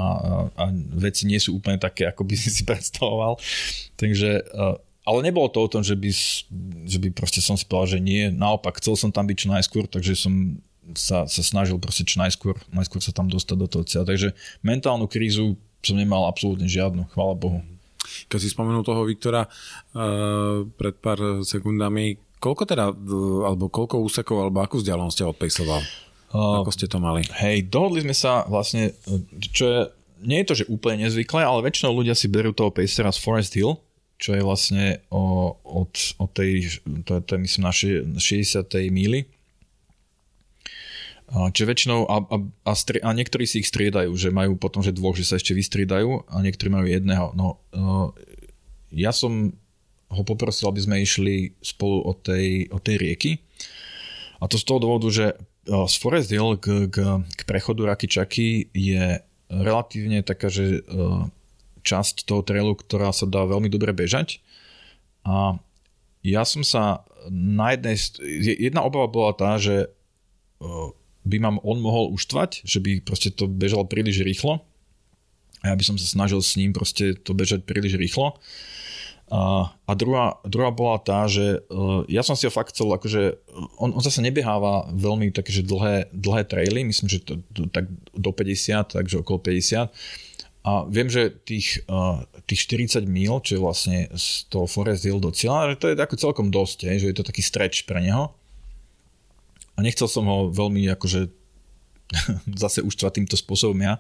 [0.53, 3.41] a veci nie sú úplne také, ako by si si predstavoval.
[3.97, 4.45] Takže,
[5.03, 6.11] ale nebolo to o tom, že by,
[6.85, 8.30] že by proste som si povedal, že nie.
[8.30, 10.61] Naopak, chcel som tam byť čo najskôr, takže som
[10.93, 14.05] sa, sa snažil proste čo najskôr, najskôr sa tam dostať do toho cieľa.
[14.14, 17.60] Takže mentálnu krízu som nemal absolútne žiadnu, chvála Bohu.
[18.28, 22.92] Keď si spomenul toho Viktora uh, pred pár sekundami, koľko teda,
[23.48, 25.82] alebo koľko úsekov, alebo akú vzdialenosť ťa odpejsoval?
[26.34, 27.24] Uh, Ako ste to mali?
[27.40, 28.98] Hej, dohodli sme sa vlastne,
[29.54, 29.80] čo je,
[30.26, 33.54] nie je to, že úplne nezvyklé, ale väčšinou ľudia si berú toho pacera z Forest
[33.54, 33.78] Hill,
[34.18, 38.66] čo je vlastne o, od, od tej, to to je myslím na 60.
[38.90, 39.30] míli
[41.30, 44.94] Čiže väčšinou a, a, a, stri, a niektorí si ich striedajú, že majú potom, že
[44.94, 47.34] dvoch, že sa ešte vystriedajú a niektorí majú jedného.
[47.34, 48.14] No, uh,
[48.94, 49.56] ja som
[50.14, 53.32] ho poprosil, aby sme išli spolu od tej, od tej rieky.
[54.38, 55.26] A to z toho dôvodu, že
[55.66, 60.84] z Forest Hill k, k, k prechodu Raky Čaky je relatívne taká, že
[61.82, 64.44] časť toho trailu, ktorá sa dá veľmi dobre bežať.
[65.24, 65.56] A
[66.24, 67.95] ja som sa na jednej...
[68.60, 69.88] Jedna obava bola tá, že
[71.24, 74.64] by mám on mohol uštvať, že by proste to bežalo príliš rýchlo.
[75.64, 78.36] A ja by som sa snažil s ním proste to bežať príliš rýchlo.
[79.32, 83.40] A, a druhá, druhá bola tá, že uh, ja som si ho fakt chcel, akože
[83.80, 87.88] on, on zase nebieháva veľmi také, že dlhé, dlhé traily, myslím, že to, to, tak
[88.14, 89.90] do 50, takže okolo 50
[90.64, 95.20] a viem, že tých, uh, tých 40 mil, čo je vlastne z toho Forest Hill
[95.20, 98.32] do cieľa, že to je ako celkom dosť, že je to taký stretch pre neho.
[99.74, 101.32] A nechcel som ho veľmi akože
[102.64, 103.98] zase uštvať týmto spôsobom ja,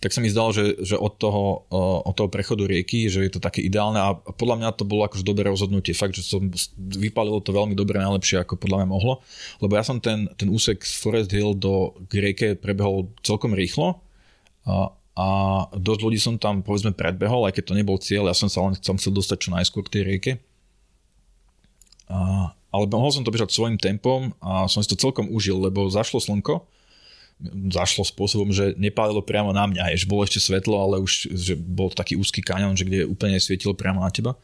[0.00, 1.64] tak sa mi zdalo, že, že od, toho,
[2.04, 5.24] od toho prechodu rieky, že je to také ideálne a podľa mňa to bolo akože
[5.24, 5.96] dobré rozhodnutie.
[5.96, 9.24] Fakt, že som vypalilo to veľmi dobre, najlepšie ako podľa mňa mohlo,
[9.62, 14.00] lebo ja som ten, ten úsek z Forest Hill do k rieke prebehol celkom rýchlo
[14.66, 15.28] a, a
[15.72, 18.76] dosť ľudí som tam povedzme predbehol, aj keď to nebol cieľ, ja som sa len
[18.82, 20.32] som chcel dostať čo najskôr k tej rieke.
[22.06, 25.88] A, ale mohol som to bežať svojim tempom a som si to celkom užil, lebo
[25.88, 26.60] zašlo slnko,
[27.72, 31.88] zašlo spôsobom, že nepálilo priamo na mňa, že bolo ešte svetlo, ale už že bol
[31.88, 34.36] taký úzky kaňon, že kde úplne svietilo priamo na teba.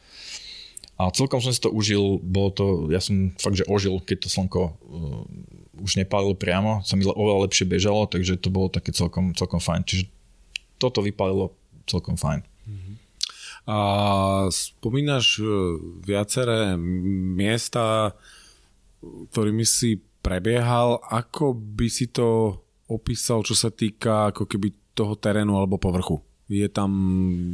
[0.97, 4.29] A celkom som si to užil, bolo to, ja som fakt, že ožil, keď to
[4.29, 5.25] slnko uh,
[5.83, 9.83] už nepálilo priamo, sa mi oveľa lepšie bežalo, takže to bolo také celkom, celkom fajn.
[9.89, 10.05] Čiže
[10.77, 11.53] toto vypalilo
[11.89, 12.45] celkom fajn.
[13.63, 13.79] A
[14.51, 15.47] spomínaš e,
[16.03, 16.75] viaceré
[17.39, 18.19] miesta,
[19.03, 20.99] ktorými si prebiehal.
[21.07, 22.59] Ako by si to
[22.91, 26.19] opísal, čo sa týka ako keby toho terénu alebo povrchu?
[26.51, 26.91] Je tam,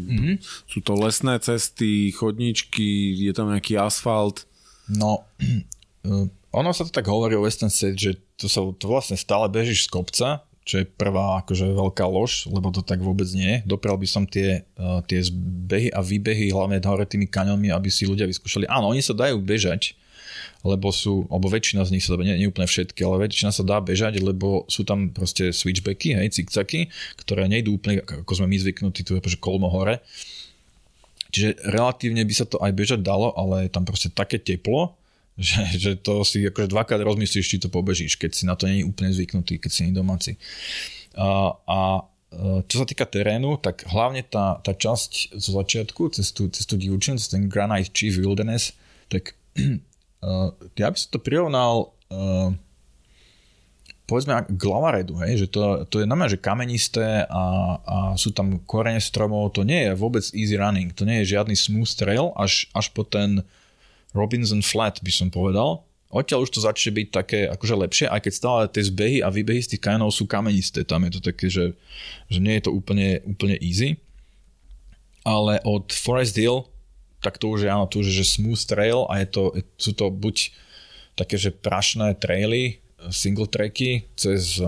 [0.09, 0.35] mm-hmm.
[0.67, 4.49] sú to lesné cesty, chodníčky, je tam nejaký asfalt?
[4.89, 5.29] No,
[6.09, 9.45] e, ono sa to tak hovorí o Western Set, že to, sa, to vlastne stále
[9.53, 13.65] bežíš z kopca čo je prvá akože veľká lož, lebo to tak vôbec nie.
[13.65, 18.05] Doprel by som tie, uh, tie zbehy a výbehy hlavne hore tými kaňonmi, aby si
[18.05, 18.69] ľudia vyskúšali.
[18.69, 19.97] Áno, oni sa dajú bežať,
[20.61, 23.65] lebo sú, alebo väčšina z nich sa dá, nie, nie úplne všetky, ale väčšina sa
[23.65, 28.57] dá bežať, lebo sú tam proste switchbacky, hej, cikcaky, ktoré nejdú úplne, ako sme my
[28.61, 30.05] zvyknutí, tu je že kolmo hore.
[31.33, 34.97] Čiže relatívne by sa to aj bežať dalo, ale je tam proste také teplo,
[35.39, 38.83] že, že to si akože dvakrát rozmyslíš, či to pobežíš, keď si na to je
[38.83, 40.35] úplne zvyknutý, keď si nie domáci.
[41.15, 41.79] A, a
[42.35, 46.67] e, čo sa týka terénu, tak hlavne tá, tá časť zo začiatku, cez tú, cez
[46.67, 48.75] tú divčinu, cez ten Granite Chief Wilderness,
[49.07, 49.39] tak
[50.27, 50.51] uh,
[50.83, 52.51] ja by som to prirovnal uh,
[54.09, 57.45] povedzme k lavaredu, hej, že to, to je znamená, že kamenisté a,
[57.85, 61.53] a sú tam korene stromov, to nie je vôbec easy running, to nie je žiadny
[61.53, 63.45] smooth trail až, až po ten
[64.17, 65.85] Robinson Flat by som povedal.
[66.09, 69.61] Odtiaľ už to začne byť také akože lepšie, aj keď stále tie zbehy a výbehy
[69.61, 70.81] z tých kajanov sú kamenisté.
[70.81, 71.77] Tam je to také, že,
[72.33, 74.01] že nie je to úplne, úplne easy.
[75.29, 76.65] Ale od Forest Hill,
[77.21, 79.43] tak to už je áno, to už je že smooth trail a je to,
[79.77, 80.49] sú to buď
[81.13, 82.81] také, že prašné traily,
[83.13, 84.63] single tracky cez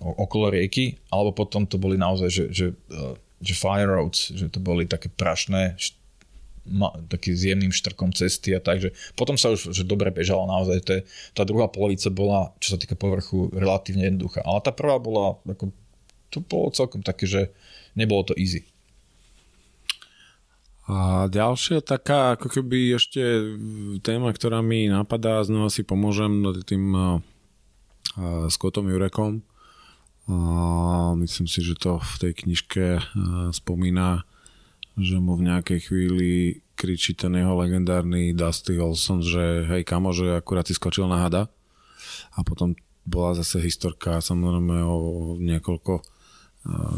[0.00, 2.66] okolo rieky, alebo potom to boli naozaj, že, že,
[3.44, 5.76] že fire roads, že to boli také prašné
[7.10, 10.78] taký s jemným štrkom cesty a tak, že potom sa už že dobre bežalo naozaj,
[10.86, 11.00] to je,
[11.34, 15.74] tá druhá polovica bola, čo sa týka povrchu, relatívne jednoduchá, ale tá prvá bola, ako,
[16.30, 17.50] to bolo celkom také, že
[17.98, 18.64] nebolo to easy.
[20.90, 23.22] A ďalšia taká, ako keby ešte
[24.02, 27.22] téma, ktorá mi napadá, znova si pomôžem tým uh,
[28.50, 29.46] Scottom Jurekom.
[30.26, 33.02] Uh, myslím si, že to v tej knižke uh,
[33.54, 34.26] spomína
[35.00, 36.30] že mu v nejakej chvíli
[36.76, 41.52] kričí ten jeho legendárny Dusty Olson, že hej kamo, že akurát si skočil na hada.
[42.36, 42.72] A potom
[43.04, 44.96] bola zase historka samozrejme o
[45.40, 46.20] niekoľko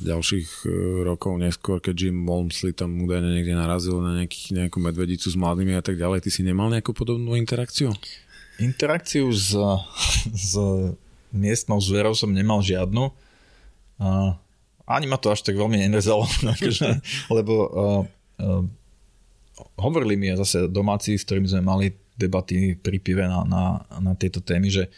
[0.03, 0.71] ďalších e,
[1.07, 5.79] rokov neskôr, keď Jim Walmsley tam údajne niekde narazil na nejaký, nejakú medvedicu s mladými
[5.79, 6.27] a tak ďalej.
[6.27, 7.95] Ty si nemal nejakú podobnú interakciu?
[8.59, 9.55] Interakciu s,
[10.51, 10.59] s
[11.31, 13.15] miestnou zverou som nemal žiadnu.
[14.03, 14.35] A
[14.87, 16.89] ani ma to až tak veľmi nerezalo, akože,
[17.31, 18.03] lebo uh,
[18.43, 18.63] uh,
[19.79, 21.87] hovorili mi zase domáci, s ktorými sme mali
[22.17, 23.65] debaty pri pive na, na,
[23.99, 24.93] na tieto témy, že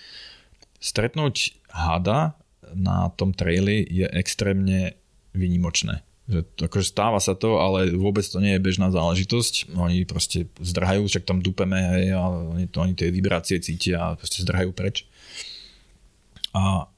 [0.82, 2.36] stretnúť hada
[2.74, 4.98] na tom traili je extrémne
[5.32, 6.02] vynimočné.
[6.24, 9.76] Že, akože stáva sa to, ale vôbec to nie je bežná záležitosť.
[9.76, 14.16] Oni proste zdrhajú, však tam dupeme hej, a oni, to, oni tie vibrácie cítia a
[14.16, 15.04] proste zdrhajú preč.
[16.56, 16.88] A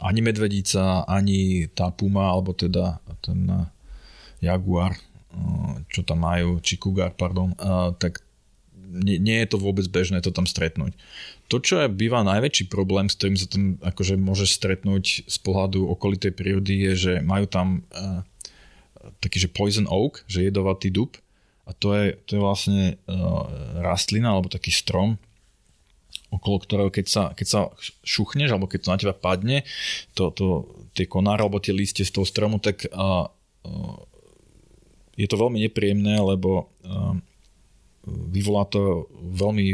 [0.00, 3.68] ani medvedica, ani tá puma, alebo teda ten
[4.40, 4.96] jaguar,
[5.92, 7.52] čo tam majú, či kugar, pardon,
[8.00, 8.24] tak
[8.92, 10.92] nie, nie je to vôbec bežné to tam stretnúť.
[11.48, 16.32] To, čo býva najväčší problém, s ktorým sa tam akože môžeš stretnúť z pohľadu okolitej
[16.32, 17.84] prírody, je, že majú tam
[19.20, 21.16] taký, že poison oak, že jedovatý dub
[21.68, 23.46] a to je, to je vlastne uh,
[23.78, 25.16] rastlina alebo taký strom,
[26.32, 27.60] okolo ktorého keď sa, keď sa
[28.02, 29.68] šuchneš alebo keď to na teba padne,
[30.16, 30.64] to, to,
[30.96, 33.96] tie konáre alebo tie listie z toho stromu, tak uh, uh,
[35.20, 37.12] je to veľmi nepríjemné, lebo uh,
[38.08, 39.64] vyvolá to veľmi,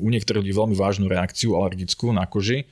[0.00, 2.66] u niektorých ľudí veľmi vážnu reakciu alergickú na koži,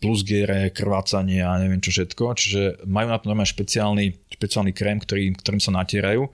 [0.00, 2.24] plus giere, krvácanie a neviem čo všetko.
[2.32, 6.24] Čiže majú na to normálne špeciálny, špeciálny krém, ktorý, ktorým sa natierajú,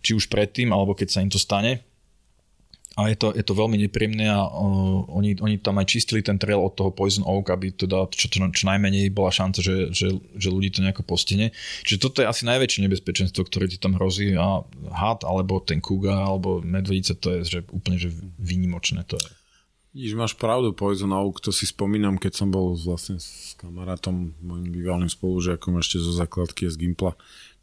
[0.00, 1.84] či už predtým, alebo keď sa im to stane
[2.94, 6.38] a je to, je to veľmi nepríjemné a uh, oni, oni tam aj čistili ten
[6.38, 10.14] trail od toho Poison Oak, aby teda čo, čo, čo najmenej bola šanca, že, že,
[10.38, 11.50] že ľudí to nejako postine.
[11.82, 14.62] Čiže toto je asi najväčšie nebezpečenstvo, ktoré ti tam hrozí a
[14.94, 19.02] had, alebo ten kuga, alebo medvedice, to je že úplne že výnimočné.
[19.10, 19.28] To je.
[19.94, 24.70] Vidíš, máš pravdu, Poison Oak, to si spomínam, keď som bol vlastne s kamarátom, môjim
[24.74, 27.14] bývalým spolužiakom ešte zo základky z Gimpla,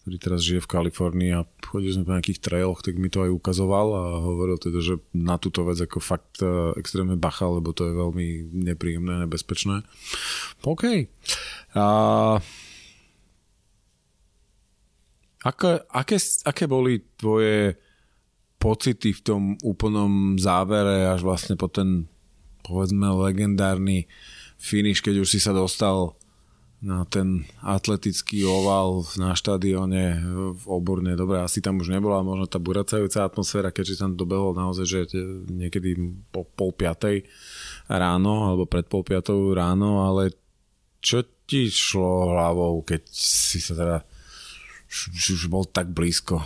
[0.02, 3.32] ktorý teraz žije v Kalifornii a chodili sme po nejakých trailoch, tak mi to aj
[3.38, 7.86] ukazoval a hovoril teda, že na túto vec ako fakt uh, extrémne bacha, lebo to
[7.86, 9.86] je veľmi nepríjemné nebezpečné.
[10.66, 11.06] OK.
[11.78, 11.86] A...
[15.42, 17.78] Aké, aké, aké boli tvoje
[18.62, 22.06] pocity v tom úplnom závere až vlastne po ten
[22.62, 24.06] povedzme legendárny
[24.62, 26.14] finish, keď už si sa dostal
[26.82, 30.18] na ten atletický oval na štadióne
[30.58, 31.14] v Oborne.
[31.14, 35.00] Dobre, asi tam už nebola možno tá buracajúca atmosféra, keďže tam dobehol naozaj, že
[35.46, 35.94] niekedy
[36.34, 37.30] po pol piatej
[37.86, 40.34] ráno, alebo pred pol piatou ráno, ale
[41.06, 43.98] čo ti šlo hlavou, keď si sa teda
[44.90, 46.42] už bol tak blízko?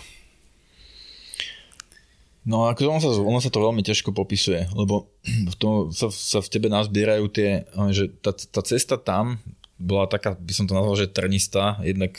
[2.45, 5.09] No ako ono sa, ono sa to veľmi ťažko popisuje, lebo
[5.51, 9.39] v tom sa, sa v tebe nazbierajú tie, že tá, tá cesta tam,
[9.75, 11.79] bola taká, by som to nazval, že trnistá.
[11.83, 12.15] Jednak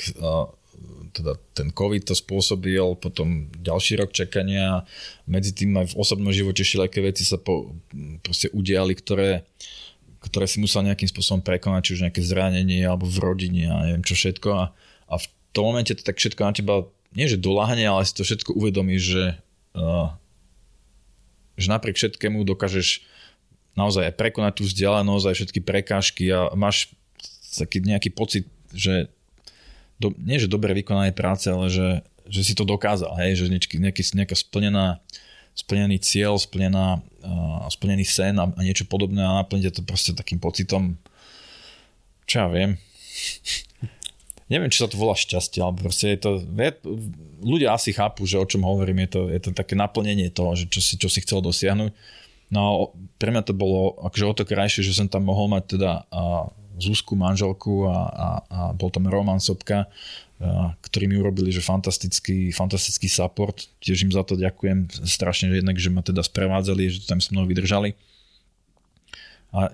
[1.17, 4.85] teda ten COVID to spôsobil, potom ďalší rok čakania,
[5.25, 7.73] medzi tým aj v osobnom živote všelijaké veci sa po,
[8.21, 9.49] proste udiali, ktoré,
[10.21, 14.05] ktoré si musel nejakým spôsobom prekonať, či už nejaké zranenie alebo v rodine a neviem
[14.05, 14.49] čo všetko.
[14.53, 14.65] A,
[15.09, 15.27] a v
[15.57, 16.75] tom momente to tak všetko na teba,
[17.17, 19.27] nie že doláhne, ale si to všetko uvedomíš, že,
[19.73, 20.13] uh,
[21.57, 23.01] že napriek všetkému dokážeš
[23.73, 26.93] naozaj aj prekonať tú vzdialenosť, aj všetky prekážky a máš
[27.57, 29.09] taký nejaký pocit, že
[29.97, 33.81] do, nie že dobre vykonané práce, ale že, že si to dokázal, hej, že nejaký,
[33.81, 35.01] nejaký, nejaká splnená,
[35.57, 40.37] splnený cieľ, splnená, uh, splnený sen a, a niečo podobné a naplníte to proste takým
[40.37, 41.01] pocitom,
[42.29, 42.77] čo ja viem,
[44.53, 46.71] neviem, či sa to volá šťastie, alebo proste je to, je,
[47.41, 50.69] ľudia asi chápu, že o čom hovorím, je to, je to také naplnenie toho, že
[50.69, 51.91] čo si, čo si chcel dosiahnuť.
[52.47, 56.07] No pre mňa to bolo akože o to krajšie, že som tam mohol mať teda
[56.15, 56.47] uh,
[56.77, 59.89] Zuzku, manželku a, a, a bol tam Roman Sobka,
[60.85, 63.73] ktorí mi urobili že fantastický, fantastický support.
[63.81, 67.33] Tiež im za to ďakujem strašne, že jednak, že ma teda sprevádzali, že tam so
[67.33, 67.97] mnou vydržali.
[69.57, 69.73] A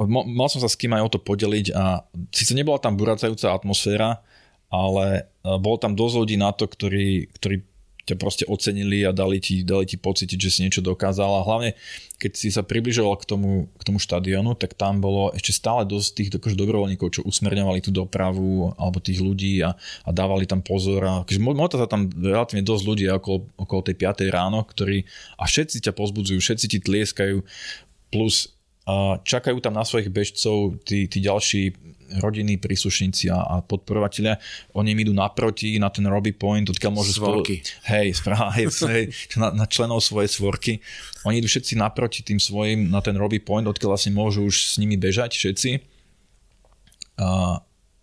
[0.00, 2.00] mal som sa s kým aj o to podeliť a
[2.32, 4.24] síce nebola tam buracajúca atmosféra,
[4.72, 7.60] ale bolo tam dosť ľudí na to, ktorí, ktorí
[8.02, 11.78] ťa proste ocenili a dali ti, dali ti pocítiť, že si niečo dokázal a hlavne
[12.18, 16.08] keď si sa približoval k tomu, k tomu štadionu, tak tam bolo ešte stále dosť
[16.14, 19.74] tých dokonca dobrovoľníkov, čo usmerňovali tú dopravu alebo tých ľudí a,
[20.06, 23.94] a dávali tam pozor a keďže mota sa tam relatívne dosť ľudí okolo, okolo tej
[23.98, 24.30] 5.
[24.30, 25.06] ráno, ktorí
[25.38, 27.42] a všetci ťa pozbudzujú, všetci ti tlieskajú
[28.10, 34.36] plus a čakajú tam na svojich bežcov tí, tí ďalší rodinní príslušníci a, a podporovatelia.
[34.76, 37.64] Oni idú naproti na ten Robbie Point, odkiaľ môžu Svorky.
[37.64, 39.04] Spolu, hej, správa, hej, hej
[39.38, 40.82] na, na členov svojej svorky.
[41.24, 44.74] Oni idú všetci naproti tým svojim na ten Robbie Point, odkiaľ vlastne môžu už s
[44.76, 45.70] nimi bežať všetci.
[47.22, 47.60] A,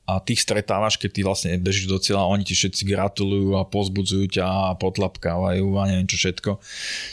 [0.10, 4.26] a tých stretávaš, keď ty vlastne bežíš do cieľa oni ti všetci gratulujú a pozbudzujú
[4.42, 6.52] ťa a potlapkávajú a neviem čo všetko.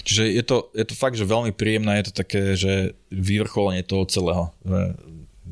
[0.09, 4.09] Čiže je to, je to fakt, že veľmi príjemné, je to také, že vyvrcholenie toho
[4.09, 4.45] celého.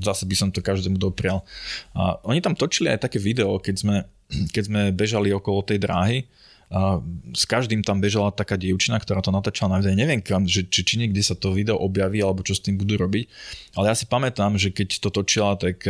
[0.00, 1.46] Zase by som to každému doprial.
[1.94, 3.96] A oni tam točili aj také video, keď sme,
[4.54, 6.26] keď sme bežali okolo tej dráhy,
[6.74, 6.98] a
[7.36, 9.94] s každým tam bežala taká dievčina, ktorá to natáčala na video.
[9.94, 12.98] Neviem, kam, že, či, či niekde sa to video objaví, alebo čo s tým budú
[12.98, 13.30] robiť.
[13.78, 15.84] Ale ja si pamätám, že keď to točila, tak,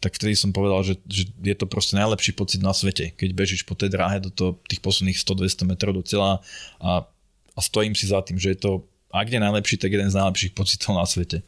[0.00, 3.62] tak vtedy som povedal, že, že je to proste najlepší pocit na svete, keď bežíš
[3.62, 6.40] po tej dráhe do to, tých posledných 100-200 metrov do cieľa
[6.82, 7.06] a,
[7.54, 8.82] a stojím si za tým, že je to,
[9.14, 11.46] ak nie najlepší, tak jeden z najlepších pocitov na svete.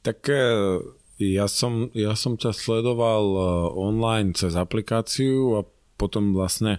[0.00, 0.40] Tak e,
[1.18, 3.40] ja som, ja som ťa sledoval e,
[3.74, 5.66] online cez aplikáciu a
[5.98, 6.78] potom vlastne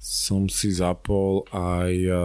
[0.00, 2.16] som si zapol aj uh,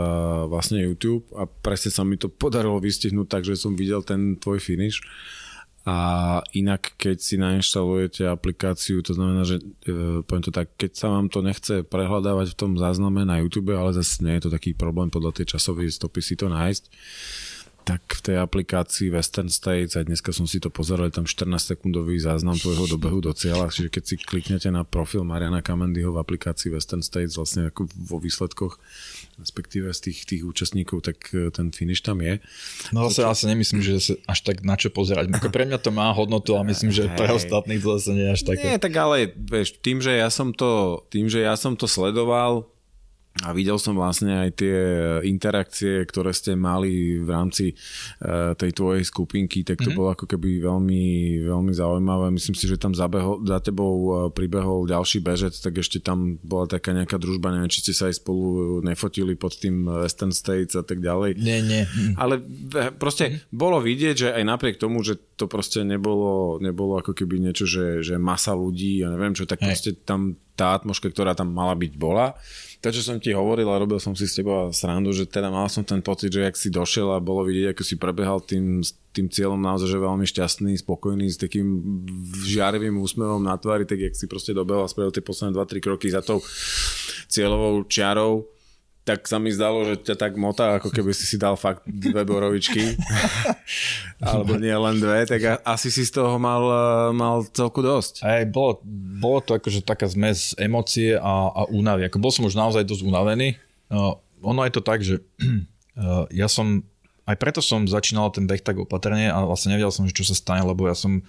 [0.48, 5.03] vlastne YouTube a presne sa mi to podarilo vystihnúť, takže som videl ten tvoj finish.
[5.86, 11.14] A inak, keď si nainštalujete aplikáciu, to znamená, že e, poviem to tak, keď sa
[11.14, 14.73] vám to nechce prehľadávať v tom zázname na YouTube, ale zase nie je to taký
[14.73, 16.90] problém podľa tej časovej stopy si to nájsť,
[17.86, 21.78] tak v tej aplikácii Western States, aj dneska som si to pozeral, je tam 14
[21.78, 26.18] sekundový záznam tvojho dobehu do cieľa, čiže keď si kliknete na profil Mariana Kamendyho v
[26.18, 28.82] aplikácii Western States, vlastne ako vo výsledkoch,
[29.38, 32.41] respektíve z tých, tých účastníkov, tak e, ten finish tam je.
[32.90, 35.30] No zase ja si nemyslím, že až tak na čo pozerať.
[35.38, 38.34] Ako pre mňa to má hodnotu, ale myslím, že pre ostatných to zase nie je
[38.34, 38.66] až také.
[38.66, 42.66] Nie, tak ale vieš, tým, že ja som to, tým, že ja som to sledoval,
[43.44, 44.78] a videl som vlastne aj tie
[45.28, 49.98] interakcie, ktoré ste mali v rámci uh, tej tvojej skupinky, tak to mm-hmm.
[49.99, 51.03] bolo ako keby veľmi,
[51.44, 52.32] veľmi zaujímavé.
[52.32, 56.72] Myslím si, že tam zabehol, za tebou uh, pribehol ďalší bežec, tak ešte tam bola
[56.72, 60.88] taká nejaká družba, neviem, či ste sa aj spolu nefotili pod tým Western States a
[60.88, 61.36] tak ďalej.
[61.36, 61.84] Nie, nie.
[62.16, 62.40] Ale
[62.95, 63.52] proste mm-hmm.
[63.52, 67.99] bolo vidieť, že aj napriek tomu, že to proste nebolo, nebolo ako keby niečo, že,
[67.99, 69.68] že masa ľudí, ja neviem čo, tak Hej.
[69.68, 72.40] proste tam tá atmoška, ktorá tam mala byť, bola
[72.86, 75.66] to, čo som ti hovoril a robil som si s teba srandu, že teda mal
[75.66, 79.26] som ten pocit, že ak si došiel a bolo vidieť, ako si prebehal tým, tým
[79.26, 81.82] cieľom naozaj, že veľmi šťastný, spokojný, s takým
[82.45, 86.14] žiarivým úsmevom na tvári, tak jak si proste dobehol a spravil tie posledné 2-3 kroky
[86.14, 86.45] za tou
[87.26, 88.45] cieľovou čiarou,
[89.06, 92.26] tak sa mi zdalo, že ťa tak motá, ako keby si si dal fakt dve
[92.26, 92.98] borovičky.
[94.26, 96.65] Alebo nie len dve, tak asi si z toho mal,
[97.14, 98.26] mal celku dosť.
[98.26, 98.82] Aj, bolo,
[99.22, 102.10] bolo to akože taká zmes emócie a, a únavy.
[102.10, 103.61] Ako bol som už naozaj dosť unavený.
[103.94, 105.22] Uh, ono je to tak, že
[106.02, 106.82] uh, ja som,
[107.30, 110.34] aj preto som začínal ten beh tak opatrne a vlastne nevedel som, že čo sa
[110.34, 111.22] stane, lebo ja som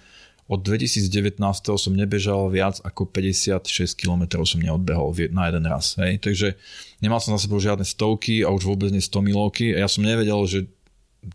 [0.47, 1.43] od 2019
[1.75, 3.67] som nebežal viac ako 56
[3.99, 5.99] km som neodbehol na jeden raz.
[5.99, 6.23] Hej.
[6.23, 6.55] Takže
[7.03, 10.07] nemal som za sebou žiadne stovky a už vôbec nie 100 milovky a ja som
[10.07, 10.59] nevedel, že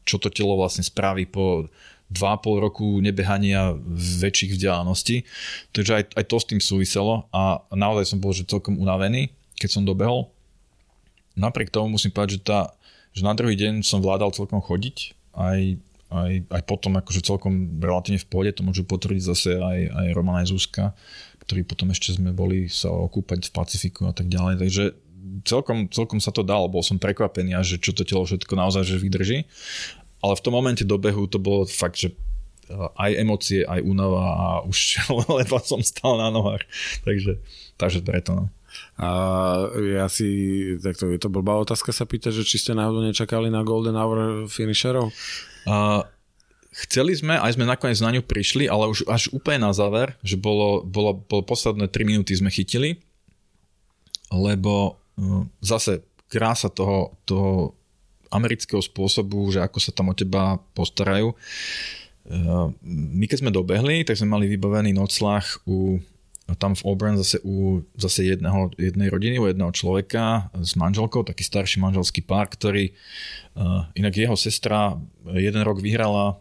[0.09, 1.69] čo to telo vlastne spraví po
[2.09, 3.77] 2,5 roku nebehania
[4.21, 5.29] väčších vzdialeností.
[5.77, 9.69] Takže aj, aj to s tým súviselo a naozaj som bol že celkom unavený, keď
[9.77, 10.33] som dobehol.
[11.37, 12.61] Napriek tomu musím povedať, že, tá,
[13.17, 15.81] že na druhý deň som vládal celkom chodiť, aj
[16.13, 20.45] aj, aj potom akože celkom relatívne v pohode, to môžu potvrdiť zase aj, aj Roman
[20.45, 20.93] aj Zuzka,
[21.49, 24.85] ktorí potom ešte sme boli sa okúpať v Pacifiku a tak ďalej, takže
[25.49, 29.01] celkom, celkom sa to dalo, bol som prekvapený, že čo to telo všetko naozaj že
[29.01, 29.49] vydrží,
[30.23, 32.15] ale v tom momente do behu to bolo fakt, že
[32.73, 35.03] aj emócie, aj únava a už
[35.39, 36.63] ledva som stal na nohách,
[37.03, 37.43] takže,
[37.81, 38.45] takže preto no.
[39.03, 39.11] A
[39.83, 40.31] ja si,
[40.79, 44.47] takto je to blbá otázka sa pýta, že či ste náhodou nečakali na Golden Hour
[44.47, 45.11] finisherov?
[45.67, 46.07] Uh,
[46.71, 50.39] chceli sme, aj sme nakoniec na ňu prišli, ale už až úplne na záver, že
[50.39, 53.03] bolo, bolo, bolo posledné 3 minúty sme chytili,
[54.31, 57.75] lebo uh, zase krása toho, toho
[58.31, 61.35] amerického spôsobu, že ako sa tam o teba postarajú.
[62.23, 65.99] Uh, my keď sme dobehli, tak sme mali vybavený noclah u
[66.59, 71.47] tam v Auburn zase u zase jedného, jednej rodiny, u jedného človeka s manželkou, taký
[71.47, 72.93] starší manželský pár, ktorý
[73.55, 74.99] uh, inak jeho sestra
[75.33, 76.37] jeden rok vyhrala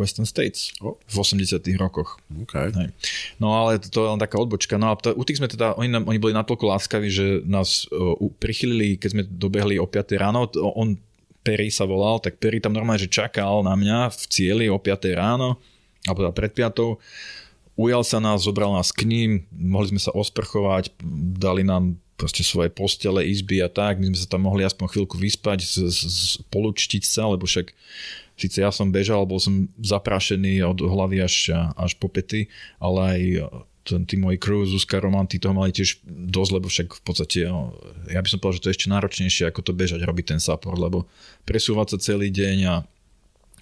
[0.00, 0.96] Western States oh.
[1.04, 2.16] v 80 rokoch.
[2.48, 2.72] Okay.
[2.72, 2.88] Hej.
[3.36, 4.80] No ale to, to je len taká odbočka.
[4.80, 8.16] No a to, u tých sme teda, oni, oni boli natoľko láskaví, že nás uh,
[8.40, 10.96] prichylili, keď sme dobehli o 5 ráno, to, on
[11.40, 15.08] Perry sa volal, tak Perry tam normálne, že čakal na mňa v cieli o 5
[15.16, 15.60] ráno,
[16.08, 17.39] alebo teda pred 5
[17.80, 20.92] ujal sa nás, zobral nás k ním, mohli sme sa osprchovať,
[21.40, 25.16] dali nám proste svoje postele, izby a tak, my sme sa tam mohli aspoň chvíľku
[25.16, 25.64] vyspať,
[26.44, 27.72] spolučtiť sa, lebo však
[28.36, 33.20] síce ja som bežal, bol som zaprašený od hlavy až, až po pety, ale aj
[33.80, 37.38] ten, tí moji crew, Zuzka, Roman, tí toho mali tiež dosť, lebo však v podstate,
[38.12, 40.76] ja by som povedal, že to je ešte náročnejšie, ako to bežať, robiť ten support,
[40.76, 41.08] lebo
[41.48, 42.74] presúvať sa celý deň a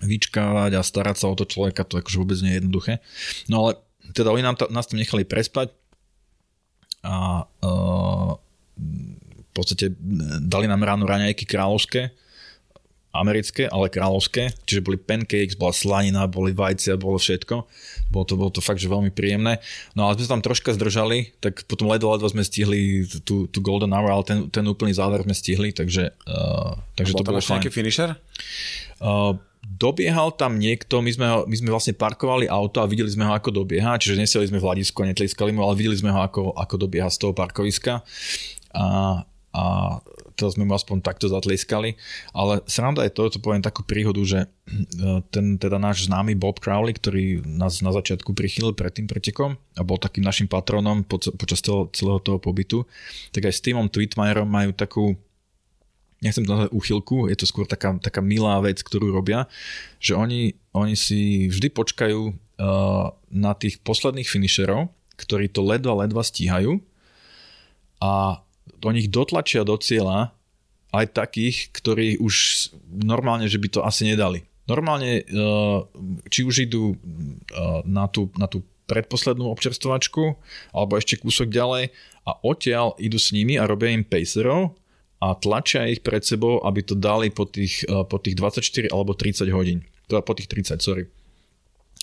[0.03, 2.93] vyčkávať a starať sa o to človeka, to akože vôbec nie je jednoduché.
[3.47, 3.79] No ale
[4.19, 5.71] teda oni nám to, nás tam nechali prespať
[7.07, 8.35] a uh,
[9.39, 9.95] v podstate
[10.43, 12.11] dali nám ráno raňajky kráľovské,
[13.09, 17.67] americké, ale kráľovské, čiže boli pancakes, bola slanina, boli vajcia, bolo všetko.
[18.13, 19.59] Bolo to, bolo to fakt, že veľmi príjemné.
[19.97, 23.59] No ale sme sa tam troška zdržali, tak potom ledva, ledva sme stihli tú, tú
[23.65, 27.59] Golden Hour, ale ten, ten úplný záver sme stihli, takže, uh, takže to bolo fajn.
[27.59, 28.15] nejaký finisher?
[29.01, 29.35] Uh,
[29.77, 33.53] dobiehal tam niekto, my sme, my sme vlastne parkovali auto a videli sme ho ako
[33.53, 36.75] dobieha, čiže neseli sme v hľadisku a netliskali mu, ale videli sme ho ako, ako
[36.89, 38.01] dobieha z toho parkoviska.
[38.73, 38.85] A
[39.59, 39.99] a
[40.37, 41.97] teraz sme mu aspoň takto zatlieskali.
[42.37, 44.49] Ale sranda je to, to poviem takú príhodu, že e,
[45.33, 49.83] ten teda náš známy Bob Crowley, ktorý nás na začiatku prichylil pred tým pretekom a
[49.83, 52.85] bol takým našim patronom počas toho, celého toho pobytu,
[53.33, 55.19] tak aj s Timom Tweetmeyerom majú takú
[56.19, 59.47] nechcem to nazvať úchylku, je to skôr taká, taká milá vec, ktorú robia,
[60.03, 62.35] že oni, oni si vždy počkajú uh,
[63.31, 66.83] na tých posledných finisherov, ktorí to ledva, ledva stíhajú
[68.03, 68.43] a
[68.79, 70.35] do nich dotlačia do cieľa
[70.95, 74.47] aj takých, ktorí už normálne, že by to asi nedali.
[74.67, 75.87] Normálne, uh,
[76.29, 80.35] či už idú uh, na tú, na tú predposlednú občerstvovačku,
[80.73, 81.93] alebo ešte kúsok ďalej
[82.25, 84.75] a odtiaľ idú s nimi a robia im pacerov
[85.19, 89.15] a tlačia ich pred sebou, aby to dali po tých, uh, po tých 24 alebo
[89.15, 89.83] 30 hodín.
[90.07, 91.05] Teda po tých 30, sorry.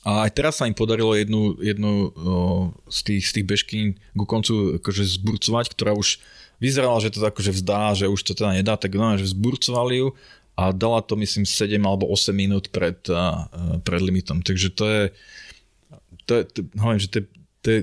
[0.06, 4.26] A aj teraz sa im podarilo jednu, jednu uh, z tých, z tých bežkín ku
[4.28, 6.22] koncu akože zburcovať, ktorá už
[6.62, 10.08] vyzerala, že to akože vzdá, že už to teda nedá, tak no, že zburcovali ju
[10.56, 13.50] a dala to myslím 7 alebo 8 minút pred, uh,
[13.82, 14.40] pred limitom.
[14.46, 15.04] Takže to je,
[16.30, 17.20] to je, to, hovorím, že to
[17.66, 17.82] to je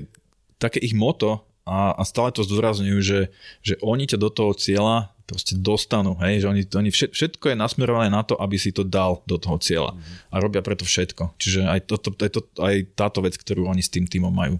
[0.55, 3.19] také ich moto a, a stále to zdôrazňujú, že,
[3.59, 8.11] že oni ťa do toho cieľa proste dostanú, hej, že oni, oni všetko je nasmerované
[8.11, 9.91] na to, aby si to dal do toho cieľa
[10.29, 11.39] a robia preto všetko.
[11.39, 14.59] Čiže aj, to, aj, to, aj táto vec, ktorú oni s tým týmom majú.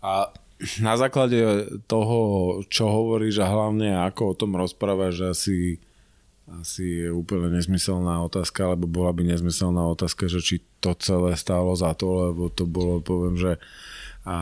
[0.00, 0.32] A
[0.80, 2.18] na základe toho,
[2.68, 5.76] čo hovoríš a hlavne ako o tom rozprávaš, asi,
[6.48, 11.76] asi je úplne nesmyselná otázka, alebo bola by nesmyselná otázka, že či to celé stálo
[11.76, 13.60] za to, lebo to bolo, poviem, že
[14.30, 14.36] a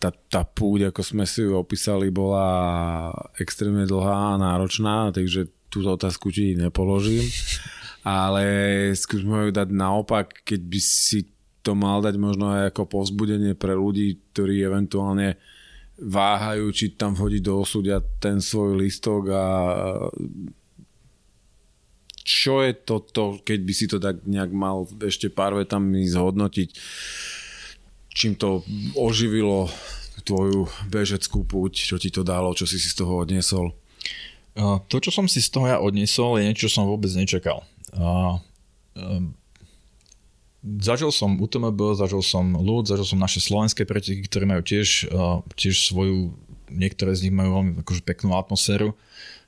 [0.00, 5.92] tá, tá púť, ako sme si ju opísali, bola extrémne dlhá a náročná, takže túto
[5.92, 7.20] otázku ti nepoložím.
[8.06, 8.44] Ale
[8.96, 11.28] skúsme ju dať naopak, keď by si
[11.60, 15.36] to mal dať možno aj ako povzbudenie pre ľudí, ktorí eventuálne
[16.00, 19.44] váhajú, či tam vhodiť do osudia ten svoj listok a
[22.26, 26.68] čo je toto, keď by si to tak nejak mal ešte pár vetami zhodnotiť,
[28.16, 28.64] čím to
[28.96, 29.68] oživilo
[30.24, 33.76] tvoju bežeckú púť, čo ti to dalo, čo si si z toho odniesol?
[34.88, 37.62] To, čo som si z toho ja odniesol, je niečo, čo som vôbec nečakal.
[40.66, 45.12] Zažil som UTMB, zažil som ľud, zažil som naše slovenské preteky, ktoré majú tiež,
[45.54, 46.34] tiež svoju,
[46.72, 48.98] niektoré z nich majú veľmi akože peknú atmosféru,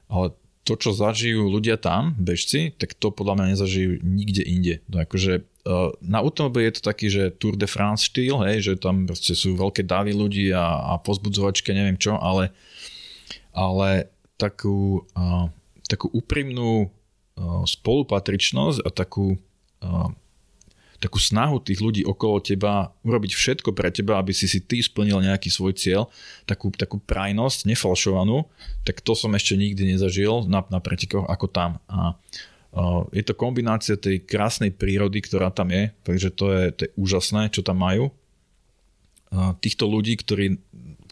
[0.06, 4.84] ale to, čo zažijú ľudia tam, bežci, tak to podľa mňa nezažijú nikde inde.
[4.86, 5.48] No akože
[6.00, 9.52] na UTMB je to taký, že Tour de France štýl, hej, že tam proste sú
[9.52, 12.56] veľké davy ľudí a, a pozbudzovačky, neviem čo, ale,
[13.52, 14.08] ale
[14.40, 15.52] takú, uh,
[15.84, 19.36] takú úprimnú uh, spolupatričnosť a takú
[19.84, 20.08] uh,
[20.98, 25.22] takú snahu tých ľudí okolo teba urobiť všetko pre teba, aby si si ty splnil
[25.22, 26.10] nejaký svoj cieľ,
[26.42, 28.50] takú, takú prajnosť, nefalšovanú,
[28.82, 31.78] tak to som ešte nikdy nezažil na, na pretekoch ako tam.
[31.86, 32.18] A
[33.12, 37.48] je to kombinácia tej krásnej prírody, ktorá tam je, takže to je, to je úžasné,
[37.48, 38.12] čo tam majú.
[39.28, 40.56] Uh, týchto ľudí, ktorí,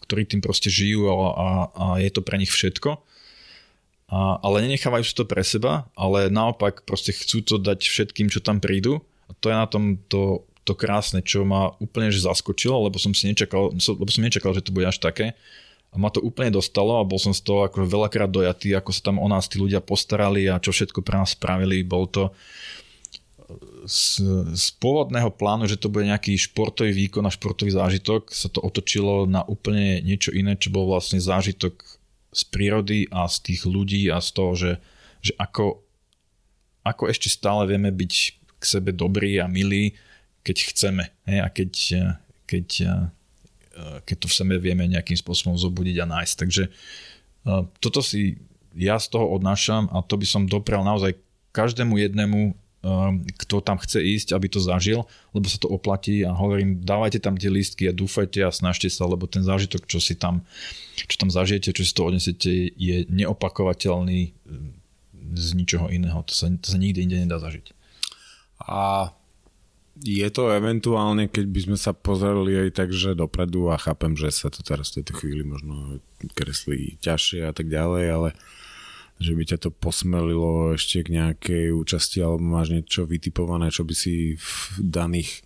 [0.05, 2.97] ktorí tým proste žijú a, a, a je to pre nich všetko.
[4.07, 8.39] A, ale nenechávajú si to pre seba, ale naopak proste chcú to dať všetkým, čo
[8.39, 12.87] tam prídu a to je na tom to, to krásne, čo ma úplne že zaskočilo,
[12.87, 15.35] lebo som si nečakal, lebo som nečakal, že to bude až také.
[15.97, 19.09] A ma to úplne dostalo a bol som z toho ako veľakrát dojatý, ako sa
[19.09, 21.81] tam o nás tí ľudia postarali a čo všetko pre nás spravili.
[21.81, 22.29] Bol to
[23.89, 24.21] z,
[24.53, 29.25] z pôvodného plánu, že to bude nejaký športový výkon a športový zážitok, sa to otočilo
[29.25, 31.81] na úplne niečo iné, čo bol vlastne zážitok
[32.29, 34.71] z prírody a z tých ľudí a z toho, že,
[35.25, 35.81] že ako,
[36.85, 38.13] ako ešte stále vieme byť
[38.59, 39.95] k sebe dobrí a milí,
[40.43, 41.03] keď chceme.
[41.25, 41.39] Hej?
[41.39, 41.71] A keď,
[42.45, 42.67] keď,
[44.05, 46.35] keď to v sebe vieme nejakým spôsobom zobudiť a nájsť.
[46.37, 46.63] Takže
[47.79, 48.41] toto si
[48.77, 51.17] ja z toho odnášam a to by som doprel naozaj
[51.55, 52.53] každému jednému,
[53.43, 57.35] kto tam chce ísť, aby to zažil, lebo sa to oplatí a hovorím, dávajte tam
[57.35, 60.45] tie lístky a dúfajte a snažte sa, lebo ten zážitok, čo si tam,
[60.95, 64.31] čo tam zažijete, čo si to odnesete, je neopakovateľný
[65.35, 66.21] z ničoho iného.
[66.23, 67.75] To sa, to sa nikdy inde nedá zažiť.
[68.63, 69.11] A
[70.03, 74.29] je to eventuálne, keď by sme sa pozreli aj tak, že dopredu a chápem, že
[74.29, 76.01] sa to teraz v tejto chvíli možno
[76.33, 78.29] kreslí ťažšie a tak ďalej, ale
[79.17, 83.93] že by ťa to posmelilo ešte k nejakej účasti alebo máš niečo vytipované, čo by
[83.97, 85.41] si v daných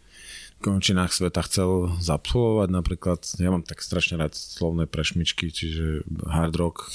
[0.61, 2.69] končinách sveta chcel zapsovať?
[2.69, 6.91] Napríklad, ja mám tak strašne rád slovné prešmičky, čiže hard rock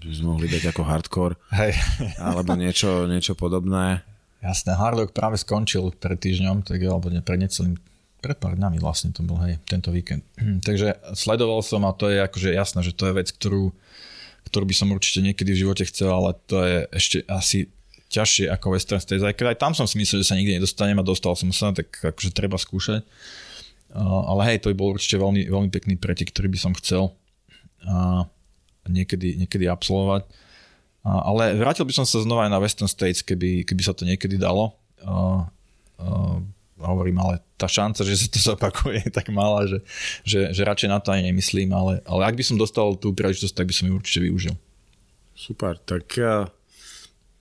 [0.00, 1.34] by sme mohli dať ako hardcore.
[1.52, 1.76] Hej.
[2.16, 4.06] alebo niečo, niečo podobné
[4.40, 7.76] Jasné, Hardrock práve skončil pred týždňom, tak, alebo ne, pred necelým
[8.20, 10.22] pred pár dňami vlastne to bol, hej, tento víkend.
[10.66, 13.72] Takže sledoval som a to je akože jasné, že to je vec, ktorú,
[14.52, 17.58] ktorú by som určite niekedy v živote chcel, ale to je ešte asi
[18.10, 19.24] ťažšie ako Western States.
[19.24, 21.88] Aj aj tam som si myslel, že sa nikdy nedostanem a dostal som sa, tak
[22.02, 23.06] akože treba skúšať.
[23.90, 27.10] Uh, ale hej, to by bol určite veľmi, veľmi pekný pretek, ktorý by som chcel
[27.86, 28.22] uh,
[28.86, 30.26] niekedy, niekedy absolvovať.
[31.00, 34.36] Ale vrátil by som sa znova aj na Western States, keby, keby sa to niekedy
[34.36, 34.76] dalo.
[35.00, 35.48] Uh,
[35.96, 36.36] uh,
[36.76, 39.80] hovorím, ale tá šanca, že sa to zopakuje je tak malá, že,
[40.24, 43.52] že, že radšej na to aj nemyslím, ale, ale ak by som dostal tú príležitosť,
[43.56, 44.54] tak by som ju určite využil.
[45.32, 46.48] Super, tak uh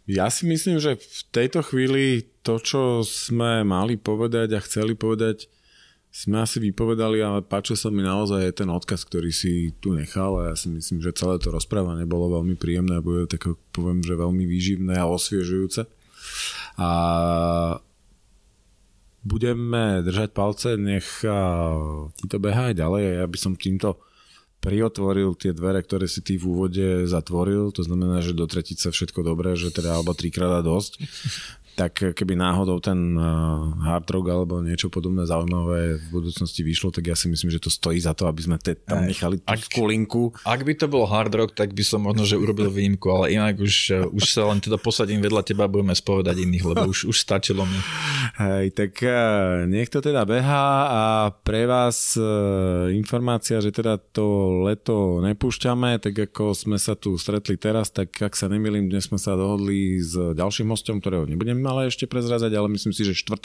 [0.10, 5.46] ja si myslím, že v tejto chvíli to, čo sme mali povedať a chceli povedať,
[6.10, 10.54] sme asi vypovedali, ale páčil sa mi naozaj ten odkaz, ktorý si tu nechal a
[10.54, 14.18] ja si myslím, že celé to rozprávanie bolo veľmi príjemné a bude tak poviem, že
[14.18, 15.86] veľmi výživné a osviežujúce.
[16.82, 16.90] A
[19.22, 21.06] budeme držať palce, nech
[22.18, 23.04] ti to beha aj ďalej.
[23.22, 24.02] Ja by som týmto
[24.60, 29.24] priotvoril tie dvere, ktoré si ty v úvode zatvoril, to znamená, že do tretice všetko
[29.24, 31.00] dobré, že teda alebo trikrát a dosť
[31.80, 33.24] tak keby náhodou ten eh,
[33.88, 37.72] hard rock alebo niečo podobné zaujímavé v budúcnosti vyšlo, tak ja si myslím, že to
[37.72, 40.36] stojí za to, aby sme te, tam nechali tú ak, skulinku.
[40.44, 43.64] Ak by to bol hard rock, tak by som možno, že urobil výnimku, ale inak
[43.64, 47.08] už, eh, už sa len teda posadím vedľa teba a budeme spovedať iných, lebo už,
[47.08, 47.80] už stačilo mi.
[48.36, 51.02] Hej, tak eh, nech to teda beha a
[51.32, 52.20] pre vás
[52.92, 58.36] informácia, že teda to leto nepúšťame, tak ako sme sa tu stretli teraz, tak ak
[58.36, 62.68] sa nemýlim, dnes sme sa dohodli s ďalším hostom, ktorého nebudem ale ešte prezrazať, ale
[62.74, 63.38] myslím si, že 4.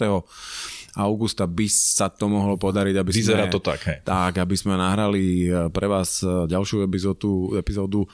[0.96, 3.98] augusta by sa to mohlo podariť, aby Vyzerá sme, to tak, hej.
[4.02, 8.08] tak, aby sme nahrali eh, pre vás eh, ďalšiu epizódu, epizódu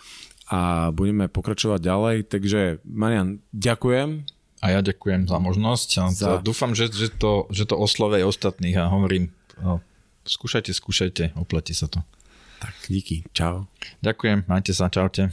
[0.51, 2.17] a budeme pokračovať ďalej.
[2.27, 4.27] Takže Marian, ďakujem.
[4.61, 5.89] A ja ďakujem za možnosť.
[6.13, 6.29] Za...
[6.45, 9.33] Dúfam, že, že, to, že to oslovej ostatných a hovorím,
[9.63, 9.81] no,
[10.29, 12.05] skúšajte, skúšajte, opletí sa to.
[12.61, 13.73] Tak díky, čau.
[14.05, 15.33] Ďakujem, majte sa, čaute.